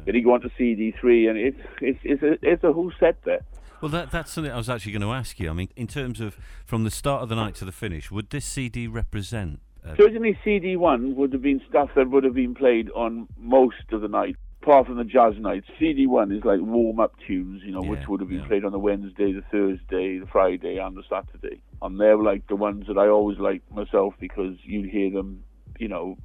Then 0.04 0.14
you 0.14 0.22
go 0.22 0.34
on 0.34 0.42
to 0.42 0.50
CD 0.58 0.92
three, 1.00 1.28
and 1.28 1.38
it's 1.38 1.58
it's 1.80 1.98
it's 2.02 2.22
a 2.22 2.38
it's 2.42 2.62
a 2.62 2.72
whole 2.72 2.92
set 3.00 3.22
there. 3.24 3.42
Well, 3.80 3.90
that, 3.90 4.10
that's 4.10 4.32
something 4.32 4.52
I 4.52 4.56
was 4.56 4.70
actually 4.70 4.92
going 4.92 5.02
to 5.02 5.12
ask 5.12 5.38
you. 5.38 5.50
I 5.50 5.52
mean, 5.52 5.68
in 5.76 5.86
terms 5.86 6.20
of 6.20 6.36
from 6.64 6.84
the 6.84 6.90
start 6.90 7.22
of 7.22 7.28
the 7.28 7.34
night 7.34 7.54
to 7.56 7.64
the 7.64 7.72
finish, 7.72 8.10
would 8.10 8.30
this 8.30 8.44
CD 8.44 8.86
represent? 8.86 9.60
Uh, 9.86 9.94
Certainly, 9.96 10.38
CD 10.42 10.76
one 10.76 11.14
would 11.16 11.32
have 11.32 11.42
been 11.42 11.60
stuff 11.68 11.90
that 11.94 12.10
would 12.10 12.24
have 12.24 12.34
been 12.34 12.54
played 12.54 12.90
on 12.90 13.28
most 13.38 13.84
of 13.92 14.00
the 14.00 14.08
night, 14.08 14.36
apart 14.62 14.86
from 14.86 14.96
the 14.96 15.04
jazz 15.04 15.34
nights. 15.38 15.66
CD 15.78 16.06
one 16.06 16.32
is 16.32 16.42
like 16.44 16.60
warm 16.60 16.98
up 16.98 17.14
tunes, 17.26 17.62
you 17.64 17.70
know, 17.72 17.84
Yeah, 17.84 17.90
which 17.90 18.08
would 18.08 18.20
have 18.20 18.28
been 18.30 18.40
yeah. 18.40 18.46
played 18.48 18.64
on 18.64 18.72
the 18.72 18.78
Wednesday, 18.78 19.32
the 19.32 19.42
Thursday, 19.52 20.18
the 20.18 20.26
Friday, 20.26 20.78
and 20.78 20.96
the 20.96 21.04
Saturday. 21.08 21.60
And 21.82 22.00
they're 22.00 22.16
like 22.16 22.46
the 22.48 22.56
ones 22.56 22.86
that 22.88 22.98
I 22.98 23.08
always 23.08 23.38
liked 23.38 23.70
myself 23.70 24.14
because 24.18 24.56
you'd 24.64 24.90
hear 24.90 25.10
them, 25.10 25.44
you 25.78 25.88
know, 25.88 26.16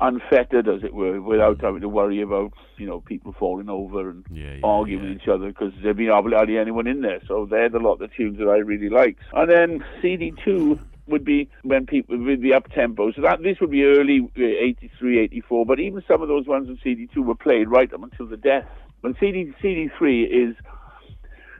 unfettered, 0.00 0.68
as 0.68 0.82
it 0.82 0.94
were, 0.94 1.20
without 1.20 1.60
having 1.60 1.80
to 1.82 1.88
worry 1.88 2.20
about, 2.20 2.52
you 2.78 2.86
know, 2.86 3.00
people 3.00 3.34
falling 3.38 3.68
over 3.68 4.10
and 4.10 4.24
Yeah, 4.30 4.54
yeah, 4.54 4.60
arguing 4.64 5.04
yeah. 5.04 5.10
with 5.10 5.22
each 5.22 5.28
other 5.28 5.48
because 5.48 5.72
there'd 5.82 5.96
be 5.96 6.06
hardly 6.08 6.58
anyone 6.58 6.86
in 6.86 7.02
there. 7.02 7.20
So 7.28 7.46
they're 7.50 7.68
the 7.68 7.78
lot 7.78 8.00
of 8.00 8.12
tunes 8.14 8.38
that 8.38 8.48
I 8.48 8.58
really 8.58 8.88
like. 8.88 9.16
And 9.32 9.50
then 9.50 9.84
CD 10.00 10.32
two 10.44 10.78
would 11.06 11.24
be 11.24 11.48
when 11.62 11.86
people 11.86 12.18
with 12.24 12.40
the 12.40 12.54
up 12.54 12.70
tempo. 12.70 13.12
So 13.12 13.22
that 13.22 13.42
this 13.42 13.58
would 13.60 13.70
be 13.70 13.84
early 13.84 14.20
uh, 14.36 14.42
83, 14.42 15.18
84. 15.18 15.66
But 15.66 15.80
even 15.80 16.02
some 16.06 16.22
of 16.22 16.28
those 16.28 16.46
ones 16.46 16.68
on 16.68 16.78
CD 16.82 17.08
two 17.12 17.22
were 17.22 17.34
played 17.34 17.68
right 17.68 17.92
up 17.92 18.02
until 18.02 18.26
the 18.26 18.36
death. 18.36 18.66
When 19.00 19.16
CD 19.18 19.52
CD 19.60 19.90
three 19.98 20.24
is 20.24 20.54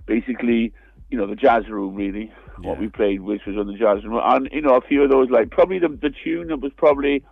basically 0.06 0.72
you 1.10 1.18
know 1.18 1.26
the 1.26 1.34
jazz 1.36 1.68
room 1.68 1.94
really 1.94 2.32
what 2.58 2.78
we 2.78 2.88
played 2.88 3.20
which 3.20 3.42
was 3.46 3.56
on 3.56 3.66
the 3.66 3.72
jazz 3.72 4.04
room 4.04 4.20
and 4.22 4.48
you 4.52 4.60
know 4.60 4.76
a 4.76 4.80
few 4.80 5.02
of 5.02 5.10
those 5.10 5.30
like 5.30 5.50
probably 5.50 5.78
the, 5.78 5.88
the 5.88 6.10
tune 6.24 6.48
that 6.48 6.60
was 6.60 6.72
probably 6.76 7.22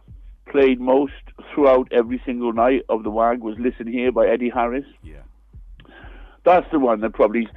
played 0.50 0.80
most 0.80 1.12
throughout 1.54 1.88
every 1.92 2.20
single 2.24 2.52
night 2.52 2.82
of 2.88 3.02
the 3.02 3.10
wag 3.10 3.40
was 3.40 3.56
listen 3.58 3.86
here 3.86 4.10
by 4.12 4.26
eddie 4.26 4.50
harris 4.50 4.84
yeah. 5.02 5.22
that's 6.44 6.66
the 6.72 6.78
one 6.78 7.00
that 7.00 7.12
probably 7.12 7.48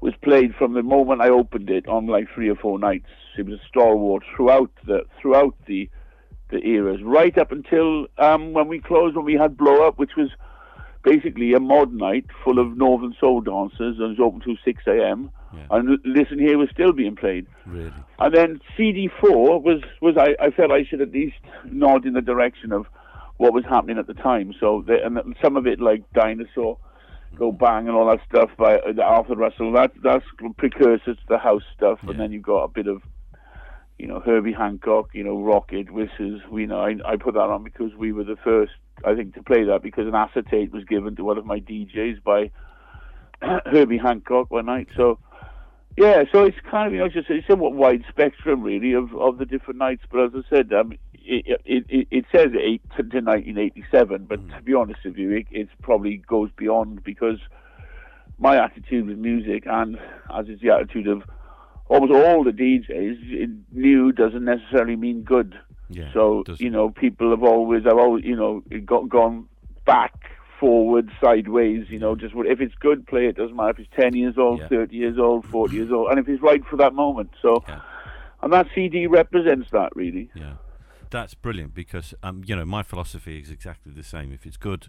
was 0.00 0.14
played 0.22 0.54
from 0.54 0.74
the 0.74 0.82
moment 0.82 1.20
I 1.20 1.28
opened 1.28 1.70
it 1.70 1.88
on 1.88 2.06
like 2.06 2.28
three 2.34 2.48
or 2.48 2.56
four 2.56 2.78
nights. 2.78 3.08
It 3.38 3.46
was 3.46 3.58
a 3.58 3.68
stalwart 3.68 4.22
throughout 4.34 4.70
the 4.86 5.04
throughout 5.20 5.54
the 5.66 5.88
the 6.50 6.64
eras, 6.64 7.02
right 7.02 7.36
up 7.38 7.50
until 7.50 8.06
um, 8.18 8.52
when 8.52 8.68
we 8.68 8.78
closed 8.78 9.16
when 9.16 9.24
we 9.24 9.34
had 9.34 9.56
Blow 9.56 9.86
Up, 9.86 9.98
which 9.98 10.14
was 10.16 10.30
basically 11.02 11.54
a 11.54 11.60
mod 11.60 11.92
night 11.92 12.26
full 12.44 12.60
of 12.60 12.76
Northern 12.76 13.14
Soul 13.18 13.40
dancers 13.40 13.96
and 13.98 14.02
it 14.02 14.18
was 14.18 14.20
open 14.20 14.40
till 14.40 14.56
six 14.64 14.84
a.m. 14.86 15.30
Yeah. 15.56 15.66
And 15.70 15.98
Listen 16.04 16.38
Here 16.38 16.58
was 16.58 16.68
still 16.72 16.92
being 16.92 17.16
played. 17.16 17.46
Really. 17.64 17.92
And 18.18 18.34
then 18.34 18.60
CD4 18.78 19.62
was 19.62 19.82
was 20.00 20.16
I, 20.16 20.36
I 20.44 20.50
felt 20.50 20.70
I 20.70 20.84
should 20.84 21.00
at 21.00 21.12
least 21.12 21.36
nod 21.64 22.06
in 22.06 22.12
the 22.12 22.20
direction 22.20 22.72
of 22.72 22.86
what 23.38 23.52
was 23.52 23.64
happening 23.64 23.98
at 23.98 24.06
the 24.06 24.14
time. 24.14 24.54
So 24.58 24.84
the, 24.86 25.04
and 25.04 25.18
some 25.42 25.56
of 25.56 25.66
it 25.66 25.80
like 25.80 26.02
Dinosaur, 26.12 26.78
Go 27.36 27.52
Bang, 27.52 27.86
and 27.86 27.96
all 27.96 28.06
that 28.08 28.20
stuff 28.28 28.50
by 28.56 28.76
uh, 28.76 29.02
Arthur 29.02 29.34
Russell. 29.34 29.72
That 29.72 29.92
that's 30.02 30.24
precursors 30.58 31.16
to 31.16 31.24
the 31.28 31.38
house 31.38 31.62
stuff. 31.76 31.98
Yeah. 32.02 32.10
And 32.10 32.20
then 32.20 32.32
you've 32.32 32.42
got 32.42 32.64
a 32.64 32.68
bit 32.68 32.86
of 32.86 33.02
you 33.98 34.06
know 34.06 34.20
Herbie 34.20 34.52
Hancock, 34.52 35.10
you 35.12 35.24
know 35.24 35.36
Rockit, 35.36 35.90
Whistles. 35.90 36.42
We 36.50 36.66
know 36.66 36.80
I, 36.80 36.94
I 37.04 37.16
put 37.16 37.34
that 37.34 37.40
on 37.40 37.62
because 37.62 37.94
we 37.94 38.12
were 38.12 38.24
the 38.24 38.36
first 38.42 38.72
I 39.04 39.14
think 39.14 39.34
to 39.34 39.42
play 39.42 39.64
that 39.64 39.82
because 39.82 40.06
an 40.06 40.14
acetate 40.14 40.72
was 40.72 40.84
given 40.84 41.16
to 41.16 41.24
one 41.24 41.38
of 41.38 41.44
my 41.44 41.60
DJs 41.60 42.22
by 42.22 42.50
Herbie 43.66 43.98
Hancock 43.98 44.50
one 44.50 44.66
night. 44.66 44.88
So. 44.96 45.18
Yeah, 45.96 46.24
so 46.30 46.44
it's 46.44 46.58
kind 46.70 46.86
of 46.86 46.92
you 46.92 46.98
know 46.98 47.08
just 47.08 47.30
a 47.30 47.42
somewhat 47.48 47.72
wide 47.72 48.04
spectrum 48.08 48.62
really 48.62 48.92
of, 48.92 49.14
of 49.14 49.38
the 49.38 49.46
different 49.46 49.78
nights. 49.78 50.02
But 50.10 50.24
as 50.24 50.30
I 50.34 50.48
said, 50.50 50.72
um, 50.72 50.92
it, 51.14 51.60
it, 51.64 51.86
it, 51.88 52.08
it 52.10 52.24
says 52.30 52.48
eight 52.60 52.82
to, 52.90 53.02
to 53.02 53.20
1987, 53.20 54.26
but 54.26 54.48
to 54.50 54.62
be 54.62 54.74
honest 54.74 55.00
with 55.04 55.16
you, 55.16 55.32
it 55.32 55.46
it's 55.50 55.70
probably 55.82 56.18
goes 56.18 56.50
beyond 56.56 57.02
because 57.02 57.38
my 58.38 58.62
attitude 58.62 59.06
with 59.06 59.18
music, 59.18 59.64
and 59.66 59.98
as 60.34 60.48
is 60.48 60.60
the 60.60 60.70
attitude 60.70 61.08
of 61.08 61.22
almost 61.88 62.12
all 62.12 62.44
the 62.44 62.50
DJs, 62.50 63.18
it, 63.32 63.50
new 63.72 64.12
doesn't 64.12 64.44
necessarily 64.44 64.96
mean 64.96 65.22
good. 65.22 65.58
Yeah. 65.88 66.12
So 66.12 66.44
you 66.58 66.70
know, 66.70 66.90
people 66.90 67.30
have 67.30 67.42
always, 67.42 67.84
have 67.84 67.98
always, 67.98 68.24
you 68.24 68.36
know, 68.36 68.62
got 68.84 69.08
gone 69.08 69.48
back, 69.84 70.14
forward, 70.60 71.10
sideways. 71.20 71.86
You 71.90 71.98
know, 71.98 72.14
just 72.14 72.34
what- 72.34 72.46
if 72.46 72.60
it's 72.60 72.74
good, 72.76 73.06
play 73.06 73.26
it. 73.26 73.36
Doesn't 73.36 73.56
matter 73.56 73.70
if 73.70 73.78
it's 73.80 73.90
ten 73.98 74.14
years 74.14 74.36
old, 74.38 74.60
Yeah. 74.60 74.68
thirty 74.68 74.96
years 74.96 75.18
old, 75.18 75.44
forty 75.46 75.76
years 75.76 75.92
old, 75.92 76.10
and 76.10 76.18
if 76.18 76.28
it's 76.28 76.42
right 76.42 76.64
for 76.66 76.76
that 76.76 76.94
moment. 76.94 77.30
So, 77.42 77.62
Yeah. 77.68 77.80
and 78.42 78.52
that 78.52 78.68
CD 78.74 79.06
represents 79.06 79.70
that 79.72 79.94
really. 79.96 80.28
Yeah. 80.34 80.54
That's 81.10 81.34
brilliant 81.34 81.74
because 81.74 82.14
um, 82.22 82.42
you 82.46 82.56
know 82.56 82.64
my 82.64 82.82
philosophy 82.82 83.40
is 83.40 83.50
exactly 83.50 83.92
the 83.92 84.02
same. 84.02 84.32
If 84.32 84.44
it's 84.46 84.56
good, 84.56 84.88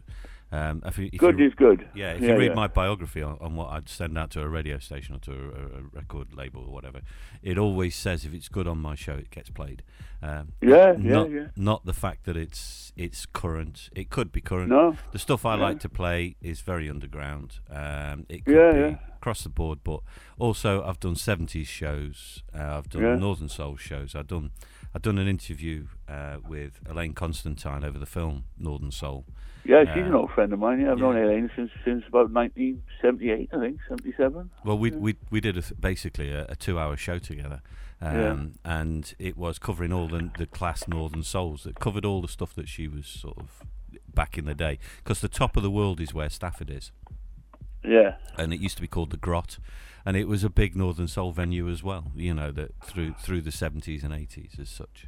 um, 0.52 0.82
if 0.86 0.98
you, 0.98 1.10
if 1.12 1.20
Good 1.20 1.40
you, 1.40 1.48
is 1.48 1.54
good. 1.54 1.88
Yeah, 1.94 2.14
if 2.14 2.22
Yeah, 2.22 2.34
you 2.34 2.38
read 2.40 2.48
yeah. 2.52 2.54
my 2.56 2.68
biography 2.68 3.22
on, 3.22 3.38
on 3.42 3.56
what 3.56 3.70
I'd 3.70 3.90
send 3.90 4.18
out 4.18 4.32
to 4.32 4.42
a 4.42 4.48
radio 4.48 4.80
station 4.80 5.16
or 5.16 5.20
to 5.20 5.32
a, 5.32 5.80
a 5.80 5.82
record 5.92 6.34
label 6.34 6.62
or 6.66 6.72
whatever, 6.74 7.02
it 7.44 7.58
always 7.58 7.96
says 7.96 8.24
if 8.26 8.34
it's 8.34 8.48
good 8.48 8.68
on 8.68 8.78
my 8.78 8.96
show, 8.96 9.14
it 9.14 9.30
gets 9.30 9.50
played. 9.50 9.84
Um, 10.22 10.54
Yeah, 10.62 10.94
yeah, 10.98 11.14
not, 11.14 11.32
yeah. 11.32 11.48
Not 11.56 11.86
the 11.86 11.94
fact 11.94 12.24
that 12.26 12.38
it's 12.38 12.94
it's 12.96 13.26
current. 13.26 13.90
It 13.96 14.10
could 14.10 14.32
be 14.32 14.42
current. 14.42 14.70
No, 14.70 14.96
The 15.12 15.20
stuff 15.20 15.46
I 15.46 15.56
yeah. 15.56 15.62
like 15.64 15.80
to 15.82 15.90
play 15.90 16.36
is 16.42 16.62
very 16.62 16.90
underground. 16.90 17.60
Um, 17.70 18.26
it 18.30 18.46
could 18.46 18.56
Yeah, 18.56 18.72
be 18.72 18.80
yeah. 18.80 18.96
across 19.18 19.44
the 19.44 19.50
board, 19.50 19.80
but 19.84 20.00
also 20.40 20.82
I've 20.84 21.00
done 21.00 21.16
seventies 21.16 21.68
shows. 21.68 22.42
Uh, 22.58 22.78
I've 22.78 22.90
done. 22.90 23.20
Northern 23.20 23.50
Soul 23.50 23.76
shows. 23.76 24.16
I've 24.16 24.28
done 24.28 24.52
I've 24.98 25.04
done 25.04 25.20
an 25.20 25.28
interview 25.28 25.86
uh, 26.10 26.38
with 26.50 26.80
Elaine 26.90 27.14
Constantine 27.14 27.84
over 27.84 28.00
the 28.00 28.08
film 28.08 28.46
Northern 28.58 28.90
Soul. 28.90 29.26
Yeah, 29.64 29.84
she's 29.94 30.02
Uh, 30.02 30.08
an 30.08 30.16
old 30.16 30.32
friend 30.32 30.52
of 30.52 30.58
mine. 30.58 30.82
Yeah, 30.82 30.94
I've 30.94 30.98
known. 30.98 31.16
Elaine 31.16 31.52
since 31.56 31.70
since 31.86 32.04
about 32.08 32.32
1978, 32.32 33.50
I 33.54 33.60
think, 33.60 33.78
77. 33.88 34.50
Well, 34.66 34.80
we 34.80 34.90
we 34.90 35.16
we 35.30 35.40
did 35.40 35.56
a 35.56 35.62
basically 35.76 36.32
a, 36.32 36.46
a 36.50 36.56
two-hour 36.56 36.98
show 36.98 37.20
together, 37.20 37.62
um, 38.02 38.18
Yeah. 38.66 38.80
and 38.80 39.14
it 39.20 39.38
was 39.38 39.60
covering 39.60 39.94
all 39.94 40.08
the 40.08 40.32
the 40.36 40.48
class 40.48 40.88
Northern 40.88 41.22
Souls. 41.22 41.62
That 41.66 41.80
covered 41.80 42.04
all 42.04 42.24
the 42.24 42.28
stuff 42.28 42.56
that 42.56 42.68
she 42.68 42.88
was 42.88 43.06
sort 43.06 43.38
of 43.38 43.62
back 44.12 44.36
in 44.36 44.46
the 44.46 44.56
day. 44.56 44.80
Because 45.04 45.22
the 45.22 45.30
top 45.30 45.56
of 45.56 45.62
the 45.62 45.70
world 45.70 46.02
is 46.02 46.12
where 46.12 46.32
Stafford 46.32 46.72
is, 46.72 46.92
Yeah, 47.84 48.16
and 48.38 48.54
it 48.54 48.60
used 48.60 48.76
to 48.78 48.82
be 48.82 48.88
called 48.88 49.12
the 49.12 49.18
Grot, 49.18 49.60
and 50.06 50.18
it 50.18 50.28
was 50.28 50.44
a 50.44 50.50
big 50.50 50.76
Northern 50.76 51.08
Soul 51.08 51.32
venue 51.32 51.70
as 51.70 51.84
well. 51.84 52.12
You 52.16 52.34
know 52.34 52.52
that 52.52 52.72
through 52.84 53.14
through 53.20 53.42
the 53.42 53.52
seventies 53.52 54.04
and 54.04 54.14
eighties 54.14 54.56
as 54.60 54.70
such. 54.70 55.08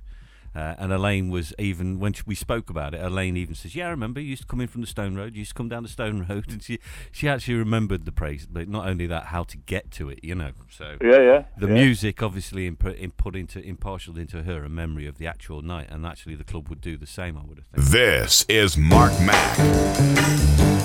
Uh, 0.55 0.73
and 0.79 0.91
Elaine 0.91 1.29
was 1.29 1.53
even 1.59 1.99
when 1.99 2.13
sh- 2.13 2.23
we 2.25 2.33
spoke 2.33 2.69
about 2.69 2.93
it. 2.95 3.01
Elaine 3.01 3.37
even 3.37 3.53
says, 3.53 3.75
"Yeah, 3.75 3.87
I 3.87 3.89
remember. 3.91 4.19
You 4.19 4.29
used 4.29 4.43
to 4.43 4.47
come 4.47 4.61
in 4.61 4.67
from 4.67 4.81
the 4.81 4.87
Stone 4.87 5.15
Road. 5.15 5.35
You 5.35 5.39
used 5.39 5.51
to 5.51 5.55
come 5.55 5.69
down 5.69 5.83
the 5.83 5.89
Stone 5.89 6.25
Road." 6.27 6.45
And 6.49 6.63
she 6.63 6.79
she 7.11 7.29
actually 7.29 7.55
remembered 7.55 8.05
the 8.05 8.11
praise, 8.11 8.47
but 8.47 8.67
not 8.67 8.87
only 8.87 9.05
that, 9.07 9.25
how 9.25 9.43
to 9.43 9.57
get 9.57 9.91
to 9.91 10.09
it. 10.09 10.19
You 10.23 10.33
know, 10.33 10.51
so 10.69 10.97
yeah, 11.01 11.21
yeah. 11.21 11.43
the 11.57 11.67
yeah. 11.67 11.73
music 11.73 12.23
obviously 12.23 12.65
input, 12.65 12.97
input 12.97 13.35
into 13.35 13.59
impartial 13.59 14.17
into 14.17 14.43
her 14.43 14.63
a 14.63 14.69
memory 14.69 15.05
of 15.05 15.19
the 15.19 15.27
actual 15.27 15.61
night, 15.61 15.87
and 15.91 16.05
actually 16.05 16.35
the 16.35 16.43
club 16.43 16.69
would 16.69 16.81
do 16.81 16.97
the 16.97 17.07
same. 17.07 17.37
I 17.37 17.43
would 17.43 17.59
have 17.59 17.67
think. 17.67 17.87
This 17.89 18.45
is 18.49 18.75
Mark 18.77 19.11
Mac. 19.21 20.78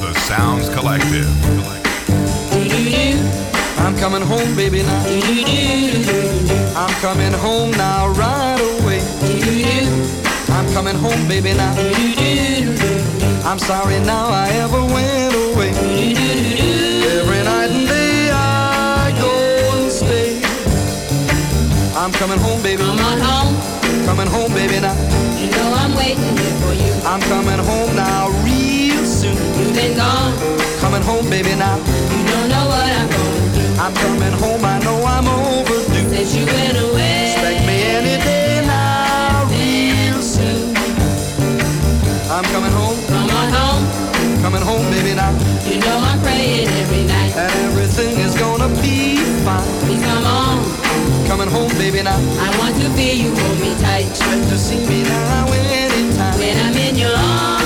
The 0.00 0.12
Sounds 0.20 0.68
Collective. 0.70 1.26
I'm 3.78 3.96
coming 3.96 4.22
home, 4.22 4.54
baby, 4.56 4.82
now. 4.82 5.04
I'm 6.76 6.94
coming 7.00 7.32
home 7.32 7.70
now, 7.72 8.08
right 8.08 8.60
away. 8.60 9.00
I'm 10.50 10.66
coming 10.72 10.96
home, 10.96 11.26
baby, 11.28 11.54
now. 11.54 11.74
I'm 13.44 13.58
sorry 13.58 13.98
now 14.00 14.28
I 14.28 14.48
ever 14.64 14.80
went 14.80 15.34
away. 15.34 15.70
Every 15.70 17.42
night 17.44 17.70
and 17.70 17.88
day 17.88 18.30
I 18.32 19.14
go 19.20 19.32
and 19.78 19.90
stay. 19.92 20.42
I'm 21.96 22.12
coming 22.12 22.38
home, 22.38 22.62
baby. 22.62 22.82
Come 22.82 22.98
on 22.98 23.18
home, 23.20 23.56
Coming 24.04 24.26
home, 24.26 24.52
baby, 24.52 24.80
now. 24.80 24.94
you 25.38 25.50
know 25.50 25.72
I'm 25.74 25.94
waiting 25.96 26.36
here 26.36 26.56
for 26.62 26.74
you. 26.74 26.92
I'm 27.04 27.20
coming 27.22 27.58
home 27.64 27.94
now, 27.96 28.28
real 28.44 28.44
soon. 28.44 28.75
You've 28.75 28.75
been 29.76 29.94
gone, 29.96 30.32
Coming 30.80 31.02
home, 31.02 31.28
baby, 31.28 31.54
now. 31.54 31.76
you 31.76 32.22
don't 32.32 32.48
know 32.48 32.64
what 32.72 32.88
I'm 32.88 33.08
gonna 33.12 33.54
do. 33.56 33.64
I'm 33.82 33.94
coming 33.94 34.34
home, 34.40 34.64
I 34.64 34.78
know 34.84 34.98
I'm 35.04 35.26
overdue. 35.28 36.08
Since 36.08 36.34
you 36.36 36.46
went 36.46 36.78
away, 36.78 37.32
Expect 37.32 37.60
me 37.68 37.76
any 37.98 38.16
day 38.24 38.64
now, 38.66 39.44
real 39.52 40.20
soon. 40.22 40.72
I'm 42.32 42.44
coming 42.54 42.72
home, 42.72 42.98
come 43.06 43.30
on 43.30 43.48
home, 43.52 43.84
coming 44.42 44.62
home, 44.62 44.84
baby, 44.90 45.14
now. 45.14 45.32
you 45.68 45.78
know 45.80 45.98
I'm 46.08 46.20
praying 46.22 46.68
every 46.82 47.04
night. 47.04 47.32
And 47.36 47.52
everything 47.68 48.18
is 48.20 48.34
gonna 48.36 48.68
be 48.80 49.16
fine. 49.44 49.68
Please 49.84 50.02
come 50.02 50.24
on, 50.24 50.56
Coming 51.28 51.48
home, 51.48 51.68
baby, 51.76 52.02
now. 52.02 52.16
I 52.40 52.48
want 52.58 52.74
to 52.80 52.88
feel 52.96 53.14
you 53.14 53.30
hold 53.34 53.58
me 53.60 53.74
tight. 53.82 54.08
Expect 54.08 54.48
to 54.50 54.56
see 54.58 54.80
me 54.86 55.02
now 55.04 55.52
anytime. 55.52 56.38
When 56.38 56.56
I'm 56.64 56.76
in 56.76 56.94
your 56.96 57.12
arms, 57.12 57.65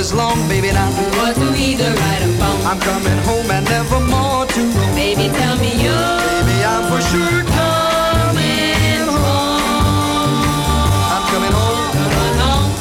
Is 0.00 0.14
long, 0.14 0.48
baby, 0.48 0.72
now. 0.72 0.88
You 0.88 1.18
want 1.18 1.36
to 1.36 1.54
either 1.60 1.92
right 1.92 2.22
or 2.22 2.32
wrong. 2.40 2.62
I'm 2.64 2.80
coming 2.80 3.18
home 3.18 3.50
and 3.50 3.66
never 3.66 4.00
more 4.00 4.46
to 4.46 4.60
roam. 4.62 4.94
Baby, 4.94 5.28
tell 5.28 5.58
me 5.58 5.72
you're 5.72 5.92
Baby, 5.92 6.64
I'm 6.64 6.84
for 6.88 7.02
sure 7.10 7.44
coming 7.52 9.04
home. 9.12 10.40
I'm 11.14 11.24
coming 11.30 11.52
home. 11.52 11.92
come 11.92 12.14
on 12.24 12.34
home. 12.40 12.72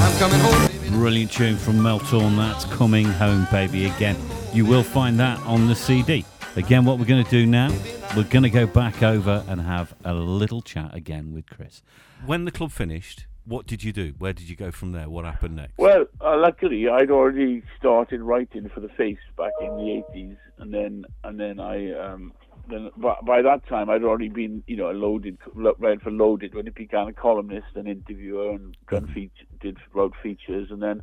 I'm 0.00 0.18
coming 0.20 0.38
home. 0.38 0.68
baby. 0.68 0.90
Brilliant 0.90 1.32
tune 1.32 1.56
from 1.56 1.82
Mel 1.82 1.98
Tormé. 1.98 2.36
That's 2.36 2.66
coming 2.66 3.06
home, 3.06 3.48
baby. 3.50 3.86
Again, 3.86 4.16
you 4.52 4.64
will 4.64 4.84
find 4.84 5.18
that 5.18 5.40
on 5.40 5.66
the 5.66 5.74
CD. 5.74 6.24
Again, 6.54 6.84
what 6.84 7.00
we're 7.00 7.04
going 7.04 7.24
to 7.24 7.30
do 7.30 7.46
now, 7.46 7.72
we're 8.16 8.22
going 8.22 8.44
to 8.44 8.50
go 8.50 8.68
back 8.68 9.02
over 9.02 9.44
and 9.48 9.60
have 9.60 9.92
a 10.04 10.14
little 10.14 10.62
chat 10.62 10.94
again 10.94 11.32
with 11.32 11.46
Chris. 11.46 11.82
When 12.26 12.44
the 12.44 12.52
club 12.52 12.70
finished, 12.70 13.26
what 13.50 13.66
did 13.66 13.82
you 13.82 13.92
do? 13.92 14.14
Where 14.18 14.32
did 14.32 14.48
you 14.48 14.54
go 14.54 14.70
from 14.70 14.92
there? 14.92 15.10
What 15.10 15.24
happened 15.24 15.56
next? 15.56 15.76
Well, 15.76 16.06
uh, 16.20 16.38
luckily, 16.38 16.88
I'd 16.88 17.10
already 17.10 17.64
started 17.76 18.20
writing 18.20 18.70
for 18.72 18.78
the 18.78 18.88
Face 18.90 19.18
back 19.36 19.50
in 19.60 19.76
the 19.76 20.04
'80s, 20.14 20.36
and 20.58 20.72
then 20.72 21.04
and 21.24 21.38
then 21.40 21.58
I 21.58 21.92
um, 21.92 22.32
then 22.68 22.90
by, 22.96 23.16
by 23.26 23.42
that 23.42 23.66
time 23.66 23.90
I'd 23.90 24.04
already 24.04 24.28
been 24.28 24.62
you 24.68 24.76
know 24.76 24.88
a 24.88 24.94
loaded 24.94 25.36
lo- 25.56 25.74
read 25.80 26.00
for 26.00 26.12
Loaded 26.12 26.54
when 26.54 26.68
it 26.68 26.76
began 26.76 27.08
a 27.08 27.12
columnist 27.12 27.66
and 27.74 27.88
interviewer 27.88 28.50
and 28.52 28.76
done 28.88 29.08
feature, 29.08 29.46
did 29.60 29.78
wrote 29.92 30.14
features, 30.22 30.70
and 30.70 30.80
then 30.80 31.02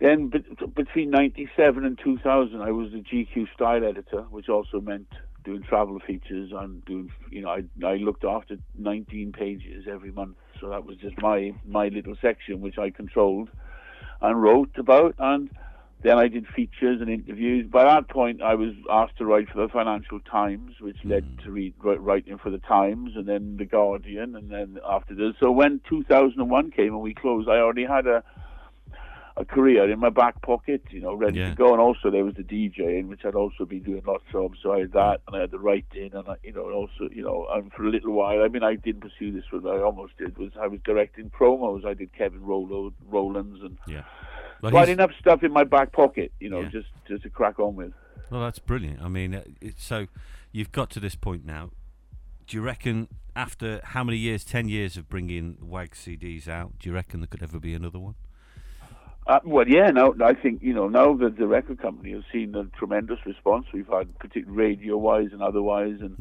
then 0.00 0.28
bet- 0.28 0.74
between 0.74 1.10
'97 1.10 1.84
and 1.84 1.98
2000 2.02 2.62
I 2.62 2.70
was 2.70 2.92
the 2.92 3.00
GQ 3.00 3.52
style 3.52 3.84
editor, 3.84 4.22
which 4.30 4.48
also 4.48 4.80
meant 4.80 5.08
doing 5.44 5.62
travel 5.62 5.98
features 6.00 6.50
and 6.54 6.82
doing 6.86 7.12
you 7.30 7.42
know 7.42 7.50
I 7.50 7.64
I 7.86 7.96
looked 7.96 8.24
after 8.24 8.56
19 8.78 9.32
pages 9.32 9.84
every 9.86 10.12
month, 10.12 10.36
so 10.60 10.68
that 10.68 10.84
was 10.84 10.96
just 10.98 11.20
my 11.20 11.52
my 11.66 11.88
little 11.88 12.14
section 12.20 12.60
which 12.60 12.78
I 12.78 12.90
controlled 12.90 13.48
and 14.20 14.40
wrote 14.40 14.76
about 14.76 15.14
and 15.18 15.50
then 16.02 16.18
I 16.18 16.28
did 16.28 16.46
features 16.46 17.00
and 17.00 17.10
interviews. 17.10 17.66
By 17.70 17.84
that 17.84 18.08
point, 18.08 18.40
I 18.40 18.54
was 18.54 18.70
asked 18.90 19.18
to 19.18 19.26
write 19.26 19.50
for 19.50 19.60
the 19.60 19.68
Financial 19.68 20.18
Times, 20.20 20.80
which 20.80 20.96
led 21.04 21.24
hmm. 21.24 21.44
to 21.44 21.50
read, 21.50 21.74
writing 21.78 22.38
for 22.38 22.50
the 22.50 22.58
Times, 22.58 23.12
and 23.16 23.26
then 23.26 23.56
the 23.58 23.66
Guardian, 23.66 24.34
and 24.34 24.50
then 24.50 24.78
after 24.88 25.14
this. 25.14 25.34
So 25.38 25.50
when 25.50 25.80
2001 25.88 26.70
came 26.70 26.94
and 26.94 27.00
we 27.00 27.12
closed, 27.12 27.48
I 27.48 27.58
already 27.58 27.84
had 27.84 28.06
a 28.06 28.24
a 29.40 29.44
career 29.44 29.90
in 29.90 29.98
my 29.98 30.10
back 30.10 30.40
pocket, 30.42 30.82
you 30.90 31.00
know, 31.00 31.14
ready 31.14 31.38
Yeah. 31.38 31.50
to 31.50 31.54
go. 31.56 31.72
And 31.72 31.80
also 31.80 32.10
there 32.10 32.24
was 32.24 32.34
the 32.34 32.42
DJing, 32.44 33.08
which 33.08 33.24
I'd 33.24 33.34
also 33.34 33.64
been 33.64 33.82
doing 33.82 34.02
lots 34.06 34.24
of. 34.34 34.52
So 34.62 34.72
I 34.72 34.80
had 34.80 34.92
that, 34.92 35.22
and 35.26 35.34
I 35.36 35.40
had 35.40 35.50
the 35.50 35.58
writing, 35.58 36.10
and 36.12 36.28
I, 36.28 36.36
you 36.42 36.52
know, 36.52 36.70
also, 36.70 37.08
you 37.10 37.22
know, 37.22 37.46
and 37.52 37.72
for 37.72 37.84
a 37.86 37.90
little 37.90 38.12
while, 38.12 38.42
I 38.42 38.48
mean, 38.48 38.62
I 38.62 38.74
didn't 38.74 39.00
pursue 39.00 39.32
this, 39.32 39.44
but 39.50 39.66
I 39.66 39.80
almost 39.80 40.18
did. 40.18 40.36
Was 40.36 40.52
I 40.60 40.66
was 40.66 40.80
directing 40.84 41.30
promos? 41.30 41.86
I 41.86 41.94
did 41.94 42.12
Kevin 42.12 42.42
Rolo, 42.44 42.92
Rowlands, 43.08 43.62
and 43.62 43.78
Yeah. 43.86 44.02
Well, 44.62 44.84
didn't 44.84 45.00
have 45.00 45.14
stuff 45.18 45.42
in 45.42 45.52
my 45.52 45.64
back 45.64 45.92
pocket, 45.92 46.32
you 46.38 46.50
know, 46.50 46.60
Yeah. 46.60 46.68
just 46.68 46.88
just 47.08 47.22
to 47.22 47.30
crack 47.30 47.58
on 47.58 47.76
with. 47.76 47.94
Well, 48.30 48.42
that's 48.42 48.58
brilliant. 48.58 49.00
I 49.02 49.08
mean, 49.08 49.34
uh, 49.34 49.42
so 49.76 50.06
you've 50.52 50.70
got 50.70 50.90
to 50.90 51.00
this 51.00 51.14
point 51.14 51.46
now. 51.46 51.70
Do 52.46 52.56
you 52.58 52.62
reckon 52.62 53.08
after 53.34 53.80
how 53.84 54.04
many 54.04 54.18
years, 54.18 54.44
ten 54.44 54.68
years 54.68 54.98
of 54.98 55.08
bringing 55.08 55.56
WAG 55.62 55.92
CDs 55.92 56.46
out, 56.46 56.78
do 56.78 56.88
you 56.90 56.94
reckon 56.94 57.20
there 57.20 57.26
could 57.26 57.42
ever 57.42 57.58
be 57.58 57.72
another 57.74 57.98
one? 57.98 58.16
Uh, 59.26 59.38
well, 59.44 59.68
yeah. 59.68 59.90
Now 59.90 60.14
I 60.24 60.34
think 60.34 60.62
you 60.62 60.74
know 60.74 60.88
now 60.88 61.14
that 61.14 61.36
the 61.36 61.46
record 61.46 61.80
company 61.80 62.12
has 62.12 62.22
seen 62.32 62.52
the 62.52 62.68
tremendous 62.78 63.18
response 63.26 63.66
we've 63.72 63.86
had, 63.88 64.18
particularly 64.18 64.56
radio-wise 64.56 65.28
and 65.32 65.42
otherwise, 65.42 65.98
and 66.00 66.16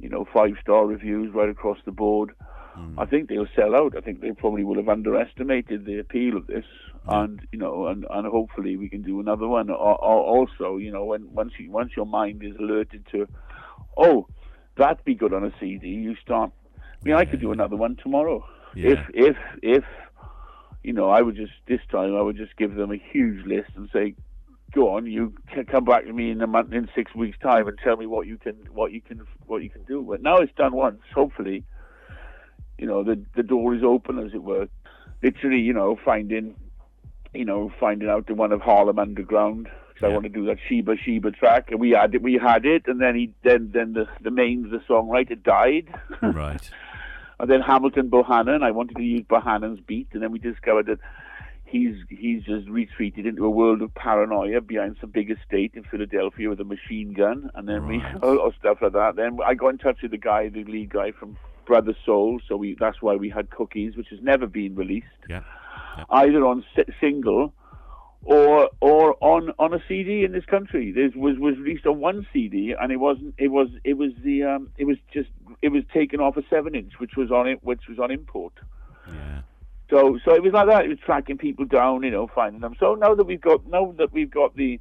you 0.00 0.08
know 0.08 0.26
five-star 0.32 0.86
reviews 0.86 1.32
right 1.34 1.48
across 1.48 1.78
the 1.84 1.92
board. 1.92 2.32
I 2.98 3.06
think 3.06 3.28
they'll 3.28 3.46
sell 3.56 3.74
out. 3.74 3.96
I 3.96 4.00
think 4.00 4.20
they 4.20 4.32
probably 4.32 4.62
will 4.62 4.76
have 4.76 4.88
underestimated 4.88 5.86
the 5.86 5.98
appeal 5.98 6.36
of 6.36 6.46
this, 6.46 6.64
and 7.08 7.40
you 7.52 7.58
know, 7.58 7.86
and, 7.86 8.04
and 8.10 8.26
hopefully 8.26 8.76
we 8.76 8.88
can 8.88 9.02
do 9.02 9.18
another 9.20 9.46
one. 9.48 9.70
Or, 9.70 9.76
or 9.76 10.20
also, 10.22 10.76
you 10.76 10.90
know, 10.90 11.04
when 11.04 11.32
once 11.32 11.52
you 11.58 11.70
once 11.70 11.92
your 11.96 12.06
mind 12.06 12.42
is 12.42 12.54
alerted 12.56 13.06
to, 13.12 13.26
oh, 13.96 14.26
that'd 14.76 15.04
be 15.04 15.14
good 15.14 15.32
on 15.32 15.44
a 15.44 15.52
CD, 15.58 15.88
you 15.88 16.16
start. 16.16 16.50
I 16.76 17.04
mean, 17.04 17.14
I 17.14 17.24
could 17.24 17.40
do 17.40 17.52
another 17.52 17.76
one 17.76 17.96
tomorrow. 17.96 18.44
If 18.92 18.98
if 19.14 19.36
if 19.62 19.84
you 20.86 20.92
know, 20.92 21.10
I 21.10 21.20
would 21.20 21.34
just 21.34 21.52
this 21.66 21.80
time 21.90 22.14
I 22.14 22.22
would 22.22 22.36
just 22.36 22.56
give 22.56 22.76
them 22.76 22.92
a 22.92 22.96
huge 22.96 23.44
list 23.44 23.70
and 23.74 23.90
say, 23.92 24.14
"Go 24.72 24.90
on, 24.94 25.04
you 25.06 25.34
can 25.52 25.64
come 25.66 25.84
back 25.84 26.04
to 26.04 26.12
me 26.12 26.30
in 26.30 26.40
a 26.40 26.46
month, 26.46 26.72
in 26.72 26.88
six 26.94 27.12
weeks' 27.12 27.36
time, 27.42 27.66
and 27.66 27.76
tell 27.82 27.96
me 27.96 28.06
what 28.06 28.28
you 28.28 28.38
can, 28.38 28.54
what 28.72 28.92
you 28.92 29.00
can, 29.00 29.20
what 29.46 29.64
you 29.64 29.68
can 29.68 29.82
do." 29.82 30.02
But 30.08 30.22
now 30.22 30.36
it's 30.36 30.54
done 30.54 30.74
once. 30.76 31.00
Hopefully, 31.12 31.64
you 32.78 32.86
know, 32.86 33.02
the 33.02 33.20
the 33.34 33.42
door 33.42 33.74
is 33.74 33.82
open, 33.82 34.20
as 34.20 34.32
it 34.32 34.44
were. 34.44 34.68
Literally, 35.24 35.58
you 35.60 35.72
know, 35.72 35.98
finding, 36.04 36.54
you 37.34 37.44
know, 37.44 37.72
finding 37.80 38.08
out 38.08 38.28
the 38.28 38.34
one 38.34 38.52
of 38.52 38.60
Harlem 38.60 39.00
Underground. 39.00 39.66
'cause 39.66 40.04
I 40.04 40.12
want 40.12 40.24
to 40.24 40.28
do 40.28 40.44
that 40.44 40.58
Sheba 40.68 40.96
Sheba 40.98 41.30
track, 41.32 41.70
and 41.70 41.80
we 41.80 41.90
had 41.90 42.14
it, 42.14 42.22
we 42.22 42.34
had 42.34 42.64
it, 42.66 42.86
and 42.86 43.00
then 43.00 43.16
he, 43.16 43.32
then 43.42 43.70
then 43.72 43.94
the 43.94 44.06
the 44.20 44.30
main 44.30 44.70
the 44.70 44.78
songwriter 44.88 45.42
died. 45.42 45.88
right. 46.22 46.70
And 47.38 47.50
then 47.50 47.60
Hamilton 47.60 48.08
Bohannon, 48.10 48.62
I 48.62 48.70
wanted 48.70 48.96
to 48.96 49.02
use 49.02 49.22
Bohannon's 49.22 49.80
beat, 49.80 50.08
and 50.12 50.22
then 50.22 50.32
we 50.32 50.38
discovered 50.38 50.86
that 50.86 50.98
he's 51.64 51.96
he's 52.08 52.42
just 52.44 52.68
retreated 52.68 53.26
into 53.26 53.44
a 53.44 53.50
world 53.50 53.82
of 53.82 53.94
paranoia 53.94 54.60
behind 54.60 54.96
some 55.00 55.10
big 55.10 55.30
estate 55.30 55.72
in 55.74 55.84
Philadelphia 55.84 56.48
with 56.48 56.60
a 56.60 56.64
machine 56.64 57.12
gun, 57.12 57.50
and 57.54 57.68
then 57.68 57.86
we 57.86 57.96
or, 57.96 58.02
or 58.02 58.20
oh, 58.22 58.38
oh, 58.46 58.52
stuff 58.58 58.78
like 58.80 58.92
that. 58.92 59.16
Then 59.16 59.38
I 59.44 59.54
got 59.54 59.68
in 59.68 59.78
touch 59.78 60.00
with 60.02 60.12
the 60.12 60.18
guy, 60.18 60.48
the 60.48 60.64
lead 60.64 60.90
guy 60.90 61.12
from 61.12 61.36
Brother 61.66 61.94
Soul, 62.06 62.40
so 62.48 62.56
we 62.56 62.76
that's 62.78 63.02
why 63.02 63.16
we 63.16 63.28
had 63.28 63.50
Cookies, 63.50 63.96
which 63.96 64.08
has 64.08 64.20
never 64.22 64.46
been 64.46 64.74
released, 64.74 65.06
Yeah. 65.28 65.42
either 66.10 66.46
on 66.46 66.64
si- 66.74 66.84
single 67.00 67.52
or 68.26 68.70
or 68.80 69.16
on 69.20 69.52
on 69.58 69.72
a 69.72 69.78
CD 69.86 70.24
in 70.24 70.32
this 70.32 70.44
country. 70.44 70.90
This 70.90 71.14
was 71.14 71.38
was 71.38 71.56
released 71.58 71.86
on 71.86 72.00
one 72.00 72.26
CD, 72.32 72.74
and 72.78 72.90
it 72.90 72.96
wasn't. 72.96 73.34
It 73.38 73.48
was 73.48 73.68
it 73.84 73.94
was 73.94 74.10
the 74.22 74.42
um. 74.42 74.70
It 74.76 74.84
was 74.84 74.96
just 75.14 75.28
it 75.62 75.68
was 75.68 75.84
taken 75.94 76.20
off 76.20 76.36
a 76.36 76.42
seven 76.50 76.74
inch, 76.74 76.94
which 76.98 77.16
was 77.16 77.30
on 77.30 77.46
it, 77.46 77.62
which 77.62 77.82
was 77.88 78.00
on 78.00 78.10
import. 78.10 78.52
Yeah. 79.06 79.42
So 79.90 80.18
so 80.24 80.34
it 80.34 80.42
was 80.42 80.52
like 80.52 80.66
that. 80.66 80.84
It 80.84 80.88
was 80.88 80.98
tracking 80.98 81.38
people 81.38 81.66
down, 81.66 82.02
you 82.02 82.10
know, 82.10 82.26
finding 82.34 82.60
them. 82.60 82.74
So 82.80 82.96
now 82.96 83.14
that 83.14 83.24
we've 83.24 83.40
got 83.40 83.64
now 83.68 83.94
that 83.96 84.12
we've 84.12 84.30
got 84.30 84.56
the 84.56 84.80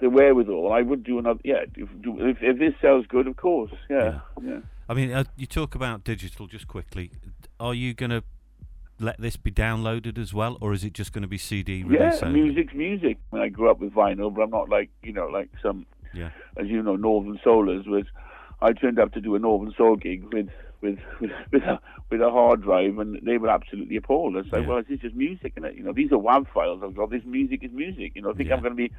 the 0.00 0.10
wherewithal, 0.10 0.72
I 0.72 0.82
would 0.82 1.04
do 1.04 1.20
another. 1.20 1.40
Yeah, 1.44 1.62
if 1.76 1.88
if, 2.04 2.38
if 2.42 2.58
this 2.58 2.74
sells 2.80 3.06
good, 3.06 3.28
of 3.28 3.36
course. 3.36 3.72
Yeah, 3.88 4.18
yeah. 4.42 4.58
I 4.88 4.94
mean, 4.94 5.12
uh, 5.12 5.24
you 5.36 5.46
talk 5.46 5.76
about 5.76 6.02
digital 6.02 6.48
just 6.48 6.66
quickly. 6.66 7.12
Are 7.60 7.74
you 7.74 7.94
going 7.94 8.10
to 8.10 8.24
let 9.00 9.20
this 9.20 9.36
be 9.36 9.50
downloaded 9.50 10.18
as 10.18 10.32
well, 10.34 10.58
or 10.60 10.72
is 10.72 10.84
it 10.84 10.92
just 10.92 11.12
going 11.12 11.22
to 11.22 11.28
be 11.28 11.38
CD 11.38 11.82
release? 11.82 12.20
Yeah, 12.20 12.26
only? 12.28 12.42
music's 12.42 12.74
music. 12.74 13.18
I, 13.32 13.36
mean, 13.36 13.44
I 13.44 13.48
grew 13.48 13.70
up 13.70 13.80
with 13.80 13.92
vinyl, 13.92 14.32
but 14.34 14.42
I'm 14.42 14.50
not 14.50 14.68
like 14.68 14.90
you 15.02 15.12
know 15.12 15.26
like 15.26 15.48
some 15.62 15.86
Yeah. 16.14 16.30
as 16.56 16.66
you 16.68 16.82
know, 16.82 16.96
Northern 16.96 17.38
Soulers 17.44 17.86
was. 17.86 18.04
I 18.62 18.72
turned 18.74 18.98
up 18.98 19.12
to 19.14 19.22
do 19.22 19.34
a 19.36 19.38
Northern 19.38 19.72
Soul 19.74 19.96
gig 19.96 20.22
with 20.34 20.48
with 20.82 20.98
with, 21.20 21.30
with 21.50 21.62
a 21.62 21.80
with 22.10 22.20
a 22.20 22.30
hard 22.30 22.62
drive, 22.62 22.98
and 22.98 23.18
they 23.22 23.38
were 23.38 23.48
absolutely 23.48 23.96
appalled. 23.96 24.36
I 24.36 24.40
like, 24.40 24.52
Yeah. 24.52 24.66
well, 24.66 24.82
this 24.82 24.90
is 24.96 25.00
just 25.00 25.14
music, 25.14 25.54
and 25.56 25.64
you 25.76 25.82
know, 25.82 25.92
these 25.94 26.12
are 26.12 26.18
WAV 26.18 26.46
files. 26.52 26.82
I've 26.84 26.94
got 26.94 27.10
this 27.10 27.22
music 27.24 27.64
is 27.64 27.70
music. 27.72 28.12
You 28.14 28.22
know, 28.22 28.30
I 28.30 28.34
think 28.34 28.50
Yeah. 28.50 28.56
I'm 28.56 28.62
going 28.62 28.72
to 28.76 28.76
be 28.76 28.92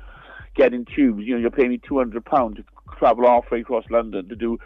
getting 0.56 0.86
tubes. 0.86 1.24
You 1.26 1.36
know, 1.36 1.40
you're 1.42 1.52
paying 1.52 1.70
me 1.70 1.78
two 1.88 1.98
hundred 2.00 2.26
pounds 2.26 2.58
to 2.58 2.64
travel 2.98 3.28
halfway 3.28 3.62
across 3.62 3.86
London 3.92 4.28
to 4.30 4.36
do 4.36 4.58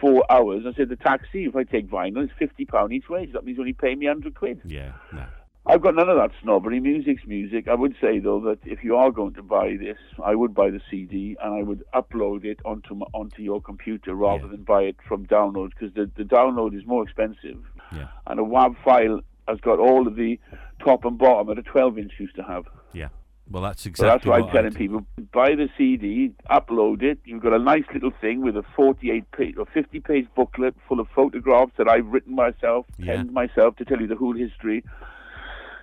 four 0.00 0.24
hours. 0.30 0.64
I 0.66 0.74
said 0.74 0.88
the 0.88 0.96
taxi, 0.96 1.44
if 1.44 1.56
I 1.56 1.64
take 1.64 1.88
vinyl, 1.88 2.24
it's 2.24 2.32
fifty 2.38 2.64
pound 2.64 2.92
each 2.92 3.08
way. 3.08 3.26
So 3.26 3.32
that 3.32 3.44
means 3.44 3.58
only 3.58 3.72
pay 3.72 3.94
me 3.94 4.06
hundred 4.06 4.34
quid. 4.34 4.60
Yeah. 4.64 4.92
No. 5.12 5.26
I've 5.66 5.82
got 5.82 5.94
none 5.94 6.08
of 6.08 6.16
that 6.16 6.30
snobbery. 6.42 6.80
Music's 6.80 7.26
music. 7.26 7.68
I 7.68 7.74
would 7.74 7.94
say 8.00 8.20
though 8.20 8.40
that 8.40 8.58
if 8.64 8.82
you 8.82 8.96
are 8.96 9.10
going 9.10 9.34
to 9.34 9.42
buy 9.42 9.76
this, 9.78 9.98
I 10.24 10.34
would 10.34 10.54
buy 10.54 10.70
the 10.70 10.80
CD 10.90 11.36
and 11.42 11.54
I 11.54 11.62
would 11.62 11.84
upload 11.94 12.44
it 12.44 12.58
onto 12.64 12.94
my, 12.94 13.06
onto 13.12 13.42
your 13.42 13.60
computer 13.60 14.14
rather 14.14 14.48
than 14.48 14.62
buy 14.64 14.82
it 14.82 14.96
from 15.06 15.26
download 15.26 15.70
because 15.70 15.94
the 15.94 16.10
the 16.16 16.24
download 16.24 16.76
is 16.76 16.86
more 16.86 17.02
expensive. 17.02 17.58
Yeah. 17.92 18.08
And 18.26 18.40
a 18.40 18.42
WAV 18.42 18.76
file 18.82 19.20
has 19.46 19.60
got 19.60 19.78
all 19.78 20.06
of 20.06 20.16
the 20.16 20.38
top 20.84 21.04
and 21.04 21.18
bottom 21.18 21.48
that 21.48 21.58
a 21.58 21.62
12 21.62 21.98
inch 21.98 22.12
used 22.18 22.36
to 22.36 22.42
have. 22.42 22.64
Yeah. 22.92 23.08
Well, 23.50 23.62
that's 23.62 23.82
So 23.84 23.88
exactly 23.88 24.08
that's 24.10 24.26
why 24.26 24.46
I'm 24.46 24.52
telling 24.52 24.66
I'd- 24.66 24.76
people: 24.76 25.06
buy 25.32 25.54
the 25.54 25.68
CD, 25.78 26.32
upload 26.50 27.02
it. 27.02 27.18
You've 27.24 27.42
got 27.42 27.54
a 27.54 27.58
nice 27.58 27.84
little 27.94 28.10
thing 28.20 28.42
with 28.42 28.56
a 28.56 28.62
48 28.76 29.30
page 29.32 29.56
or 29.56 29.64
50 29.66 30.00
page 30.00 30.26
booklet 30.36 30.74
full 30.86 31.00
of 31.00 31.08
photographs 31.14 31.72
that 31.78 31.88
I've 31.88 32.06
written 32.06 32.34
myself, 32.34 32.86
Yeah. 32.98 33.16
penned 33.16 33.32
myself 33.32 33.76
to 33.76 33.84
tell 33.84 34.00
you 34.00 34.06
the 34.06 34.16
whole 34.16 34.34
history. 34.34 34.84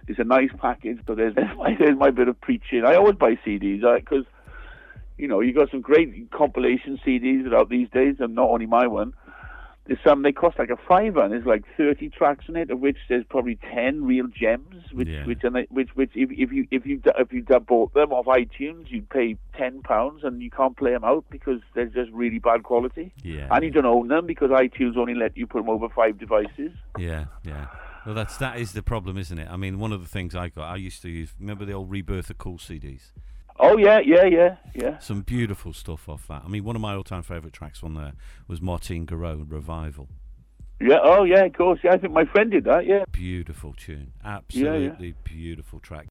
It's 0.07 0.20
a 0.20 0.24
nice 0.24 0.51
package, 0.59 0.99
but 1.07 1.18
there's, 1.18 1.34
there's, 1.36 1.57
my, 1.57 1.76
there's 1.80 1.97
my 1.97 2.11
bit 2.11 2.28
of 2.28 2.39
preaching. 2.39 2.84
I 2.86 2.93
always 2.95 3.16
buy 3.16 3.36
CDs 3.43 3.82
because, 3.99 4.26
you 5.18 5.28
know, 5.28 5.39
you 5.39 5.51
got 5.51 5.72
some 5.72 5.82
great 5.82 6.30
compilation 6.30 6.99
CDs 7.03 7.51
out 7.51 7.70
these 7.70 7.89
days, 7.89 8.18
and 8.20 8.36
not 8.36 8.49
only 8.49 8.68
my 8.68 8.86
one. 8.86 9.13
There's 9.88 10.00
some 10.04 10.24
they 10.24 10.32
cost 10.32 10.58
like 10.58 10.72
a 10.72 10.78
fiver, 10.88 11.22
and 11.22 11.32
there's 11.32 11.46
like 11.46 11.64
30 11.78 12.10
tracks 12.10 12.46
in 12.48 12.56
it, 12.56 12.72
of 12.72 12.80
which 12.80 12.98
there's 13.08 13.24
probably 13.30 13.60
10 13.74 14.04
real 14.04 14.26
gems, 14.28 14.92
which 14.92 15.08
Yeah. 15.08 15.26
which 15.26 15.44
and 15.44 15.56
they, 15.56 15.68
which 15.70 15.90
which 15.96 16.10
if, 16.16 16.32
if 16.32 16.52
you 16.52 16.68
if 16.72 16.86
you 16.88 17.02
if 17.20 17.32
you 17.32 17.44
bought 17.44 17.94
them 17.94 18.12
off 18.12 18.26
iTunes, 18.26 18.90
you'd 18.90 19.10
pay 19.10 19.38
10 19.58 19.84
pounds, 19.84 20.24
and 20.24 20.42
you 20.42 20.50
can't 20.50 20.76
play 20.76 20.92
them 20.92 21.04
out 21.04 21.24
because 21.30 21.62
they're 21.76 21.86
just 21.86 22.12
really 22.12 22.40
bad 22.40 22.64
quality. 22.64 23.14
Yeah. 23.22 23.48
And 23.52 23.64
you 23.64 23.70
don't 23.70 23.86
own 23.86 24.08
them 24.08 24.26
because 24.26 24.50
iTunes 24.50 24.98
only 24.98 25.14
let 25.14 25.38
you 25.38 25.46
put 25.46 25.60
them 25.60 25.70
over 25.70 25.88
five 25.90 26.18
devices. 26.18 26.72
Yeah, 26.98 27.26
yeah. 27.44 27.68
Well, 28.08 28.16
that's 28.16 28.38
that 28.38 28.60
is 28.60 28.74
the 28.74 28.84
problem, 28.84 29.18
isn't 29.18 29.38
it? 29.38 29.48
I 29.52 29.58
mean, 29.58 29.78
one 29.80 29.92
of 29.92 30.02
the 30.02 30.10
things 30.10 30.36
I 30.36 30.50
got, 30.50 30.64
I 30.66 30.76
used 30.78 31.02
to 31.04 31.10
use. 31.10 31.34
Remember 31.40 31.64
the 31.66 31.74
old 31.74 31.92
Rebirth 31.92 32.30
of 32.32 32.38
Cool 32.38 32.58
CDs? 32.58 33.12
Oh 33.58 33.78
yeah, 33.78 33.99
yeah, 33.99 34.26
yeah, 34.26 34.56
yeah. 34.74 34.97
Some 34.99 35.22
beautiful 35.22 35.74
stuff 35.74 36.10
off 36.10 36.28
that. 36.28 36.43
I 36.45 36.47
mean, 36.47 36.64
one 36.64 36.76
of 36.76 36.82
my 36.82 36.93
all-time 36.93 37.24
favourite 37.24 37.53
tracks 37.53 37.82
on 37.84 37.93
there 37.93 38.14
was 38.47 38.62
Martin 38.62 39.06
Girault 39.06 39.45
Revival. 39.49 40.10
Yeah, 40.82 40.99
oh 41.01 41.24
yeah, 41.24 41.45
of 41.45 41.53
course. 41.53 41.80
Yeah, 41.84 41.93
I 41.93 41.97
think 41.97 42.12
my 42.12 42.26
friend 42.26 42.51
did 42.51 42.66
that. 42.66 42.86
Yeah. 42.86 43.06
Beautiful 43.12 43.74
tune, 43.74 44.12
yeah. 44.24 44.38
absolutely 44.38 45.16
beautiful 45.24 45.80
track. 45.80 46.08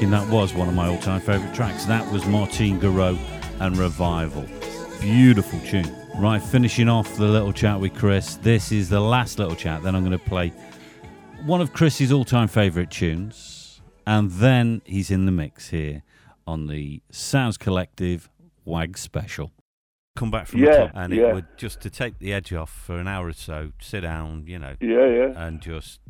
Not 0.00 0.08
joking. 0.08 0.28
That 0.28 0.34
was 0.34 0.54
one 0.54 0.68
of 0.68 0.74
my 0.74 0.88
all-time 0.88 1.20
favourite 1.20 1.54
tracks. 1.54 1.84
That 1.84 2.10
was 2.12 2.24
Martine 2.26 2.80
Girault 2.80 3.18
and 3.60 3.76
Revival. 3.76 4.46
Beautiful 5.00 5.60
tune. 5.60 5.94
Right, 6.16 6.42
finishing 6.42 6.88
off 6.88 7.16
the 7.16 7.26
little 7.26 7.52
chat 7.52 7.78
with 7.80 7.94
Chris. 7.94 8.36
This 8.36 8.72
is 8.72 8.88
the 8.88 9.00
last 9.00 9.38
little 9.38 9.54
chat. 9.56 9.82
Then 9.82 9.94
I'm 9.94 10.04
going 10.04 10.18
to 10.18 10.24
play 10.24 10.52
one 11.44 11.60
of 11.60 11.72
Chris's 11.72 12.12
all-time 12.12 12.48
favourite 12.48 12.90
tunes, 12.90 13.80
and 14.06 14.30
then 14.30 14.82
he's 14.84 15.10
in 15.10 15.26
the 15.26 15.32
mix 15.32 15.68
here 15.68 16.02
on 16.46 16.66
the 16.66 17.02
Sounds 17.10 17.56
Collective 17.56 18.28
WAG 18.64 18.98
special. 18.98 19.52
Come 20.16 20.30
back 20.30 20.46
from 20.46 20.60
the 20.60 20.66
top, 20.66 20.90
and 20.94 21.14
yeah. 21.14 21.28
it 21.28 21.34
would 21.34 21.46
just 21.56 21.80
to 21.82 21.90
take 21.90 22.18
the 22.18 22.32
edge 22.32 22.52
off 22.52 22.70
for 22.70 22.96
an 22.96 23.08
hour 23.08 23.28
or 23.28 23.32
so. 23.32 23.72
Sit 23.80 24.00
down, 24.00 24.44
you 24.46 24.58
know, 24.58 24.76
Yeah, 24.80 25.06
yeah. 25.06 25.32
and 25.46 25.60
just 25.60 26.00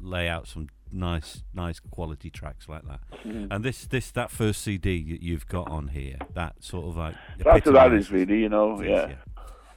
lay 0.00 0.28
out 0.28 0.46
some 0.46 0.68
nice, 0.92 1.42
nice 1.54 1.80
quality 1.80 2.30
tracks 2.30 2.68
like 2.68 2.82
that. 2.86 3.00
Mhm. 3.24 3.48
And 3.50 3.64
this, 3.64 3.86
this, 3.86 4.10
that 4.12 4.30
first 4.30 4.62
CD 4.62 5.02
that 5.12 5.22
you've 5.22 5.46
got 5.46 5.70
on 5.70 5.88
here, 5.88 6.16
that 6.34 6.62
sort 6.62 6.86
of 6.88 6.96
like 6.96 7.14
That's 7.38 7.66
what 7.66 7.74
that 7.74 7.92
is, 7.92 8.10
really. 8.10 8.40
You 8.40 8.48
know, 8.48 8.76
things, 8.76 8.88
yeah. 8.90 9.12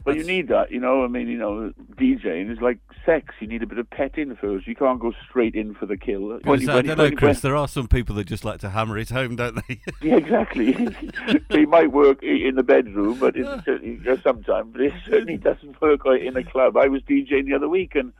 But 0.05 0.17
you 0.17 0.25
need 0.25 0.49
that, 0.49 0.69
you 0.69 0.81
know. 0.81 1.05
I 1.05 1.07
mean, 1.07 1.29
you 1.29 1.37
know, 1.37 1.71
DJing 1.95 2.51
is 2.51 2.59
like 2.59 2.77
sex. 3.05 3.35
You 3.39 3.47
need 3.47 3.63
a 3.63 3.65
bit 3.65 3.77
of 3.77 3.89
petting 3.89 4.35
first. 4.35 4.67
You 4.67 4.75
can't 4.75 4.99
go 4.99 5.13
straight 5.29 5.55
in 5.55 5.73
for 5.75 5.85
the 5.85 5.95
kill. 5.95 6.39
When 6.43 6.59
you- 6.59 6.69
I 6.69 6.81
don't 6.81 6.97
know, 6.97 7.11
Chris. 7.11 7.39
There 7.39 7.55
are 7.55 7.69
some 7.69 7.87
people 7.87 8.13
that 8.17 8.25
just 8.25 8.43
like 8.43 8.59
to 8.59 8.71
hammer 8.71 8.97
it 8.97 9.11
home, 9.11 9.37
don't 9.37 9.55
they? 9.65 9.79
Yeah, 10.01 10.17
exactly. 10.17 10.75
it 11.49 11.69
might 11.69 11.93
work 11.93 12.21
in 12.21 12.55
the 12.55 12.63
bedroom, 12.63 13.17
but 13.17 13.37
it 13.37 13.45
certainly 13.65 13.97
sometimes. 14.21 14.73
But 14.73 14.81
it 14.81 14.93
certainly 15.05 15.37
doesn't 15.37 15.79
work 15.81 16.03
like 16.03 16.21
in 16.21 16.35
a 16.35 16.43
club. 16.43 16.75
I 16.75 16.87
was 16.89 17.01
DJing 17.03 17.45
the 17.45 17.53
other 17.53 17.69
week, 17.69 17.95
and 17.95 18.11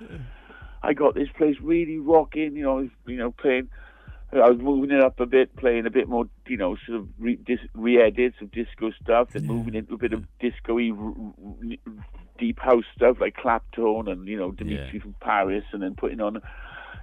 I 0.83 0.93
got 0.93 1.15
this 1.15 1.29
place 1.37 1.55
really 1.61 1.97
rocking. 1.97 2.55
You 2.55 2.63
know, 2.63 2.89
you 3.07 3.17
know, 3.17 3.31
playing. 3.31 3.69
I 4.33 4.49
was 4.49 4.57
moving 4.59 4.89
it 4.89 4.99
up 5.03 5.19
a 5.19 5.27
bit, 5.27 5.55
playing 5.57 5.85
a 5.85 5.91
bit 5.91 6.09
more, 6.09 6.25
you 6.47 6.57
know, 6.57 6.75
sort 6.87 7.01
of 7.01 7.07
re- 7.19 7.35
dis- 7.45 7.59
re-edits 7.75 8.37
of 8.41 8.51
disco 8.51 8.89
stuff, 8.99 9.35
and 9.35 9.45
moving 9.45 9.75
into 9.75 9.93
a 9.93 9.97
bit 9.97 10.11
of 10.11 10.23
disco-y, 10.39 10.89
r- 10.91 11.13
r- 11.45 11.93
deep 12.39 12.57
house 12.59 12.83
stuff 12.95 13.17
like 13.21 13.37
Claptone 13.37 14.11
and 14.11 14.27
you 14.27 14.35
know 14.37 14.51
Dimitri 14.51 14.99
from 14.99 15.13
Paris, 15.21 15.63
and 15.71 15.83
then 15.83 15.93
putting 15.93 16.19
on 16.19 16.37
a 16.37 16.41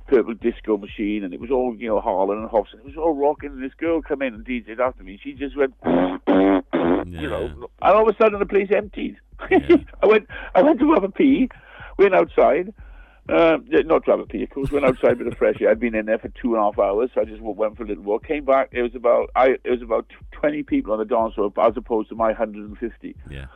Purple 0.09 0.35
Disco 0.35 0.77
Machine, 0.77 1.23
and 1.23 1.33
it 1.33 1.39
was 1.41 1.53
all 1.53 1.77
you 1.79 1.87
know 1.87 2.01
Harlan 2.01 2.39
and 2.39 2.51
Hobson. 2.51 2.81
It 2.81 2.85
was 2.87 2.97
all 2.97 3.15
rocking, 3.15 3.51
and 3.51 3.63
this 3.63 3.75
girl 3.75 4.03
came 4.03 4.23
in 4.23 4.35
and 4.35 4.45
DJed 4.45 4.81
after 4.81 5.05
me. 5.05 5.17
She 5.23 5.33
just 5.35 5.57
went, 5.57 5.73
you 7.21 7.29
know, 7.29 7.39
and 7.81 7.95
all 7.95 8.09
of 8.09 8.13
a 8.15 8.19
sudden 8.21 8.41
the 8.41 8.47
place 8.47 8.71
emptied. 8.75 9.17
I 9.41 10.07
went, 10.07 10.27
I 10.57 10.63
went 10.63 10.81
to 10.81 10.93
have 10.95 11.05
a 11.05 11.09
pee, 11.11 11.49
went 11.97 12.15
outside. 12.15 12.75
Um, 13.33 13.65
yeah, 13.69 13.81
not 13.81 14.07
have 14.07 14.21
a 14.21 14.47
course. 14.47 14.71
Went 14.71 14.85
outside 14.85 15.19
with 15.19 15.33
a 15.33 15.37
fresh 15.37 15.61
air. 15.61 15.71
I'd 15.71 15.81
been 15.81 15.95
in 15.95 16.07
there 16.07 16.19
for 16.19 16.29
two 16.29 16.55
and 16.55 16.63
a 16.63 16.65
half 16.65 16.79
hours, 16.79 17.11
so 17.15 17.21
I 17.21 17.25
just 17.25 17.41
went 17.41 17.77
for 17.77 17.85
a 17.85 17.87
little 17.87 18.03
walk. 18.03 18.27
Came 18.27 18.45
back. 18.45 18.71
It 18.73 18.83
was 18.83 18.95
about 18.95 19.31
I. 19.37 19.57
It 19.65 19.71
was 19.71 19.83
about 19.83 20.07
twenty 20.33 20.63
people 20.63 20.93
on 20.93 20.99
the 20.99 21.05
dance 21.05 21.35
floor, 21.35 21.53
as 21.61 21.77
opposed 21.77 22.09
to 22.11 22.15
my 22.15 22.29
150. 22.29 23.17
Yeah. 23.31 23.47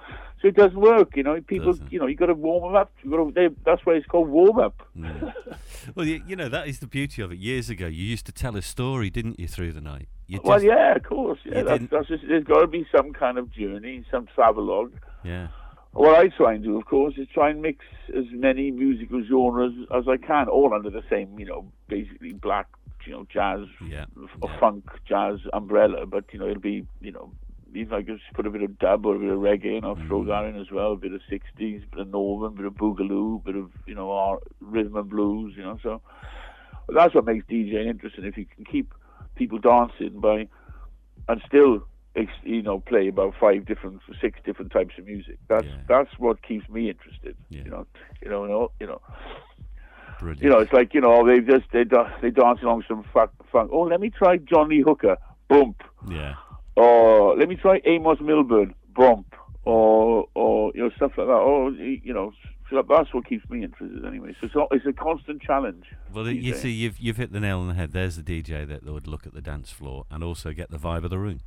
So 0.41 0.49
it 0.49 0.57
doesn't 0.57 0.79
work, 0.79 1.17
you 1.17 1.23
know. 1.23 1.41
People, 1.41 1.79
you 1.91 1.99
know, 1.99 2.07
you 2.07 2.17
got 2.17 2.27
to 2.27 2.35
warm 2.35 2.65
them 2.65 2.81
up. 2.81 2.93
You 3.03 3.11
got 3.11 3.17
to. 3.17 3.33
They, 3.33 3.49
that's 3.65 3.85
why 3.87 3.95
it's 3.95 4.07
called 4.07 4.29
warm 4.29 4.59
up. 4.59 4.87
well, 5.95 6.07
you, 6.07 6.23
you 6.27 6.37
know 6.37 6.49
that 6.49 6.69
is 6.69 6.81
the 6.81 6.87
beauty 6.87 7.23
of 7.23 7.33
it. 7.33 7.39
Years 7.39 7.71
ago, 7.71 7.87
you 7.87 8.05
used 8.05 8.27
to 8.27 8.33
tell 8.33 8.57
a 8.57 8.63
story, 8.63 9.11
didn't 9.11 9.41
you, 9.41 9.49
through 9.49 9.73
the 9.73 9.81
night? 9.81 10.09
You 10.27 10.41
well, 10.45 10.57
just- 10.57 10.67
yeah, 10.67 10.95
of 10.97 11.03
course. 11.03 11.39
Yeah, 11.45 11.63
that's 11.63 12.09
just, 12.09 12.25
there's 12.29 12.45
got 12.45 12.61
to 12.61 12.67
be 12.67 12.87
some 12.95 13.13
kind 13.13 13.39
of 13.39 13.51
journey, 13.51 14.05
some 14.11 14.27
travelogue. 14.35 14.93
yeah. 15.23 15.49
What 15.95 16.19
I 16.19 16.29
try 16.29 16.55
and 16.55 16.65
do, 16.65 16.77
of 16.77 16.87
course, 16.87 17.15
is 17.17 17.29
try 17.33 17.51
and 17.51 17.63
mix 17.63 17.85
as 18.17 18.25
many 18.33 18.71
musical 18.73 19.23
genres 19.25 19.73
as 19.97 20.05
I 20.09 20.17
can, 20.17 20.49
all 20.49 20.75
under 20.75 20.91
the 20.91 21.05
same, 21.09 21.39
you 21.39 21.47
know, 21.47 21.73
basically 21.89 22.33
black, 22.33 22.67
you 23.07 23.13
know, 23.13 23.27
jazz, 23.33 23.67
Yeah. 23.81 24.07
or 24.43 24.51
funk, 24.59 24.85
jazz 25.09 25.39
umbrella. 25.53 26.05
But 26.07 26.25
you 26.33 26.39
know, 26.41 26.49
it'll 26.49 26.61
be, 26.61 26.85
you 27.01 27.13
know, 27.13 27.33
even 27.75 27.95
I 27.95 28.03
just 28.03 28.23
put 28.35 28.47
a 28.47 28.51
bit 28.51 28.63
of 28.63 28.77
dub 28.79 29.07
or 29.07 29.15
a 29.15 29.19
bit 29.21 29.31
of 29.31 29.39
reggae, 29.39 29.77
and 29.77 29.87
I'll 29.87 29.97
Mm. 29.97 30.07
throw 30.09 30.25
that 30.25 30.45
in 30.47 30.57
as 30.57 30.71
well. 30.73 30.93
A 30.93 30.97
bit 30.97 31.13
of 31.13 31.21
'60s, 31.31 31.85
a 31.85 31.87
bit 31.87 32.01
of 32.01 32.09
northern, 32.09 32.53
a 32.53 32.57
bit 32.57 32.67
of 32.67 32.75
boogaloo, 32.75 33.41
a 33.41 33.45
bit 33.45 33.57
of, 33.57 33.71
you 33.87 33.95
know, 33.95 34.11
our 34.11 34.41
rhythm 34.61 34.97
and 34.97 35.09
blues. 35.09 35.55
You 35.57 35.63
know, 35.63 35.79
so 35.83 36.03
that's 36.89 37.15
what 37.15 37.25
makes 37.25 37.47
DJing 37.47 37.87
interesting. 37.87 38.25
If 38.25 38.37
you 38.37 38.47
can 38.47 38.65
keep 38.65 38.93
people 39.37 39.59
dancing 39.59 40.19
by, 40.21 40.49
and 41.29 41.41
still 41.47 41.87
you 42.45 42.63
know 42.63 42.81
play 42.81 43.09
about 43.09 43.35
five 43.41 43.67
different 43.67 44.01
six 44.21 44.39
different 44.45 44.73
types 44.73 44.95
of 44.99 45.07
music. 45.07 45.39
That's 45.49 45.67
that's 45.89 46.11
what 46.19 46.43
keeps 46.43 46.69
me 46.69 46.91
interested 46.91 47.37
you 47.49 47.65
know 47.65 47.87
you 48.23 48.31
know 48.31 48.45
you 48.45 48.51
know 48.51 48.71
you 48.81 48.87
know. 48.87 49.01
Brilliant. 50.21 50.43
you 50.43 50.49
know 50.49 50.59
it's 50.59 50.73
like 50.73 50.95
you 50.95 51.01
know 51.01 51.27
they 51.27 51.41
just 51.41 51.65
they 51.73 51.85
they 52.23 52.31
dance 52.31 52.61
along 52.63 52.85
some 52.87 53.05
funk, 53.13 53.31
funk. 53.51 53.71
Oh 53.73 53.83
let 53.83 54.01
me 54.01 54.11
try 54.11 54.37
John 54.37 54.69
Lee 54.69 54.83
Hooker 54.83 55.17
bump. 55.49 55.83
Yeah. 56.09 56.35
or 56.77 57.37
let 57.37 57.49
me 57.49 57.57
try 57.57 57.81
Amos 57.85 58.19
Milburn 58.21 58.75
bump. 58.95 59.35
Or 59.65 60.29
or 60.35 60.73
you 60.75 60.83
know 60.83 60.91
stuff 60.97 61.13
like 61.17 61.27
that. 61.27 61.33
Or 61.33 61.71
you 61.73 62.13
know 62.13 62.33
so 62.71 62.83
that's 62.89 63.13
what 63.13 63.27
keeps 63.27 63.49
me 63.51 63.63
interested 63.63 64.05
anyway. 64.05 64.35
So 64.41 64.47
it's, 64.47 64.55
not, 64.55 64.69
it's 64.73 64.87
a 64.87 64.93
constant 64.93 65.43
challenge 65.43 65.85
Well, 66.13 66.29
you 66.29 66.55
see, 66.55 66.71
you've 66.71 66.99
you've 66.99 67.17
hit 67.19 67.33
the 67.33 67.41
nail 67.41 67.59
on 67.59 67.69
the 67.69 67.75
head. 67.75 67.93
There's 67.93 68.17
the 68.17 68.23
DJ 68.23 68.67
that 68.67 68.85
would 68.85 69.07
look 69.07 69.27
at 69.27 69.35
the 69.35 69.43
dance 69.43 69.71
floor 69.71 70.07
and 70.11 70.25
also 70.25 70.53
get 70.53 70.71
the 70.71 70.79
vibe 70.79 71.05
of 71.05 71.11
the 71.11 71.19
room. 71.19 71.41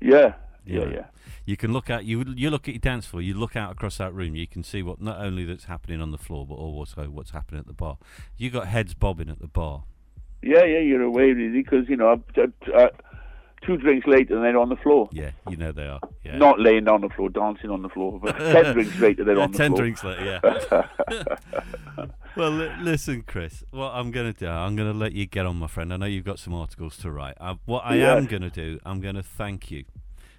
Yeah 0.00 0.34
yeah 0.64 0.84
yeah 0.88 1.06
You 1.46 1.56
can 1.56 1.72
look 1.72 1.88
at 1.88 2.04
you. 2.04 2.24
You 2.36 2.50
look 2.50 2.66
at 2.68 2.74
your 2.74 2.80
dance 2.80 3.06
floor. 3.06 3.22
You 3.22 3.34
look 3.34 3.54
out 3.54 3.70
across 3.70 3.98
that 3.98 4.12
room. 4.12 4.34
You 4.34 4.48
can 4.48 4.64
see 4.64 4.82
what 4.82 5.00
not 5.00 5.20
only 5.20 5.44
that's 5.44 5.66
happening 5.66 6.00
on 6.00 6.10
the 6.10 6.18
floor, 6.18 6.44
but 6.44 6.54
also 6.54 7.08
what's 7.08 7.30
happening 7.30 7.60
at 7.60 7.68
the 7.68 7.72
bar. 7.72 7.98
You 8.36 8.50
got 8.50 8.66
heads 8.66 8.94
bobbing 8.94 9.30
at 9.30 9.38
the 9.38 9.46
bar. 9.46 9.84
Yeah, 10.42 10.64
yeah, 10.64 10.80
you're 10.80 11.02
away 11.02 11.32
really 11.32 11.62
because 11.62 11.88
you 11.88 11.96
know 11.96 12.20
uh, 12.36 12.46
uh, 12.76 12.88
two 13.64 13.76
drinks 13.76 14.06
later 14.06 14.34
and 14.36 14.44
they're 14.44 14.58
on 14.58 14.68
the 14.68 14.76
floor. 14.76 15.08
Yeah, 15.12 15.30
you 15.48 15.56
know 15.56 15.72
they 15.72 15.86
are. 15.86 16.00
Yeah. 16.24 16.36
Not 16.38 16.60
laying 16.60 16.88
on 16.88 17.00
the 17.00 17.08
floor, 17.08 17.28
dancing 17.30 17.70
on 17.70 17.82
the 17.82 17.88
floor, 17.88 18.18
but 18.22 18.36
ten 18.38 18.74
drinks 18.74 18.98
later 18.98 19.24
they're 19.24 19.36
Yeah, 19.36 19.44
on 19.44 19.52
the 19.52 19.58
ten 19.58 19.70
floor. 19.72 19.80
drinks 19.82 20.04
later, 20.04 20.40
yeah. 20.42 22.06
well, 22.36 22.50
li- 22.50 22.70
listen, 22.80 23.22
Chris. 23.26 23.64
What 23.70 23.90
I'm 23.92 24.10
going 24.10 24.32
to 24.32 24.38
do, 24.38 24.46
I'm 24.48 24.76
going 24.76 24.90
to 24.92 24.96
let 24.98 25.12
you 25.12 25.26
get 25.26 25.46
on, 25.46 25.56
my 25.56 25.66
friend. 25.66 25.92
I 25.92 25.96
know 25.96 26.06
you've 26.06 26.24
got 26.24 26.38
some 26.38 26.54
articles 26.54 26.96
to 26.98 27.10
write. 27.10 27.36
I, 27.40 27.56
what 27.64 27.84
I 27.84 27.96
am 27.96 28.26
going 28.26 28.42
to 28.42 28.50
do, 28.50 28.78
I'm 28.84 29.00
going 29.00 29.14
to 29.16 29.22
thank 29.22 29.70
you. 29.70 29.84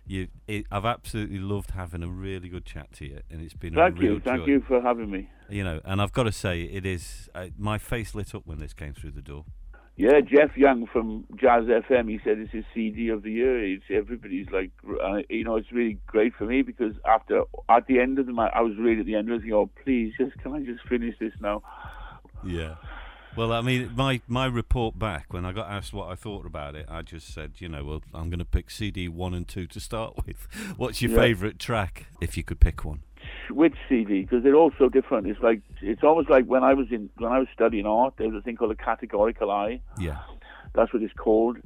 You, 0.05 0.29
it, 0.47 0.65
I've 0.71 0.85
absolutely 0.85 1.39
loved 1.39 1.71
having 1.71 2.01
a 2.01 2.07
really 2.07 2.47
good 2.47 2.65
chat 2.65 2.93
to 2.93 3.05
you, 3.05 3.19
and 3.29 3.41
it's 3.41 3.53
been 3.53 3.73
Thank 3.75 3.97
a 3.97 3.99
real 3.99 4.13
you, 4.13 4.19
thank 4.21 4.41
joy. 4.45 4.51
you 4.51 4.61
for 4.65 4.81
having 4.81 5.11
me. 5.11 5.29
You 5.49 5.65
know, 5.65 5.81
and 5.83 6.01
I've 6.01 6.13
got 6.13 6.23
to 6.23 6.31
say, 6.31 6.61
it 6.61 6.85
is 6.85 7.27
uh, 7.35 7.47
my 7.57 7.77
face 7.77 8.15
lit 8.15 8.33
up 8.33 8.43
when 8.45 8.59
this 8.59 8.71
came 8.73 8.93
through 8.93 9.11
the 9.11 9.21
door. 9.21 9.43
Yeah, 9.99 10.21
Jeff 10.21 10.55
Young 10.55 10.85
from 10.85 11.25
Jazz 11.35 11.63
FM. 11.65 12.07
He 12.07 12.19
said 12.23 12.37
it's 12.37 12.51
his 12.51 12.65
CD 12.73 13.09
of 13.09 13.23
the 13.23 13.31
year. 13.31 13.63
It's 13.73 13.83
everybody's 13.89 14.45
like, 14.51 14.69
uh, 14.87 15.17
you 15.27 15.43
know, 15.43 15.55
it's 15.55 15.71
really 15.71 15.97
great 16.05 16.35
for 16.35 16.45
me 16.45 16.61
because 16.61 16.93
after 17.03 17.41
at 17.67 17.87
the 17.87 17.99
end 17.99 18.19
of 18.19 18.27
the 18.27 18.31
night, 18.31 18.51
I 18.53 18.61
was 18.61 18.73
really 18.77 18.99
at 18.99 19.07
the 19.07 19.15
end. 19.15 19.27
I 19.29 19.33
was 19.33 19.41
thinking, 19.41 19.55
oh, 19.55 19.71
please, 19.83 20.13
just 20.19 20.37
can 20.37 20.53
I 20.53 20.59
just 20.59 20.87
finish 20.87 21.15
this 21.19 21.33
now? 21.41 21.63
Yeah. 22.45 22.75
Well, 23.35 23.51
I 23.51 23.61
mean, 23.61 23.91
my, 23.95 24.21
my 24.27 24.45
report 24.45 24.97
back 24.99 25.33
when 25.33 25.45
I 25.45 25.51
got 25.51 25.69
asked 25.69 25.93
what 25.93 26.09
I 26.09 26.15
thought 26.15 26.45
about 26.45 26.75
it, 26.75 26.85
I 26.89 27.01
just 27.01 27.33
said, 27.33 27.53
you 27.57 27.67
know, 27.69 27.83
well, 27.83 28.03
I'm 28.13 28.29
going 28.29 28.39
to 28.39 28.45
pick 28.45 28.69
CD 28.69 29.07
one 29.07 29.33
and 29.33 29.47
two 29.47 29.65
to 29.67 29.79
start 29.79 30.13
with. 30.27 30.47
What's 30.77 31.01
your 31.01 31.11
Yeah. 31.11 31.17
favourite 31.21 31.57
track, 31.59 32.05
if 32.21 32.37
you 32.37 32.43
could 32.43 32.59
pick 32.59 32.85
one? 32.85 33.01
Which 33.49 33.75
CD 33.89 34.21
because 34.21 34.43
they're 34.43 34.55
all 34.55 34.71
so 34.77 34.89
different. 34.89 35.27
It's 35.27 35.39
like 35.41 35.61
it's 35.81 36.03
almost 36.03 36.29
like 36.29 36.45
when 36.45 36.63
I 36.63 36.73
was 36.73 36.87
in 36.91 37.09
when 37.17 37.31
I 37.31 37.39
was 37.39 37.47
studying 37.53 37.85
art, 37.85 38.15
there 38.17 38.27
was 38.29 38.39
a 38.39 38.41
thing 38.41 38.55
called 38.57 38.71
a 38.71 38.75
categorical 38.75 39.51
eye. 39.51 39.81
Yeah. 39.99 40.19
That's 40.73 40.93
what 40.93 41.01
it's 41.03 41.13
called. 41.13 41.57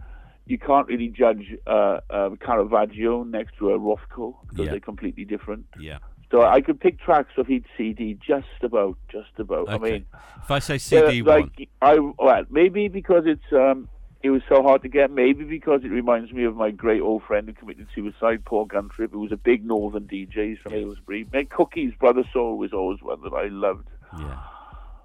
You 0.45 0.57
can't 0.57 0.87
really 0.87 1.07
judge 1.09 1.55
uh, 1.67 1.99
uh, 2.09 2.29
Caravaggio 2.39 3.23
next 3.23 3.57
to 3.59 3.71
a 3.71 3.79
Rothko 3.79 4.35
because 4.49 4.65
Yeah. 4.65 4.71
they're 4.71 4.79
completely 4.79 5.25
different. 5.25 5.65
Yeah. 5.79 5.99
So 6.31 6.43
I 6.43 6.61
could 6.61 6.79
pick 6.79 6.99
tracks 6.99 7.33
of 7.37 7.49
each 7.49 7.65
CD 7.77 8.17
just 8.25 8.47
about, 8.63 8.97
just 9.11 9.31
about. 9.37 9.69
I 9.69 9.77
mean, 9.77 10.05
If 10.41 10.49
I 10.49 10.59
say 10.59 10.77
CD 10.77 11.21
one, 11.21 11.41
like 11.41 11.69
I 11.81 11.99
well 11.99 12.43
maybe 12.49 12.87
because 12.87 13.23
it's 13.25 13.51
um 13.51 13.89
it 14.23 14.29
was 14.29 14.41
so 14.47 14.61
hard 14.61 14.81
to 14.83 14.89
get. 14.89 15.11
Maybe 15.11 15.43
because 15.43 15.81
it 15.83 15.89
reminds 15.89 16.31
me 16.31 16.43
of 16.45 16.55
my 16.55 16.71
great 16.71 17.01
old 17.01 17.23
friend 17.23 17.47
who 17.47 17.53
committed 17.53 17.87
suicide, 17.93 18.45
Paul 18.45 18.67
Guntrip, 18.67 19.11
who 19.11 19.19
was 19.19 19.31
a 19.31 19.37
big 19.37 19.65
northern 19.65 20.07
DJ 20.07 20.59
from 20.59 20.73
Aylesbury. 20.73 21.27
Make 21.31 21.49
Cookies, 21.49 21.93
Brother 21.99 22.23
Soul 22.31 22.57
was 22.57 22.73
always 22.73 23.01
one 23.01 23.21
that 23.23 23.33
I 23.33 23.47
loved. 23.47 23.87
Yeah. 24.19 24.39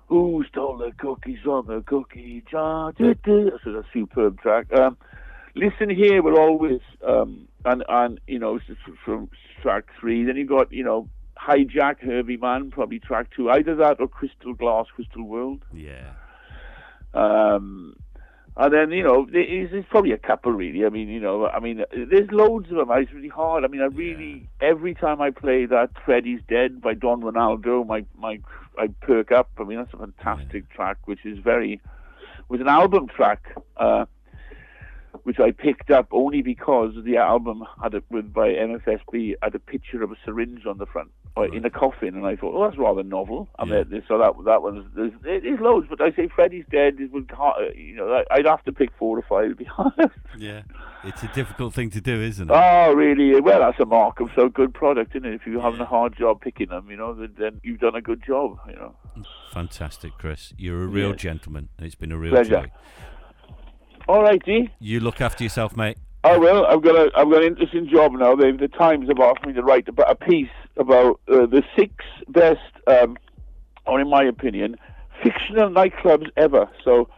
Who 0.08 0.44
stole 0.48 0.78
the 0.78 0.92
cookies 0.96 1.38
from 1.42 1.66
the 1.66 1.82
cookie 1.84 2.44
jar? 2.48 2.92
That's 2.98 3.66
a 3.66 3.82
superb 3.92 4.40
track. 4.40 4.72
Um, 4.72 4.96
Listen 5.56 5.88
here 5.88 6.22
will 6.22 6.38
always 6.38 6.80
um, 7.06 7.48
and 7.64 7.82
and 7.88 8.20
you 8.26 8.38
know 8.38 8.60
from 9.02 9.30
track 9.62 9.84
three. 9.98 10.22
Then 10.22 10.36
you 10.36 10.44
got 10.44 10.70
you 10.70 10.84
know 10.84 11.08
hijack 11.38 11.98
Herbie 12.00 12.36
Mann 12.36 12.70
probably 12.70 12.98
track 12.98 13.28
two. 13.34 13.48
Either 13.48 13.74
that 13.76 13.98
or 13.98 14.06
Crystal 14.06 14.52
Grass 14.52 14.84
Crystal 14.94 15.22
World. 15.22 15.64
Yeah. 15.72 16.12
Um, 17.14 17.96
and 18.56 18.72
then 18.72 18.90
you 18.90 19.02
know 19.02 19.26
there's 19.30 19.84
probably 19.90 20.12
a 20.12 20.18
couple 20.18 20.52
really. 20.52 20.84
I 20.86 20.88
mean 20.88 21.08
you 21.08 21.20
know 21.20 21.46
I 21.46 21.60
mean 21.60 21.84
there's 21.92 22.30
loads 22.30 22.70
of 22.70 22.76
them. 22.76 22.88
It's 22.92 23.12
really 23.12 23.28
hard. 23.28 23.64
I 23.64 23.68
mean 23.68 23.82
I 23.82 23.86
really 23.86 24.48
every 24.60 24.94
time 24.94 25.20
I 25.20 25.30
play 25.30 25.66
that 25.66 25.90
Freddie's 26.04 26.40
Dead 26.48 26.80
by 26.80 26.94
Don 26.94 27.22
Ronaldo, 27.22 27.86
my 27.86 28.04
my 28.18 28.40
I 28.78 28.88
perk 29.02 29.30
up. 29.32 29.50
I 29.58 29.64
mean 29.64 29.78
that's 29.78 29.92
a 29.92 29.98
fantastic 29.98 30.70
track, 30.70 30.96
which 31.04 31.24
is 31.24 31.38
very 31.38 31.80
was 32.48 32.60
an 32.60 32.68
album 32.68 33.08
track. 33.08 33.44
Uh, 33.76 34.06
which 35.22 35.40
I 35.40 35.50
picked 35.50 35.90
up 35.90 36.08
only 36.12 36.42
because 36.42 36.92
the 37.04 37.16
album 37.16 37.64
had 37.82 37.94
a, 37.94 38.02
with 38.10 38.32
by 38.32 38.48
MFSB 38.48 39.34
had 39.42 39.54
a 39.54 39.58
picture 39.58 40.02
of 40.02 40.12
a 40.12 40.16
syringe 40.24 40.66
on 40.66 40.78
the 40.78 40.86
front, 40.86 41.10
Uh, 41.36 41.40
or 41.40 41.46
in 41.54 41.64
a 41.66 41.70
coffin, 41.70 42.14
and 42.16 42.26
I 42.26 42.34
thought, 42.34 42.54
oh, 42.56 42.64
that's 42.64 42.78
rather 42.78 43.02
novel. 43.02 43.48
And 43.58 43.68
Yeah. 43.70 43.82
then, 43.88 44.02
so 44.08 44.16
that 44.18 44.32
that 44.46 44.62
was 44.62 44.84
there's, 44.94 45.12
is 45.44 45.60
loads, 45.60 45.86
but 45.90 46.00
I 46.00 46.10
say 46.12 46.28
Freddie's 46.34 46.64
dead. 46.70 46.96
It 46.98 47.12
would, 47.12 47.30
uh, 47.38 47.52
you 47.74 47.94
know, 47.94 48.10
I- 48.30 48.36
I'd 48.36 48.46
have 48.46 48.64
to 48.64 48.72
pick 48.72 48.90
four 48.98 49.18
or 49.18 49.22
five 49.28 49.50
to 49.50 49.54
be 49.54 49.68
honest. 49.78 50.16
Yeah. 50.38 50.62
It's 51.04 51.22
a 51.22 51.28
difficult 51.28 51.74
thing 51.74 51.90
to 51.90 52.00
do, 52.00 52.20
isn't 52.22 52.50
it? 52.50 52.54
Oh, 52.54 52.92
really? 52.94 53.38
Well, 53.40 53.60
that's 53.60 53.78
a 53.78 53.84
mark 53.84 54.18
of 54.20 54.30
so 54.34 54.48
good 54.48 54.72
product, 54.74 55.14
isn't 55.14 55.26
it? 55.28 55.34
If 55.34 55.46
you're 55.46 55.60
having 55.60 55.80
a 55.80 55.84
hard 55.84 56.16
job 56.16 56.40
picking 56.40 56.68
them, 56.70 56.88
you 56.90 56.96
know, 56.96 57.12
then, 57.14 57.34
then 57.38 57.60
you've 57.62 57.80
done 57.80 57.94
a 57.94 58.00
good 58.00 58.22
job, 58.26 58.58
you 58.66 58.74
know. 58.74 58.94
Fantastic, 59.52 60.12
Chris. 60.18 60.52
You're 60.56 60.84
a 60.84 60.86
real 60.86 61.10
Yes. 61.10 61.20
gentleman. 61.20 61.68
and 61.76 61.86
It's 61.86 61.94
been 61.94 62.12
a 62.12 62.18
real 62.18 62.32
Pleasure. 62.32 62.62
joy. 62.62 62.70
All 64.08 64.22
right, 64.22 64.42
G. 64.44 64.70
You 64.78 65.00
look 65.00 65.20
after 65.20 65.42
yourself, 65.44 65.76
mate. 65.76 65.98
I 66.24 66.38
will. 66.38 66.66
I've 66.66 66.82
got 66.82 66.96
a 66.96 67.10
I've 67.16 67.30
got 67.30 67.42
an 67.42 67.48
interesting 67.48 67.88
job 67.88 68.12
now. 68.12 68.34
They, 68.34 68.50
the 68.52 68.66
Times 68.68 69.08
have 69.08 69.20
asked 69.20 69.46
me 69.46 69.52
to 69.52 69.62
write 69.62 69.86
about 69.88 70.10
a 70.10 70.16
piece 70.16 70.48
about 70.76 71.20
uh, 71.28 71.46
the 71.46 71.62
six 71.76 71.92
best, 72.28 72.60
um, 72.86 73.16
or 73.86 74.00
in 74.00 74.08
my 74.08 74.24
opinion, 74.24 74.76
fictional 75.22 75.70
nightclubs 75.70 76.28
ever. 76.36 76.68
So 76.84 77.08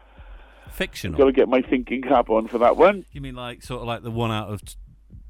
Fictional. 0.71 1.19
got 1.19 1.25
to 1.27 1.33
get 1.33 1.49
my 1.49 1.63
thinking 1.63 2.03
cap 2.03 2.31
on 2.31 2.47
for 2.49 2.59
that 2.59 2.77
one. 2.77 3.05
You 3.13 3.21
mean 3.21 3.35
like 3.35 3.63
sort 3.63 3.81
of 3.81 3.87
like 3.87 4.03
the 4.03 4.11
one 4.11 4.31
out 4.31 4.49
of 4.51 4.61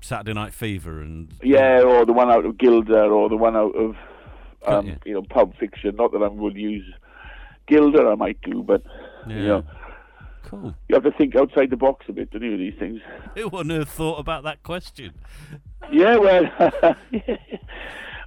Saturday 0.00 0.34
Night 0.34 0.52
Fever 0.52 1.00
and 1.00 1.32
Yeah, 1.42 1.80
or 1.82 2.04
the 2.04 2.12
one 2.12 2.30
out 2.30 2.44
of 2.44 2.58
Gilda, 2.58 3.02
or 3.04 3.28
the 3.28 3.36
one 3.36 3.56
out 3.56 3.74
of 3.74 3.96
um, 4.66 4.86
Yeah. 4.88 4.94
you 5.04 5.14
know 5.14 5.22
Pulp 5.22 5.56
Fiction. 5.58 5.96
Not 5.96 6.12
that 6.12 6.22
I 6.22 6.28
would 6.28 6.56
use 6.56 6.84
Gilda, 7.66 8.08
I 8.10 8.14
might 8.14 8.40
do, 8.42 8.62
but 8.62 8.82
Yeah. 9.26 9.36
you 9.36 9.46
know 9.48 9.64
Cool. 10.44 10.74
you 10.88 10.94
have 10.94 11.02
to 11.04 11.10
think 11.12 11.36
outside 11.36 11.68
the 11.70 11.76
box 11.76 12.06
a 12.08 12.12
bit, 12.12 12.30
don't 12.30 12.42
you? 12.42 12.56
These 12.56 12.78
things. 12.78 13.00
Who 13.36 13.48
on 13.50 13.70
earth 13.70 13.90
thought 13.90 14.18
about 14.18 14.44
that 14.44 14.62
question? 14.62 15.12
Yeah, 15.92 16.16
well, 16.16 16.50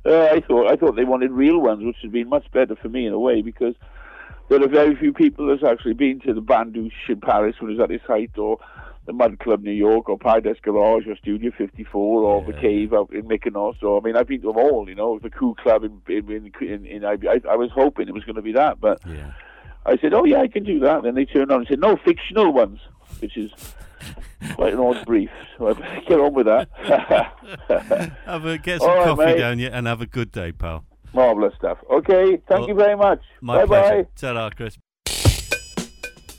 uh, 0.05 0.25
I 0.31 0.39
thought 0.41 0.71
I 0.71 0.75
thought 0.75 0.95
they 0.95 1.05
wanted 1.05 1.31
real 1.31 1.59
ones, 1.59 1.83
which 1.83 1.97
has 2.01 2.11
been 2.11 2.29
much 2.29 2.49
better 2.51 2.75
for 2.75 2.89
me 2.89 3.05
in 3.05 3.13
a 3.13 3.19
way 3.19 3.41
because 3.41 3.75
there 4.49 4.61
are 4.63 4.67
very 4.67 4.95
few 4.95 5.13
people 5.13 5.47
that's 5.47 5.63
actually 5.63 5.93
been 5.93 6.19
to 6.21 6.33
the 6.33 6.41
Bains 6.41 6.73
Douches 6.73 6.91
in 7.09 7.21
Paris 7.21 7.55
when 7.59 7.71
it 7.71 7.77
was 7.77 7.83
at 7.83 7.91
its 7.91 8.03
height, 8.05 8.37
or 8.37 8.57
the 9.05 9.13
Mud 9.13 9.39
Club 9.39 9.63
New 9.63 9.71
York, 9.71 10.09
or 10.09 10.17
Paradise 10.17 10.57
Garage, 10.61 11.07
or 11.07 11.15
Studio 11.15 11.51
54, 11.57 12.21
or 12.23 12.43
the 12.43 12.53
Cave 12.53 12.93
out 12.93 13.11
in 13.13 13.23
Mykonos. 13.23 13.81
Or 13.81 13.99
I 13.99 14.03
mean, 14.03 14.15
I've 14.15 14.27
been 14.27 14.41
to 14.41 14.47
them 14.47 14.57
all. 14.57 14.87
You 14.89 14.95
know, 14.95 15.19
the 15.19 15.29
Cool 15.29 15.55
Club 15.55 15.83
in 15.83 16.01
in 16.07 16.31
in, 16.31 16.51
in, 16.61 16.85
in 16.85 17.05
I, 17.05 17.17
I 17.49 17.55
was 17.55 17.71
hoping 17.71 18.07
it 18.07 18.13
was 18.13 18.23
going 18.23 18.35
to 18.35 18.41
be 18.41 18.53
that, 18.53 18.79
but 18.79 19.01
Yeah. 19.07 19.31
I 19.85 19.97
said, 19.97 20.13
"Oh 20.13 20.25
yeah, 20.25 20.41
I 20.41 20.47
can 20.47 20.63
do 20.63 20.79
that." 20.81 21.03
Then 21.03 21.15
they 21.15 21.25
turned 21.25 21.51
on 21.51 21.59
and 21.59 21.67
said, 21.67 21.79
"No, 21.79 21.95
fictional 21.97 22.51
ones," 22.53 22.79
which 23.19 23.37
is 23.37 23.51
quite 24.55 24.73
an 24.73 24.79
odd 24.79 25.05
brief. 25.05 25.29
So 25.57 25.73
get 26.07 26.19
on 26.19 26.33
with 26.33 26.47
that. 26.47 26.69
Have 28.25 28.45
a 28.45 28.57
get 28.57 28.81
some 28.81 28.89
right, 28.89 29.03
coffee 29.05 29.25
mate. 29.25 29.37
down 29.37 29.59
you 29.59 29.67
and 29.67 29.87
have 29.87 30.01
a 30.01 30.05
good 30.05 30.31
day, 30.31 30.51
pal. 30.51 30.85
Marvelous 31.13 31.53
stuff. 31.57 31.77
Okay, 31.89 32.37
thank 32.47 32.61
Well, 32.61 32.67
you 32.69 32.75
very 32.75 32.95
much. 32.95 33.21
My 33.41 33.57
bye 33.59 33.65
pleasure. 33.65 34.03
bye. 34.03 34.09
Ta-ra, 34.15 34.49
Chris. 34.51 34.77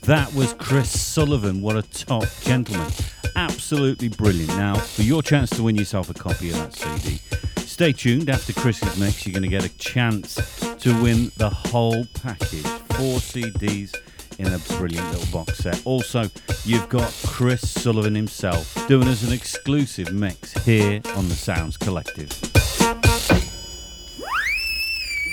That 0.03 0.33
was 0.33 0.53
Chris 0.55 0.99
Sullivan. 0.99 1.61
What 1.61 1.77
a 1.77 1.81
top 1.83 2.25
gentleman. 2.41 2.91
Absolutely 3.35 4.09
brilliant. 4.09 4.49
Now, 4.57 4.75
for 4.75 5.03
your 5.03 5.21
chance 5.23 5.49
to 5.51 5.63
win 5.63 5.75
yourself 5.75 6.09
a 6.09 6.13
copy 6.13 6.49
of 6.49 6.57
that 6.57 6.73
CD, 6.73 7.19
stay 7.65 7.93
tuned. 7.93 8.29
After 8.29 8.51
Chris's 8.53 8.99
mix, 8.99 9.25
you're 9.25 9.31
going 9.33 9.43
to 9.43 9.47
get 9.49 9.63
a 9.63 9.77
chance 9.77 10.35
to 10.79 11.01
win 11.01 11.31
the 11.37 11.49
whole 11.49 12.05
package. 12.15 12.65
Four 12.97 13.19
CDs 13.19 13.95
in 14.39 14.47
a 14.47 14.59
brilliant 14.77 15.09
little 15.11 15.31
box 15.31 15.59
set. 15.59 15.81
Also, 15.85 16.23
you've 16.63 16.87
got 16.89 17.11
Chris 17.25 17.69
Sullivan 17.69 18.15
himself 18.15 18.87
doing 18.87 19.07
us 19.07 19.23
an 19.23 19.33
exclusive 19.33 20.13
mix 20.13 20.53
here 20.65 21.01
on 21.15 21.29
the 21.29 21.35
Sounds 21.35 21.77
Collective. 21.77 22.31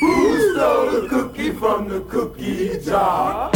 Who 0.01 0.55
stole 0.55 0.91
the 1.01 1.07
cookie 1.09 1.53
from 1.53 1.89
the 1.89 2.01
cookie 2.01 2.81
jar? 2.85 3.53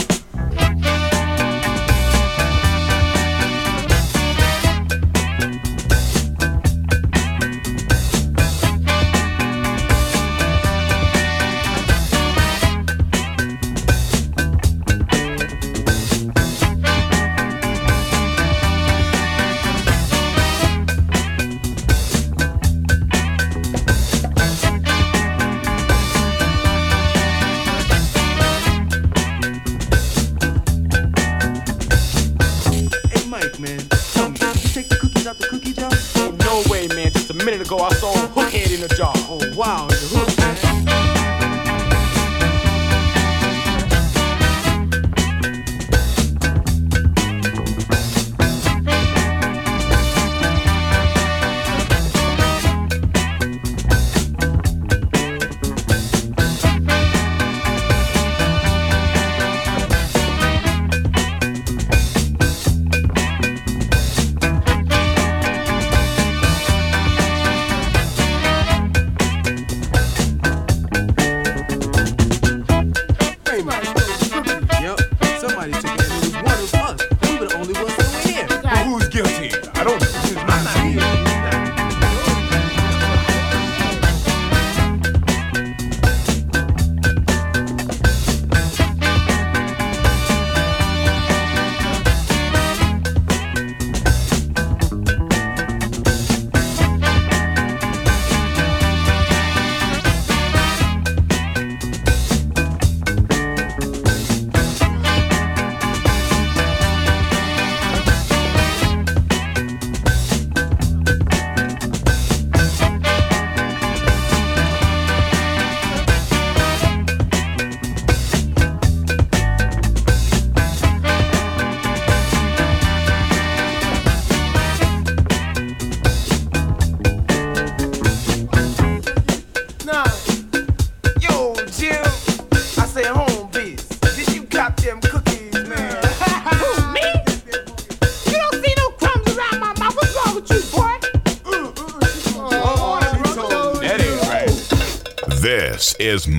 Minute 37.44 37.66
ago, 37.66 37.78
I 37.78 37.92
saw 37.94 38.12
a 38.14 38.26
hook 38.28 38.50
head 38.50 38.70
in 38.70 38.82
a 38.82 38.88
jar. 38.88 39.12
Oh 39.28 39.40
wow, 39.54 39.86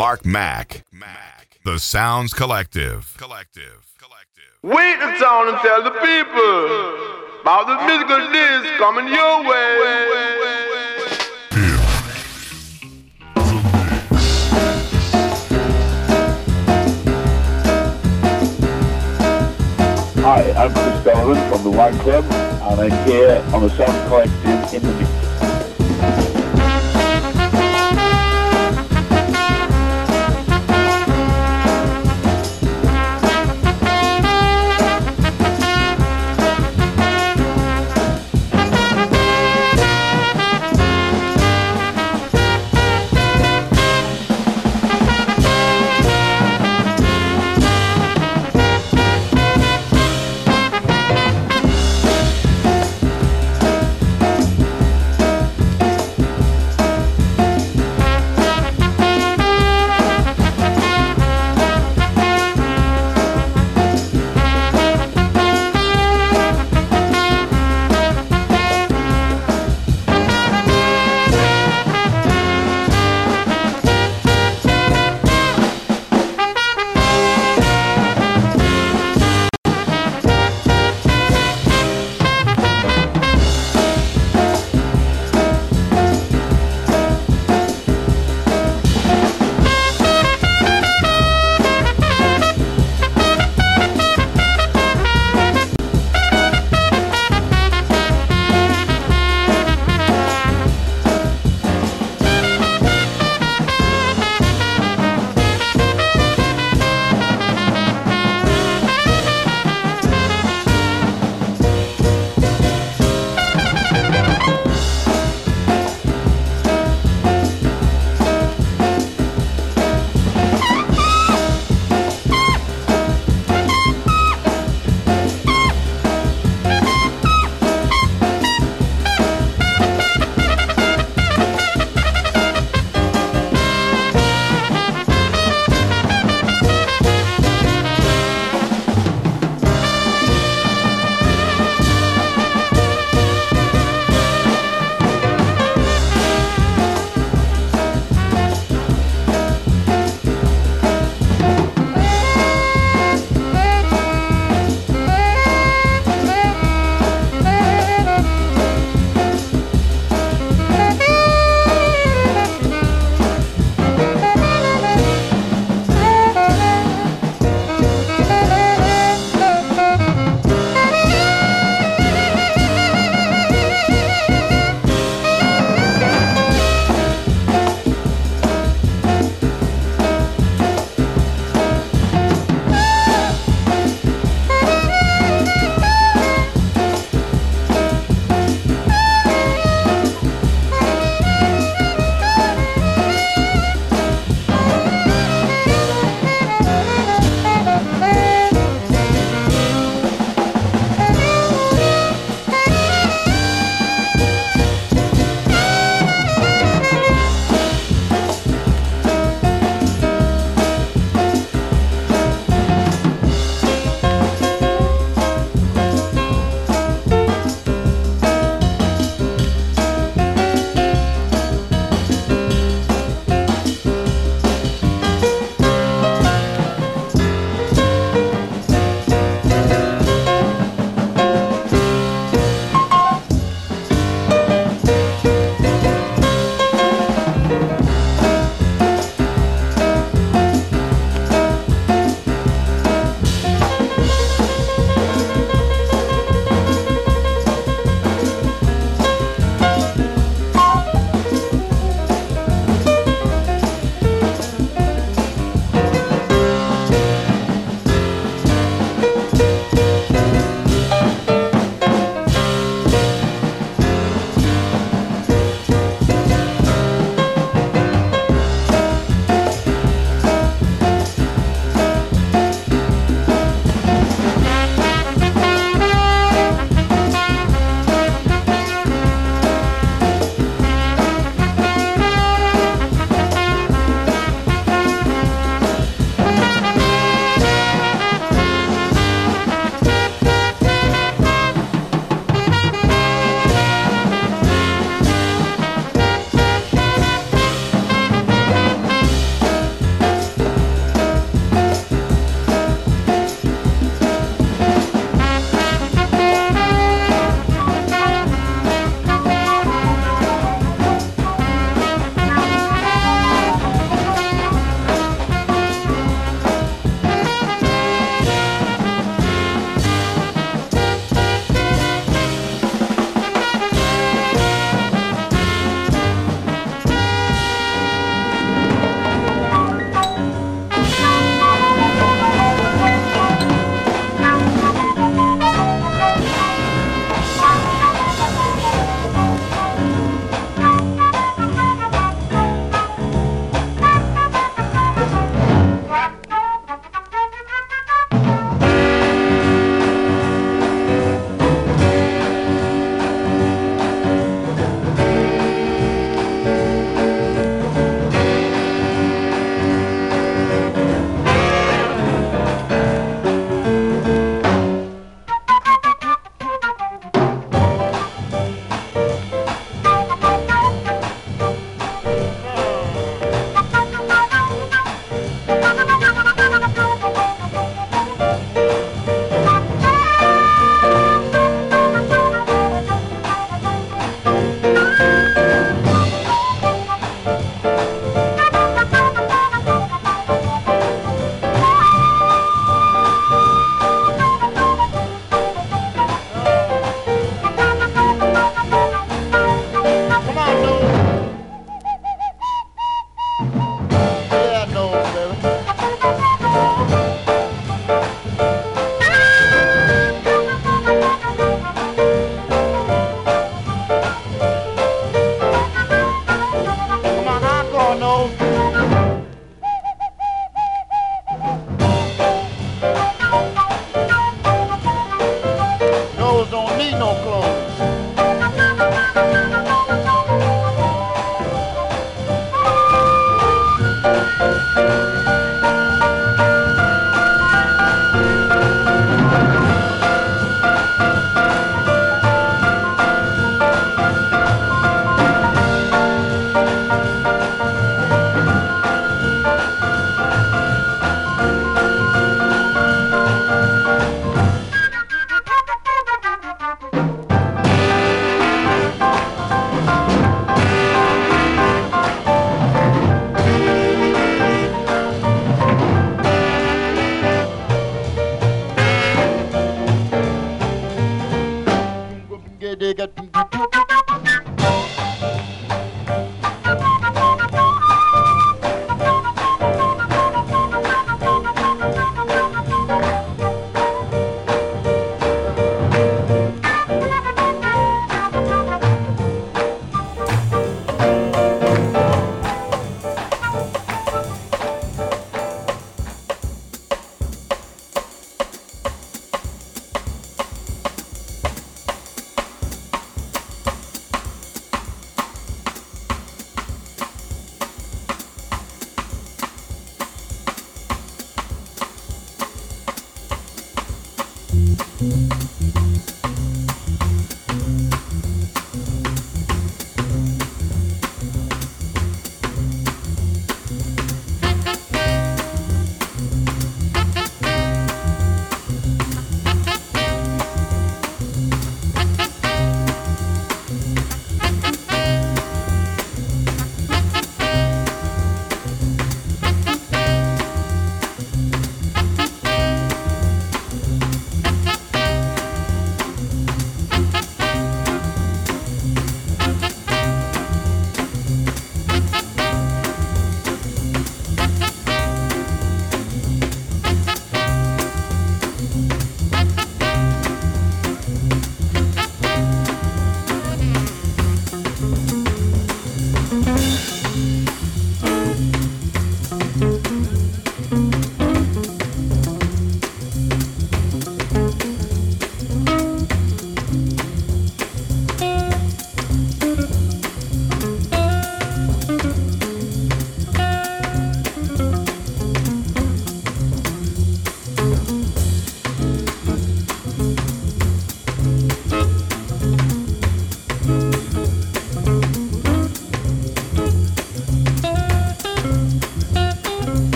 Mark 0.00 0.24
Mac. 0.24 0.86
Mac. 0.90 1.60
The 1.62 1.78
Sounds 1.78 2.32
Collective. 2.32 3.14
Collective. 3.18 3.84
Collective. 3.98 4.56
Wait 4.62 4.98
the 4.98 5.12
town 5.22 5.48
and 5.48 5.58
tell 5.58 5.82
the 5.82 5.90
people 5.90 7.42
about 7.42 7.66
the 7.66 7.76
musical 7.84 8.16
disc 8.32 8.78
coming 8.78 9.08
your 9.08 9.42
way. 9.44 10.00
Hi, 20.22 20.50
I'm 20.52 20.72
Chris 20.72 21.04
Sullivan 21.04 21.50
from 21.50 21.62
the 21.62 21.76
Wine 21.76 21.98
Club, 21.98 22.24
and 22.24 22.80
I'm 22.80 23.06
here 23.06 23.44
on 23.52 23.60
the 23.60 23.68
Sound 23.68 24.08
Collective 24.08 24.82
in 24.82 24.82
the 24.82 25.09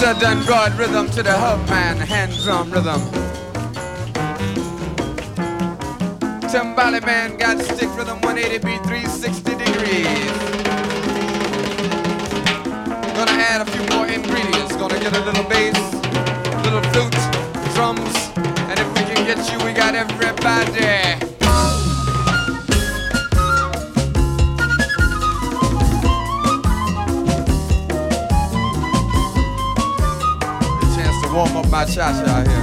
to 0.00 0.14
Dundroid 0.14 0.78
rhythm, 0.78 1.10
to 1.10 1.22
the 1.22 1.30
hub 1.30 1.68
man, 1.68 1.98
hand 1.98 2.32
drum 2.42 2.70
rhythm. 2.70 3.02
Timbali 6.48 7.04
man 7.04 7.36
got 7.36 7.58
stick 7.60 7.90
rhythm 7.98 8.18
180 8.22 8.64
beat 8.64 8.82
360 8.84 9.50
degrees. 9.56 10.32
Gonna 13.14 13.44
add 13.44 13.60
a 13.60 13.66
few 13.66 13.84
more 13.94 14.06
ingredients. 14.06 14.74
Gonna 14.76 14.98
get 14.98 15.14
a 15.14 15.20
little 15.20 15.44
bass, 15.44 15.76
little 16.64 16.80
flute, 16.92 17.12
drums, 17.74 18.16
and 18.70 18.80
if 18.80 18.88
we 18.96 19.02
can 19.04 19.26
get 19.26 19.52
you, 19.52 19.58
we 19.66 19.74
got 19.74 19.94
everybody. 19.94 20.99
Shasha 31.90 32.24
out 32.28 32.46
here. 32.46 32.59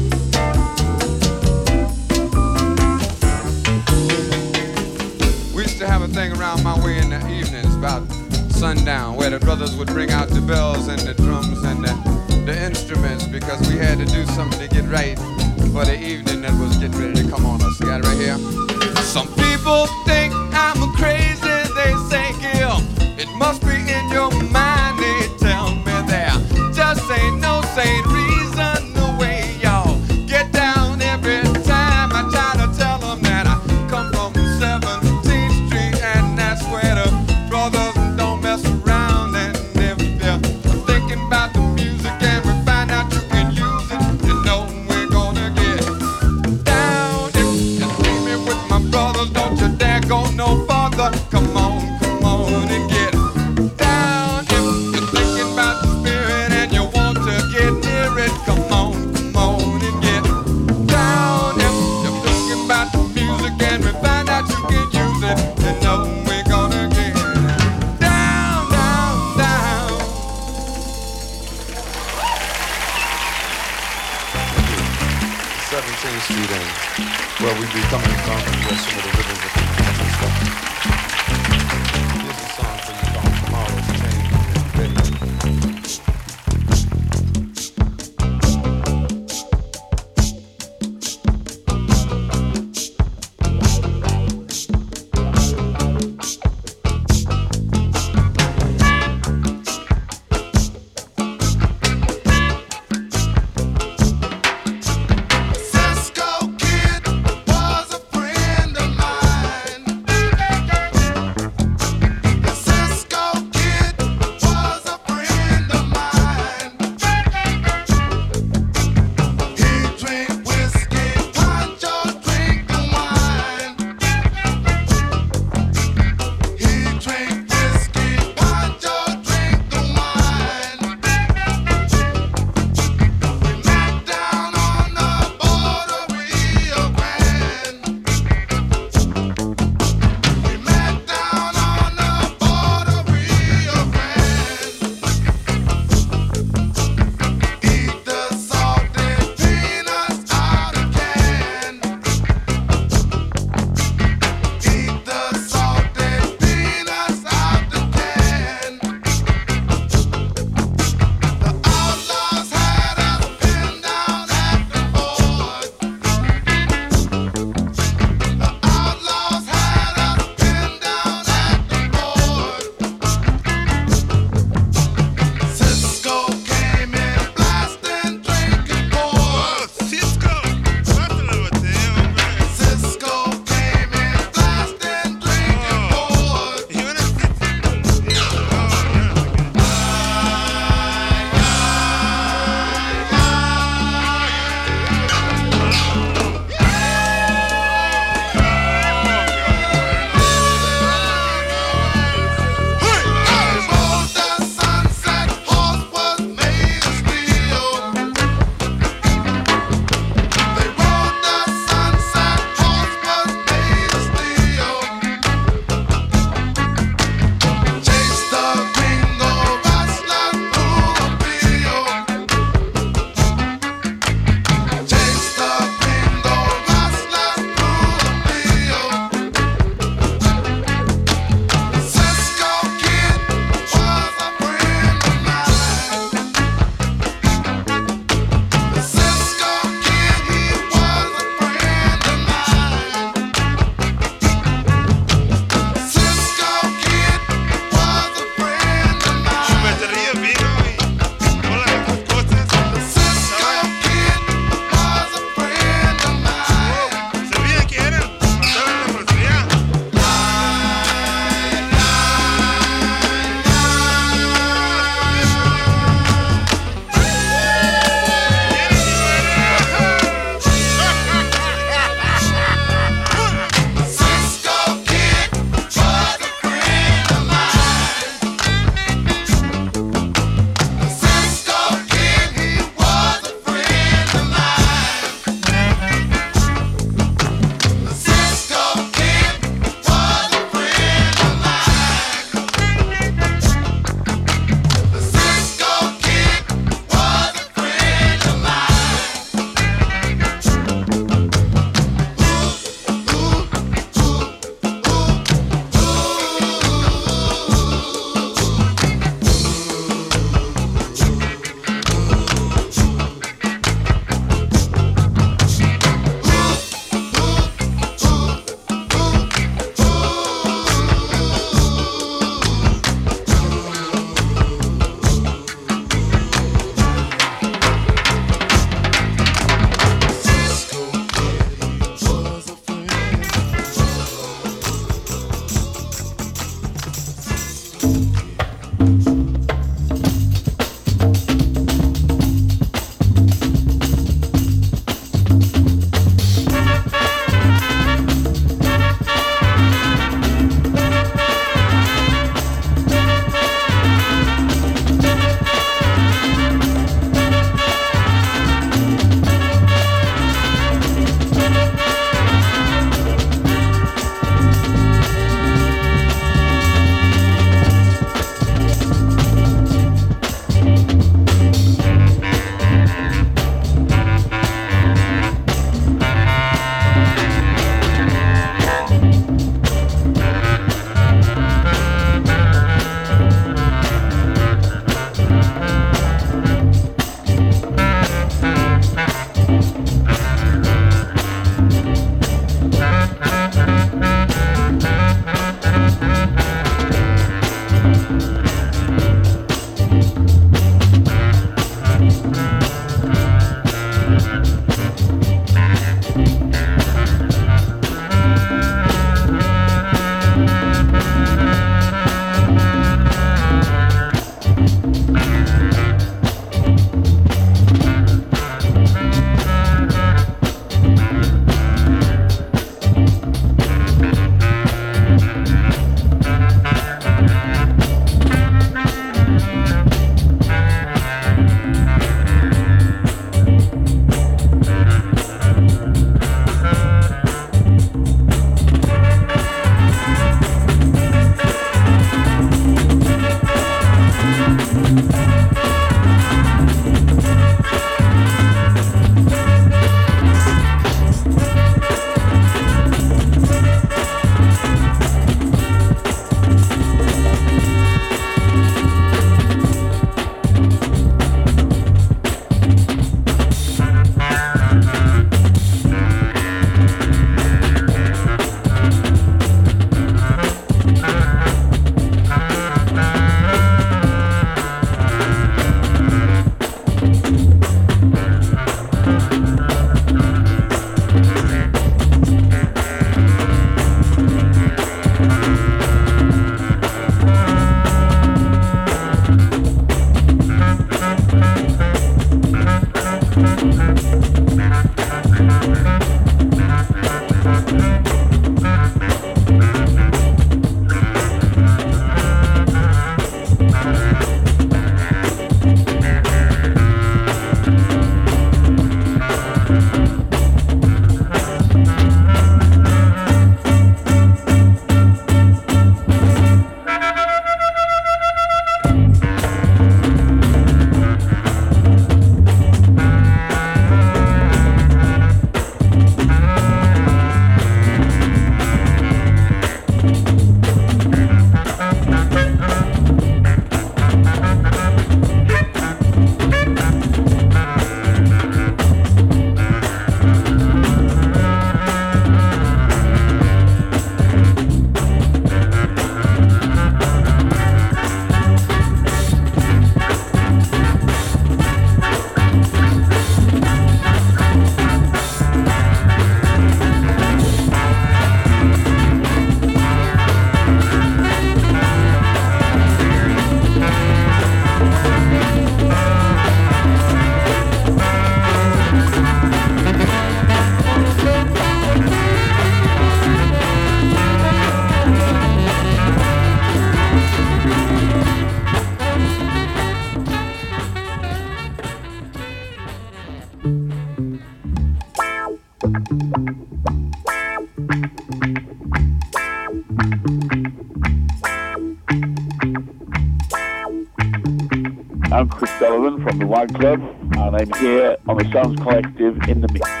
From 596.01 596.39
the 596.39 596.47
Wag 596.47 596.73
Club, 596.73 596.99
and 597.37 597.55
I'm 597.55 597.71
here 597.73 598.17
on 598.27 598.37
the 598.37 598.51
Sounds 598.51 598.75
Collective 598.81 599.37
in 599.47 599.61
the 599.61 599.67
mix. 599.71 600.00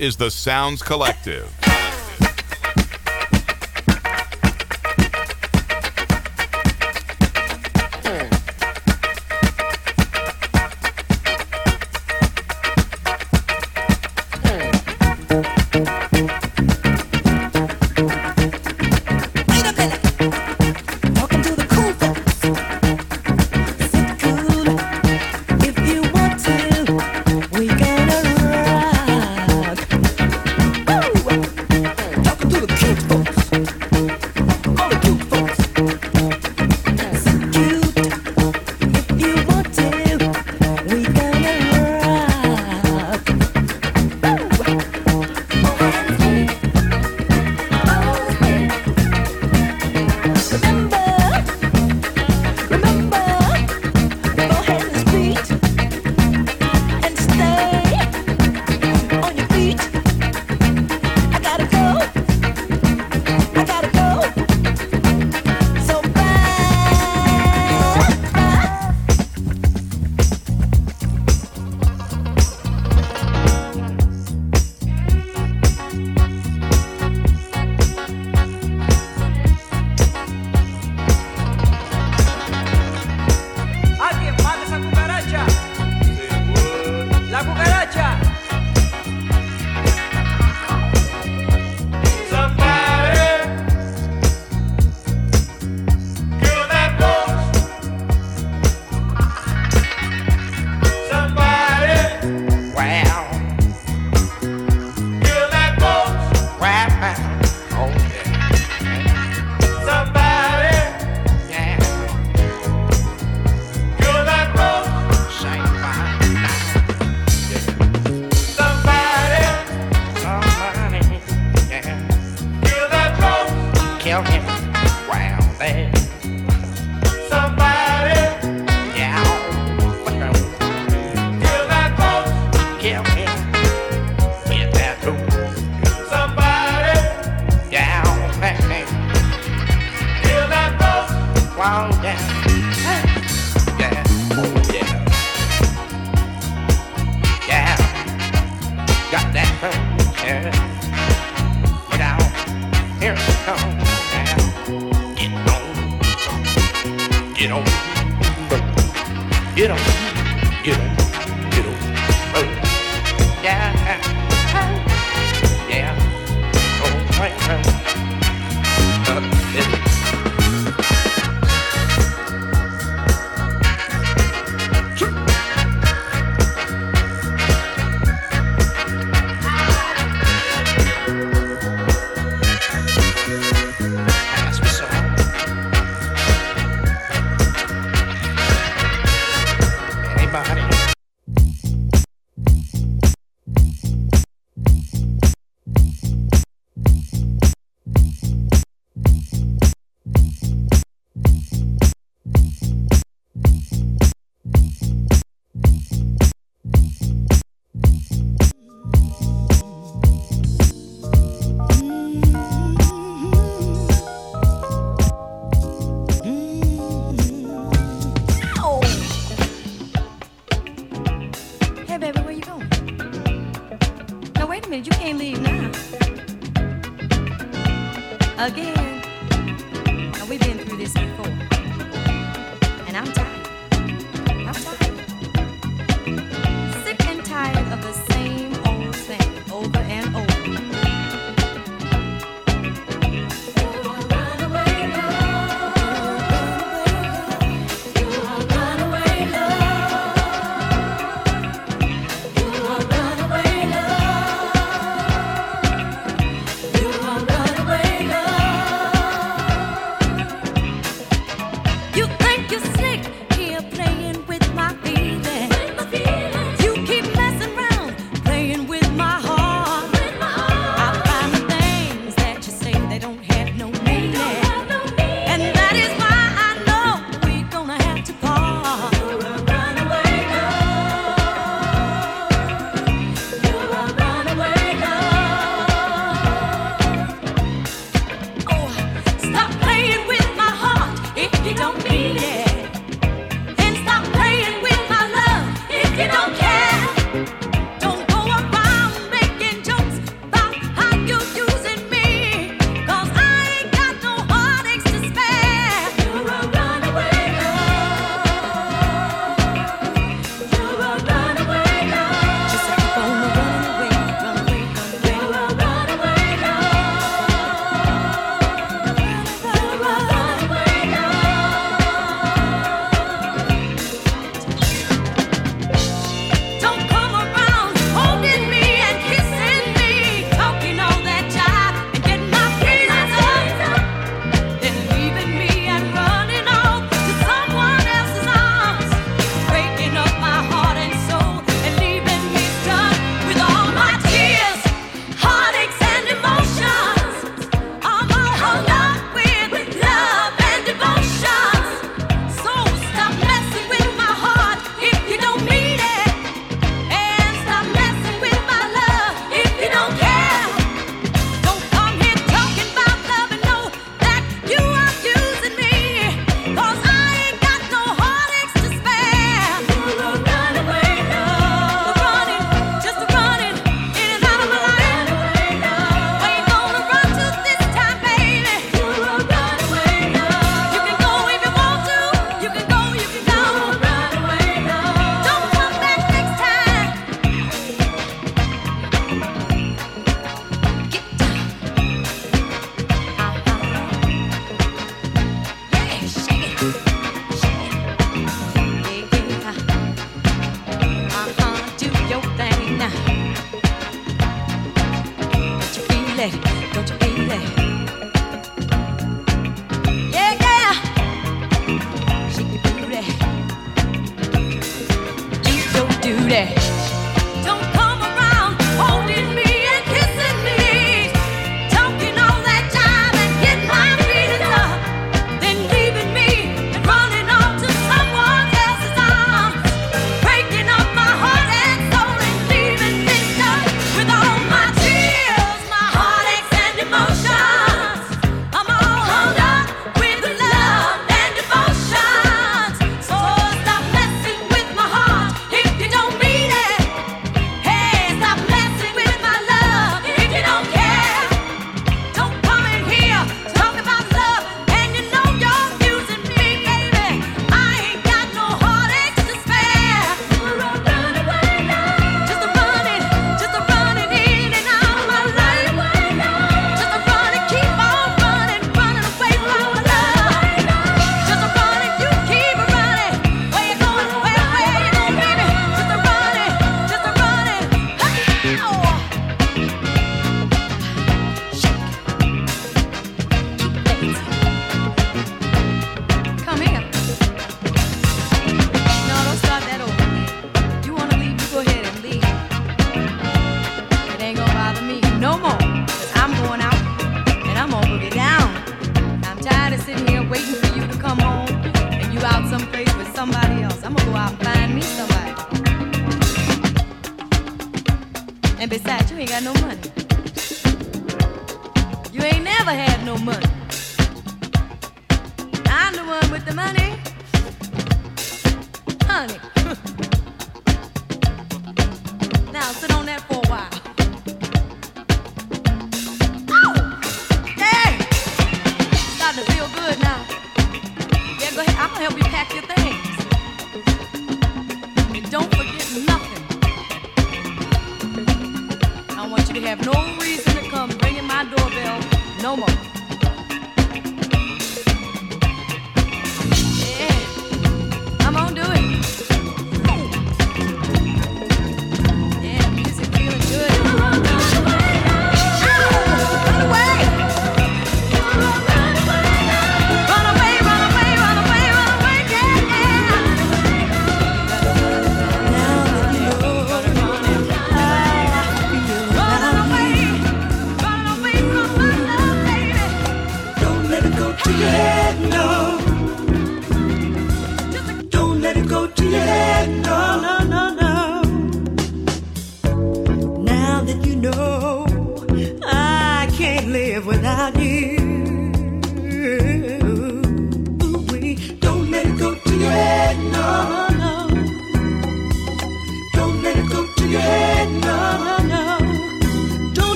Is 0.00 0.16
the 0.16 0.30
Sounds 0.30 0.82
Collective. 0.82 1.59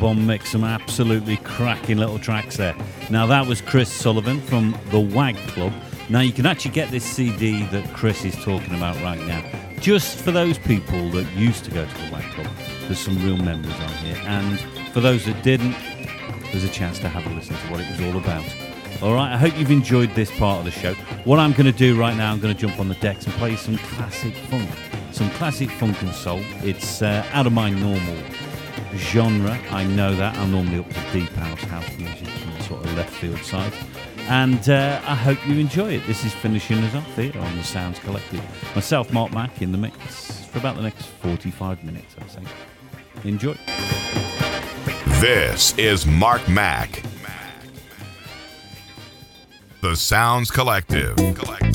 A 0.00 0.06
on 0.06 0.26
mix. 0.26 0.50
Some 0.50 0.64
absolutely 0.64 1.36
cracking 1.38 1.98
little 1.98 2.18
tracks 2.18 2.56
there. 2.56 2.74
Now, 3.10 3.26
that 3.26 3.46
was 3.46 3.60
Chris 3.60 3.90
Sullivan 3.90 4.40
from 4.40 4.78
the 4.90 5.00
WAG 5.00 5.36
Club. 5.48 5.72
Now, 6.08 6.20
you 6.20 6.32
can 6.32 6.46
actually 6.46 6.72
get 6.72 6.90
this 6.90 7.04
CD 7.04 7.64
that 7.66 7.92
Chris 7.94 8.24
is 8.24 8.34
talking 8.42 8.74
about 8.74 9.00
right 9.02 9.20
now 9.26 9.44
just 9.80 10.18
for 10.18 10.30
those 10.30 10.58
people 10.58 11.08
that 11.10 11.26
used 11.32 11.64
to 11.64 11.70
go 11.70 11.86
to 11.86 11.94
the 11.94 12.10
WAG 12.12 12.24
Club. 12.32 12.48
There's 12.82 12.98
some 12.98 13.16
real 13.24 13.38
memories 13.38 13.74
on 13.74 13.88
here. 14.04 14.16
And 14.26 14.60
for 14.92 15.00
those 15.00 15.24
that 15.24 15.42
didn't, 15.42 15.74
there's 16.52 16.64
a 16.64 16.68
chance 16.68 16.98
to 16.98 17.08
have 17.08 17.26
a 17.26 17.34
listen 17.34 17.56
to 17.56 17.62
what 17.70 17.80
it 17.80 17.90
was 17.90 18.00
all 18.00 18.20
about. 18.20 18.44
All 19.02 19.14
right, 19.14 19.32
I 19.32 19.38
hope 19.38 19.56
you've 19.56 19.70
enjoyed 19.70 20.14
this 20.14 20.30
part 20.38 20.58
of 20.58 20.64
the 20.66 20.70
show. 20.70 20.92
What 21.24 21.38
I'm 21.38 21.52
going 21.52 21.64
to 21.64 21.72
do 21.72 21.98
right 21.98 22.14
now, 22.14 22.32
I'm 22.32 22.40
going 22.40 22.54
to 22.54 22.60
jump 22.60 22.78
on 22.78 22.88
the 22.88 22.94
decks 22.96 23.24
and 23.24 23.34
play 23.36 23.56
some 23.56 23.78
classic 23.78 24.34
funk, 24.34 24.68
some 25.12 25.30
classic 25.30 25.70
funk 25.70 26.02
and 26.02 26.12
soul. 26.12 26.40
It's 26.62 27.00
uh, 27.00 27.26
out 27.32 27.46
of 27.46 27.54
my 27.54 27.70
normal 27.70 28.16
genre. 28.96 29.58
I 29.70 29.84
know 29.84 30.14
that. 30.14 30.36
I'm 30.36 30.52
normally 30.52 30.78
up 30.78 30.88
to 30.88 31.12
deep 31.12 31.30
house, 31.30 31.60
house 31.62 31.96
music, 31.98 32.28
and 32.28 32.62
sort 32.64 32.84
of 32.84 32.96
left 32.96 33.14
field 33.14 33.38
side. 33.38 33.72
And 34.28 34.68
uh, 34.68 35.00
I 35.04 35.14
hope 35.14 35.38
you 35.46 35.58
enjoy 35.58 35.94
it. 35.94 36.06
This 36.06 36.24
is 36.24 36.32
finishing 36.34 36.78
us 36.78 36.94
off 36.94 37.16
here 37.16 37.36
on 37.36 37.56
the 37.56 37.64
Sounds 37.64 37.98
Collective. 37.98 38.42
Myself, 38.74 39.12
Mark 39.12 39.32
Mac, 39.32 39.60
in 39.60 39.72
the 39.72 39.78
mix 39.78 40.44
for 40.46 40.58
about 40.58 40.76
the 40.76 40.82
next 40.82 41.06
45 41.06 41.84
minutes, 41.84 42.14
I'd 42.20 42.30
say. 42.30 42.42
Enjoy. 43.24 43.56
This 45.20 45.76
is 45.78 46.06
Mark 46.06 46.48
Mac. 46.48 47.02
The 49.82 49.96
Sounds 49.96 50.50
Collective. 50.50 51.16
Collective. 51.16 51.69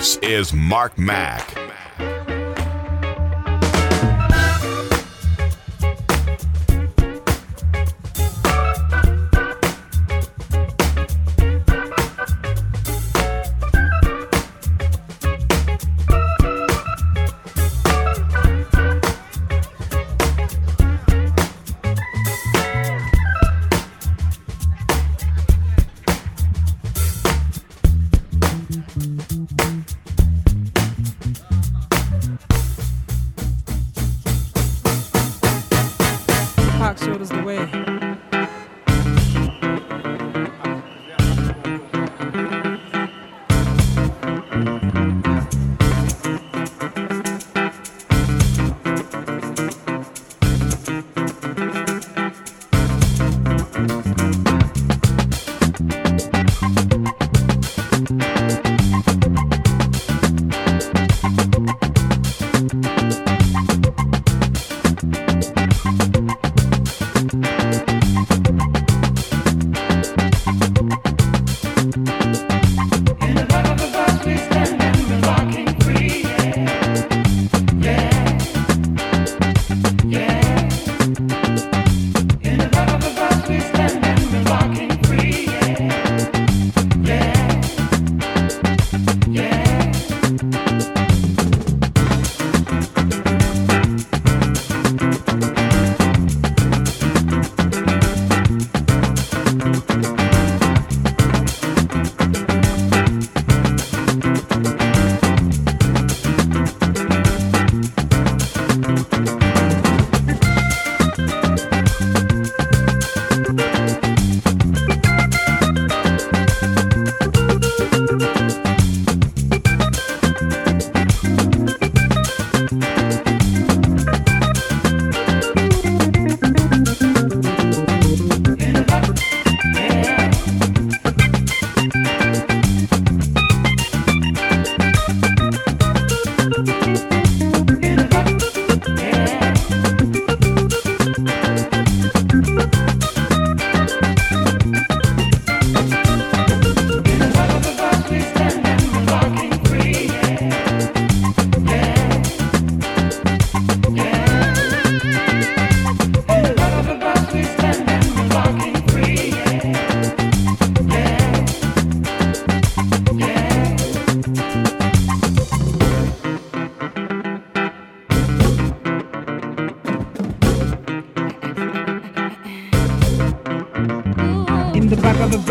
This 0.00 0.16
is 0.22 0.54
Mark 0.54 0.96
Mac. 0.96 1.49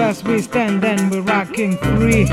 as 0.09 0.23
we 0.23 0.41
stand 0.41 0.81
then 0.81 1.11
we're 1.11 1.21
rocking 1.21 1.77
free. 1.77 2.25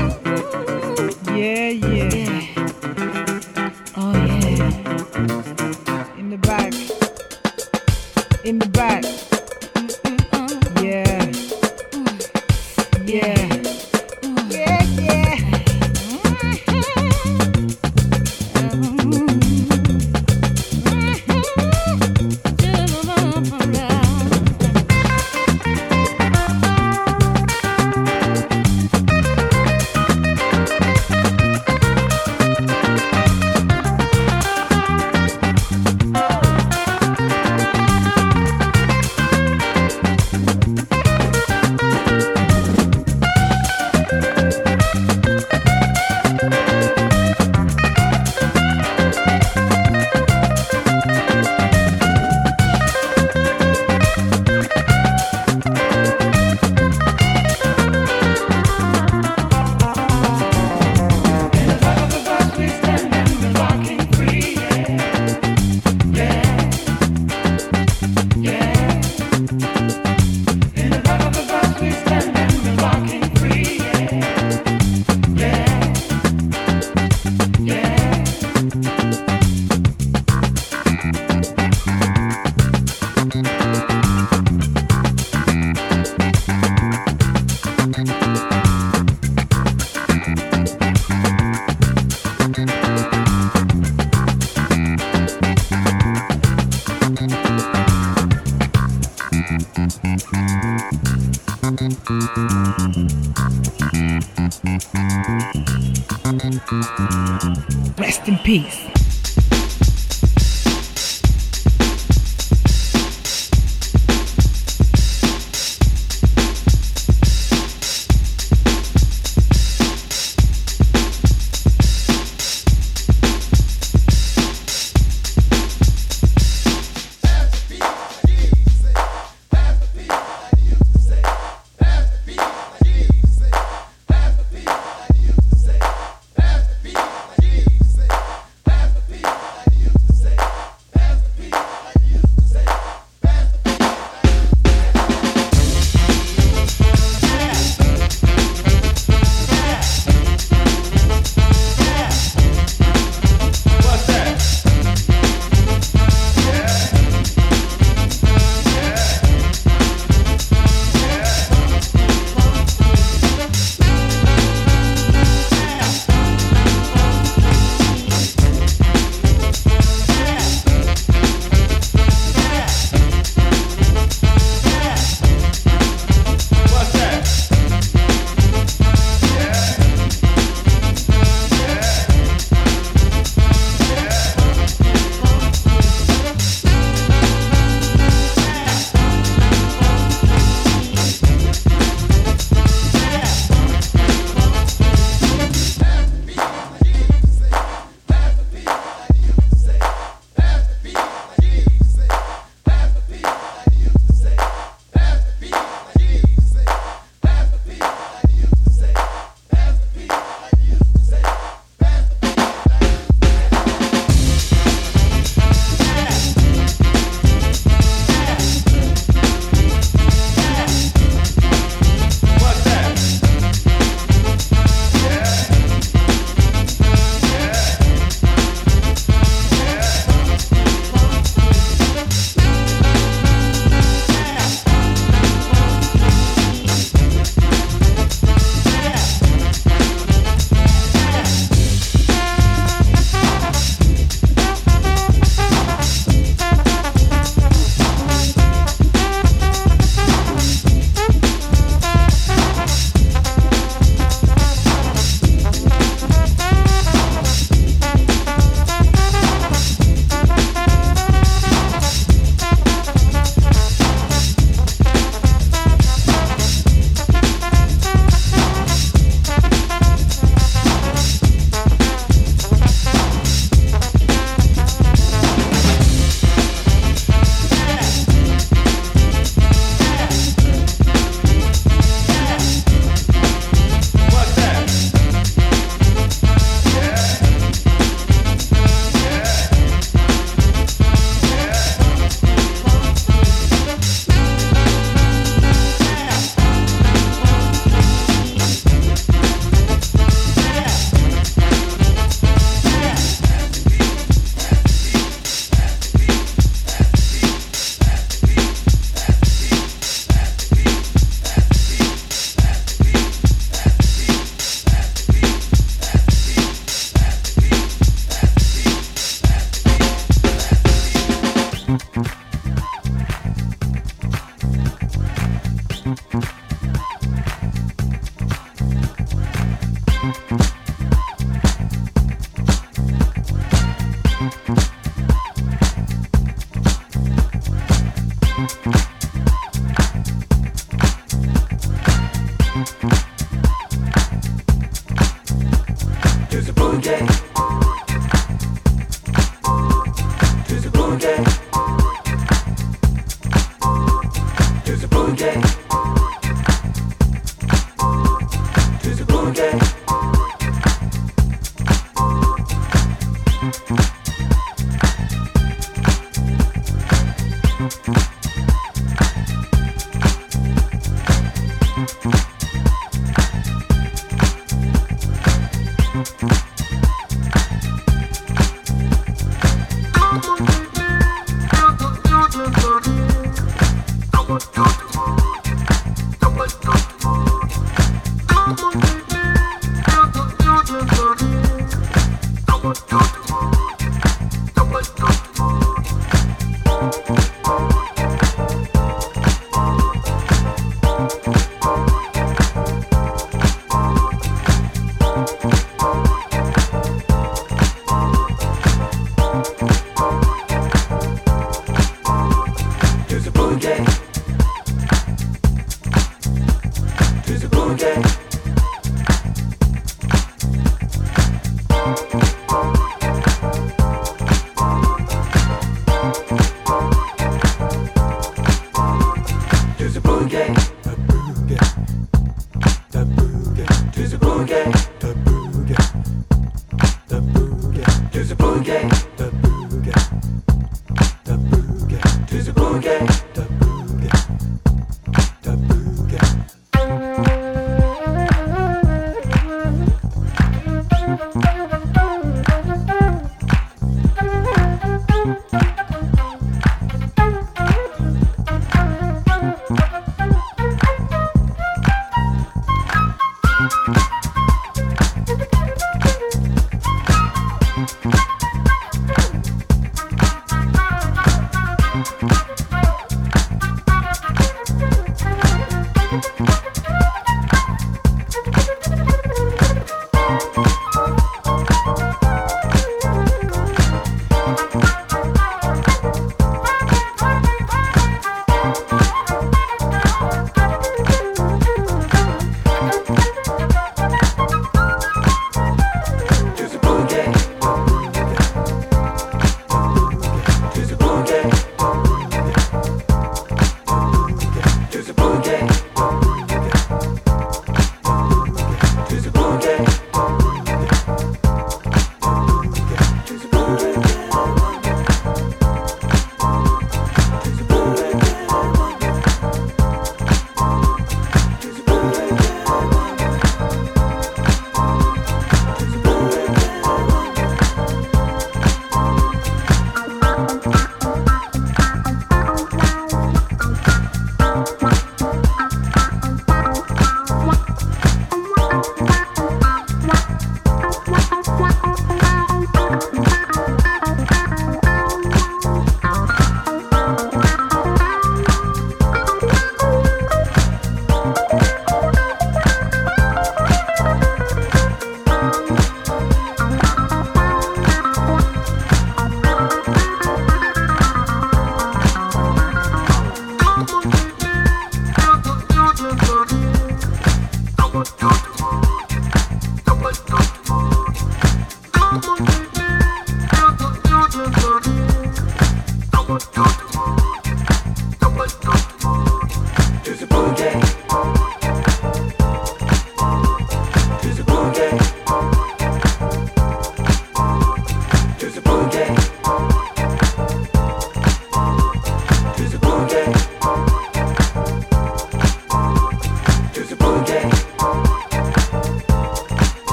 To 413.47 414.06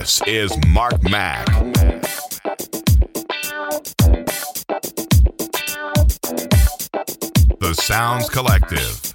This 0.00 0.22
is 0.26 0.56
Mark 0.66 1.02
Mac. 1.02 1.44
The 7.58 7.74
Sounds 7.74 8.30
Collective. 8.30 9.09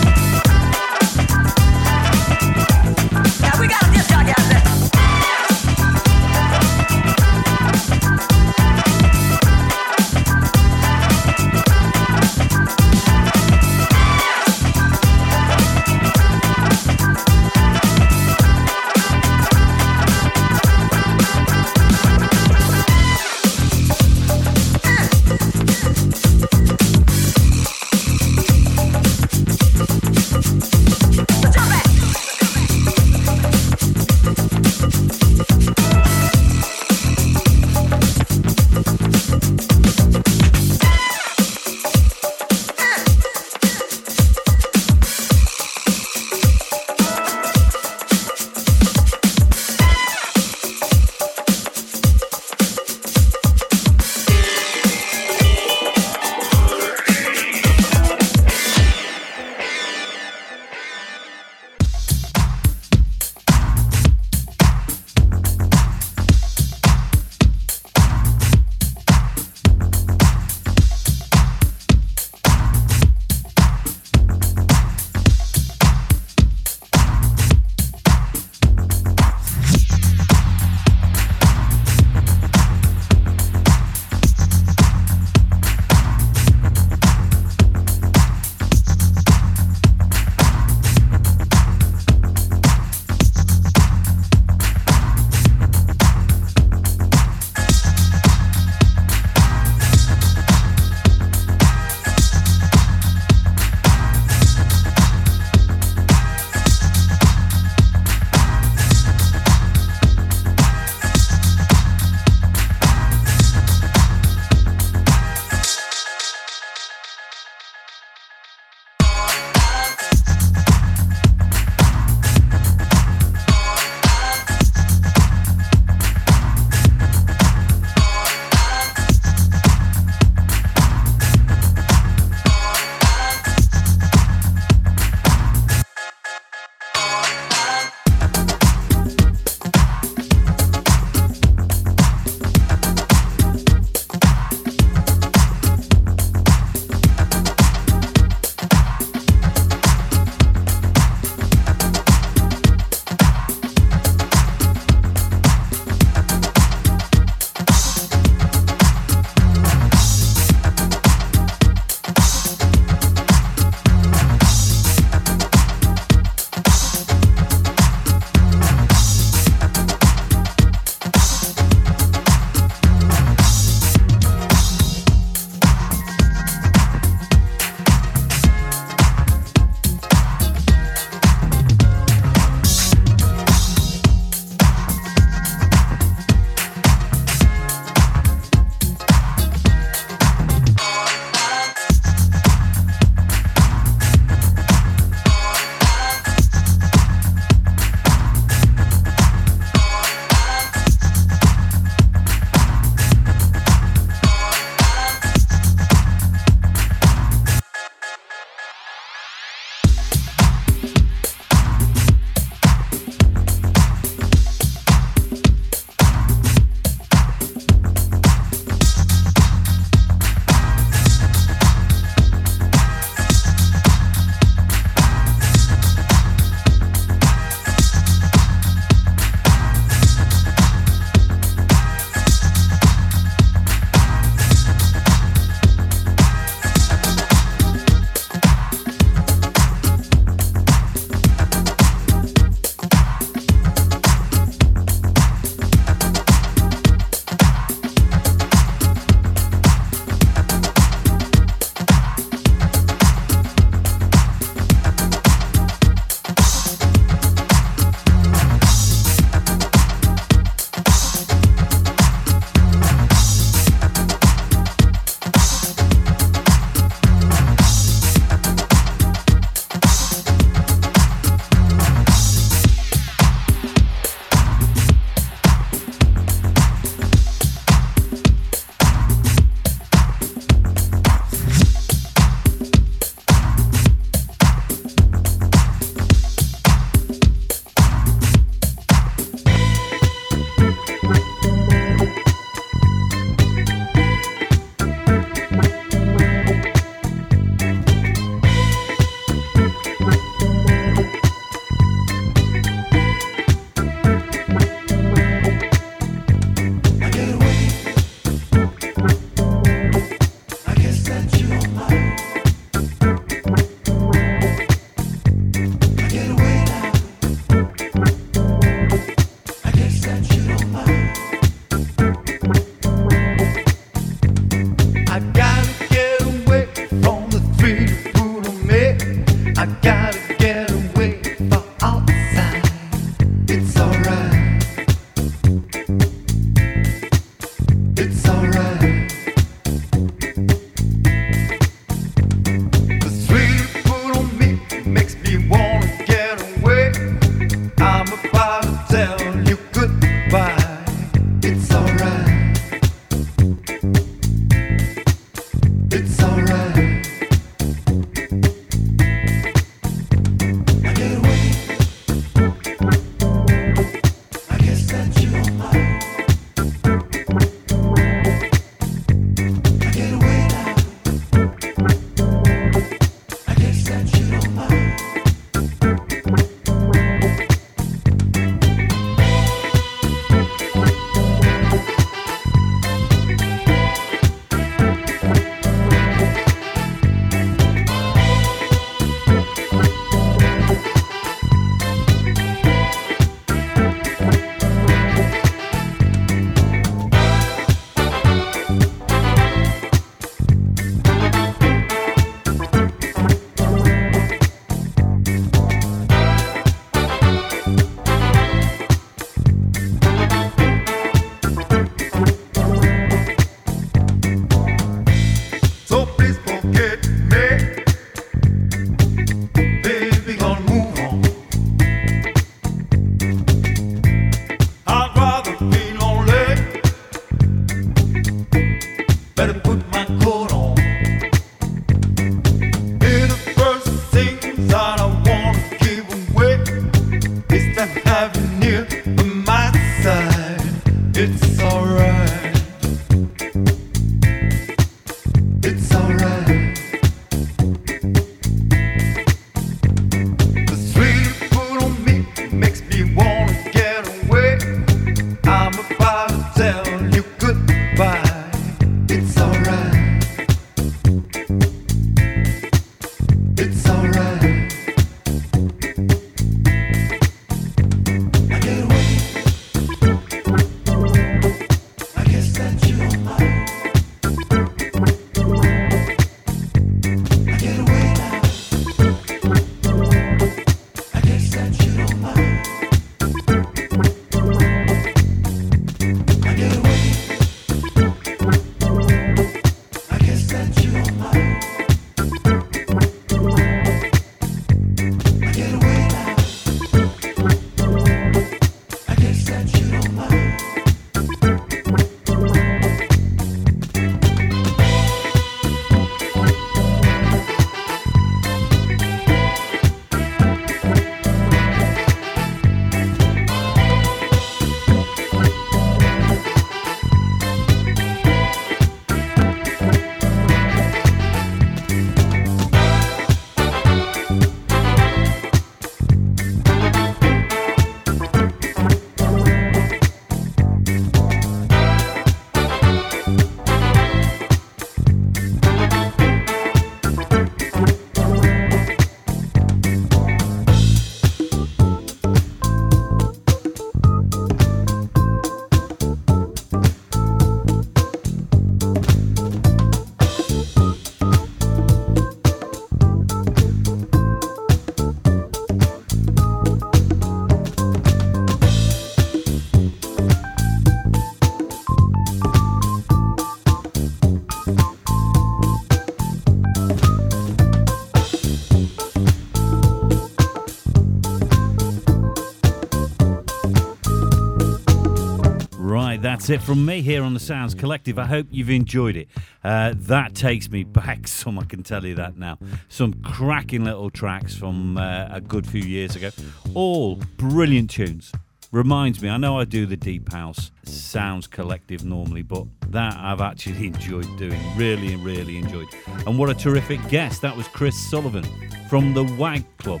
That's 576.40 576.48
it 576.48 576.62
from 576.62 576.86
me 576.86 577.02
here 577.02 577.22
on 577.22 577.34
the 577.34 577.40
Sounds 577.40 577.74
Collective. 577.74 578.18
I 578.18 578.24
hope 578.24 578.46
you've 578.50 578.70
enjoyed 578.70 579.14
it. 579.14 579.28
Uh, 579.62 579.92
that 579.94 580.34
takes 580.34 580.70
me 580.70 580.84
back 580.84 581.28
some, 581.28 581.58
I 581.58 581.64
can 581.64 581.82
tell 581.82 582.02
you 582.02 582.14
that 582.14 582.38
now. 582.38 582.56
Some 582.88 583.12
cracking 583.12 583.84
little 583.84 584.08
tracks 584.08 584.54
from 584.54 584.96
uh, 584.96 585.28
a 585.30 585.42
good 585.42 585.66
few 585.66 585.82
years 585.82 586.16
ago. 586.16 586.30
All 586.72 587.16
brilliant 587.36 587.90
tunes. 587.90 588.32
Reminds 588.72 589.20
me, 589.20 589.28
I 589.28 589.36
know 589.36 589.58
I 589.58 589.66
do 589.66 589.84
the 589.84 589.98
Deep 589.98 590.32
House 590.32 590.70
Sounds 590.84 591.46
Collective 591.46 592.06
normally, 592.06 592.40
but 592.40 592.64
that 592.88 593.18
I've 593.18 593.42
actually 593.42 593.86
enjoyed 593.88 594.38
doing. 594.38 594.58
Really, 594.78 595.16
really 595.16 595.58
enjoyed. 595.58 595.88
And 596.26 596.38
what 596.38 596.48
a 596.48 596.54
terrific 596.54 597.06
guest. 597.10 597.42
That 597.42 597.54
was 597.54 597.68
Chris 597.68 597.94
Sullivan 598.08 598.46
from 598.88 599.12
the 599.12 599.24
WAG 599.24 599.66
Club. 599.76 600.00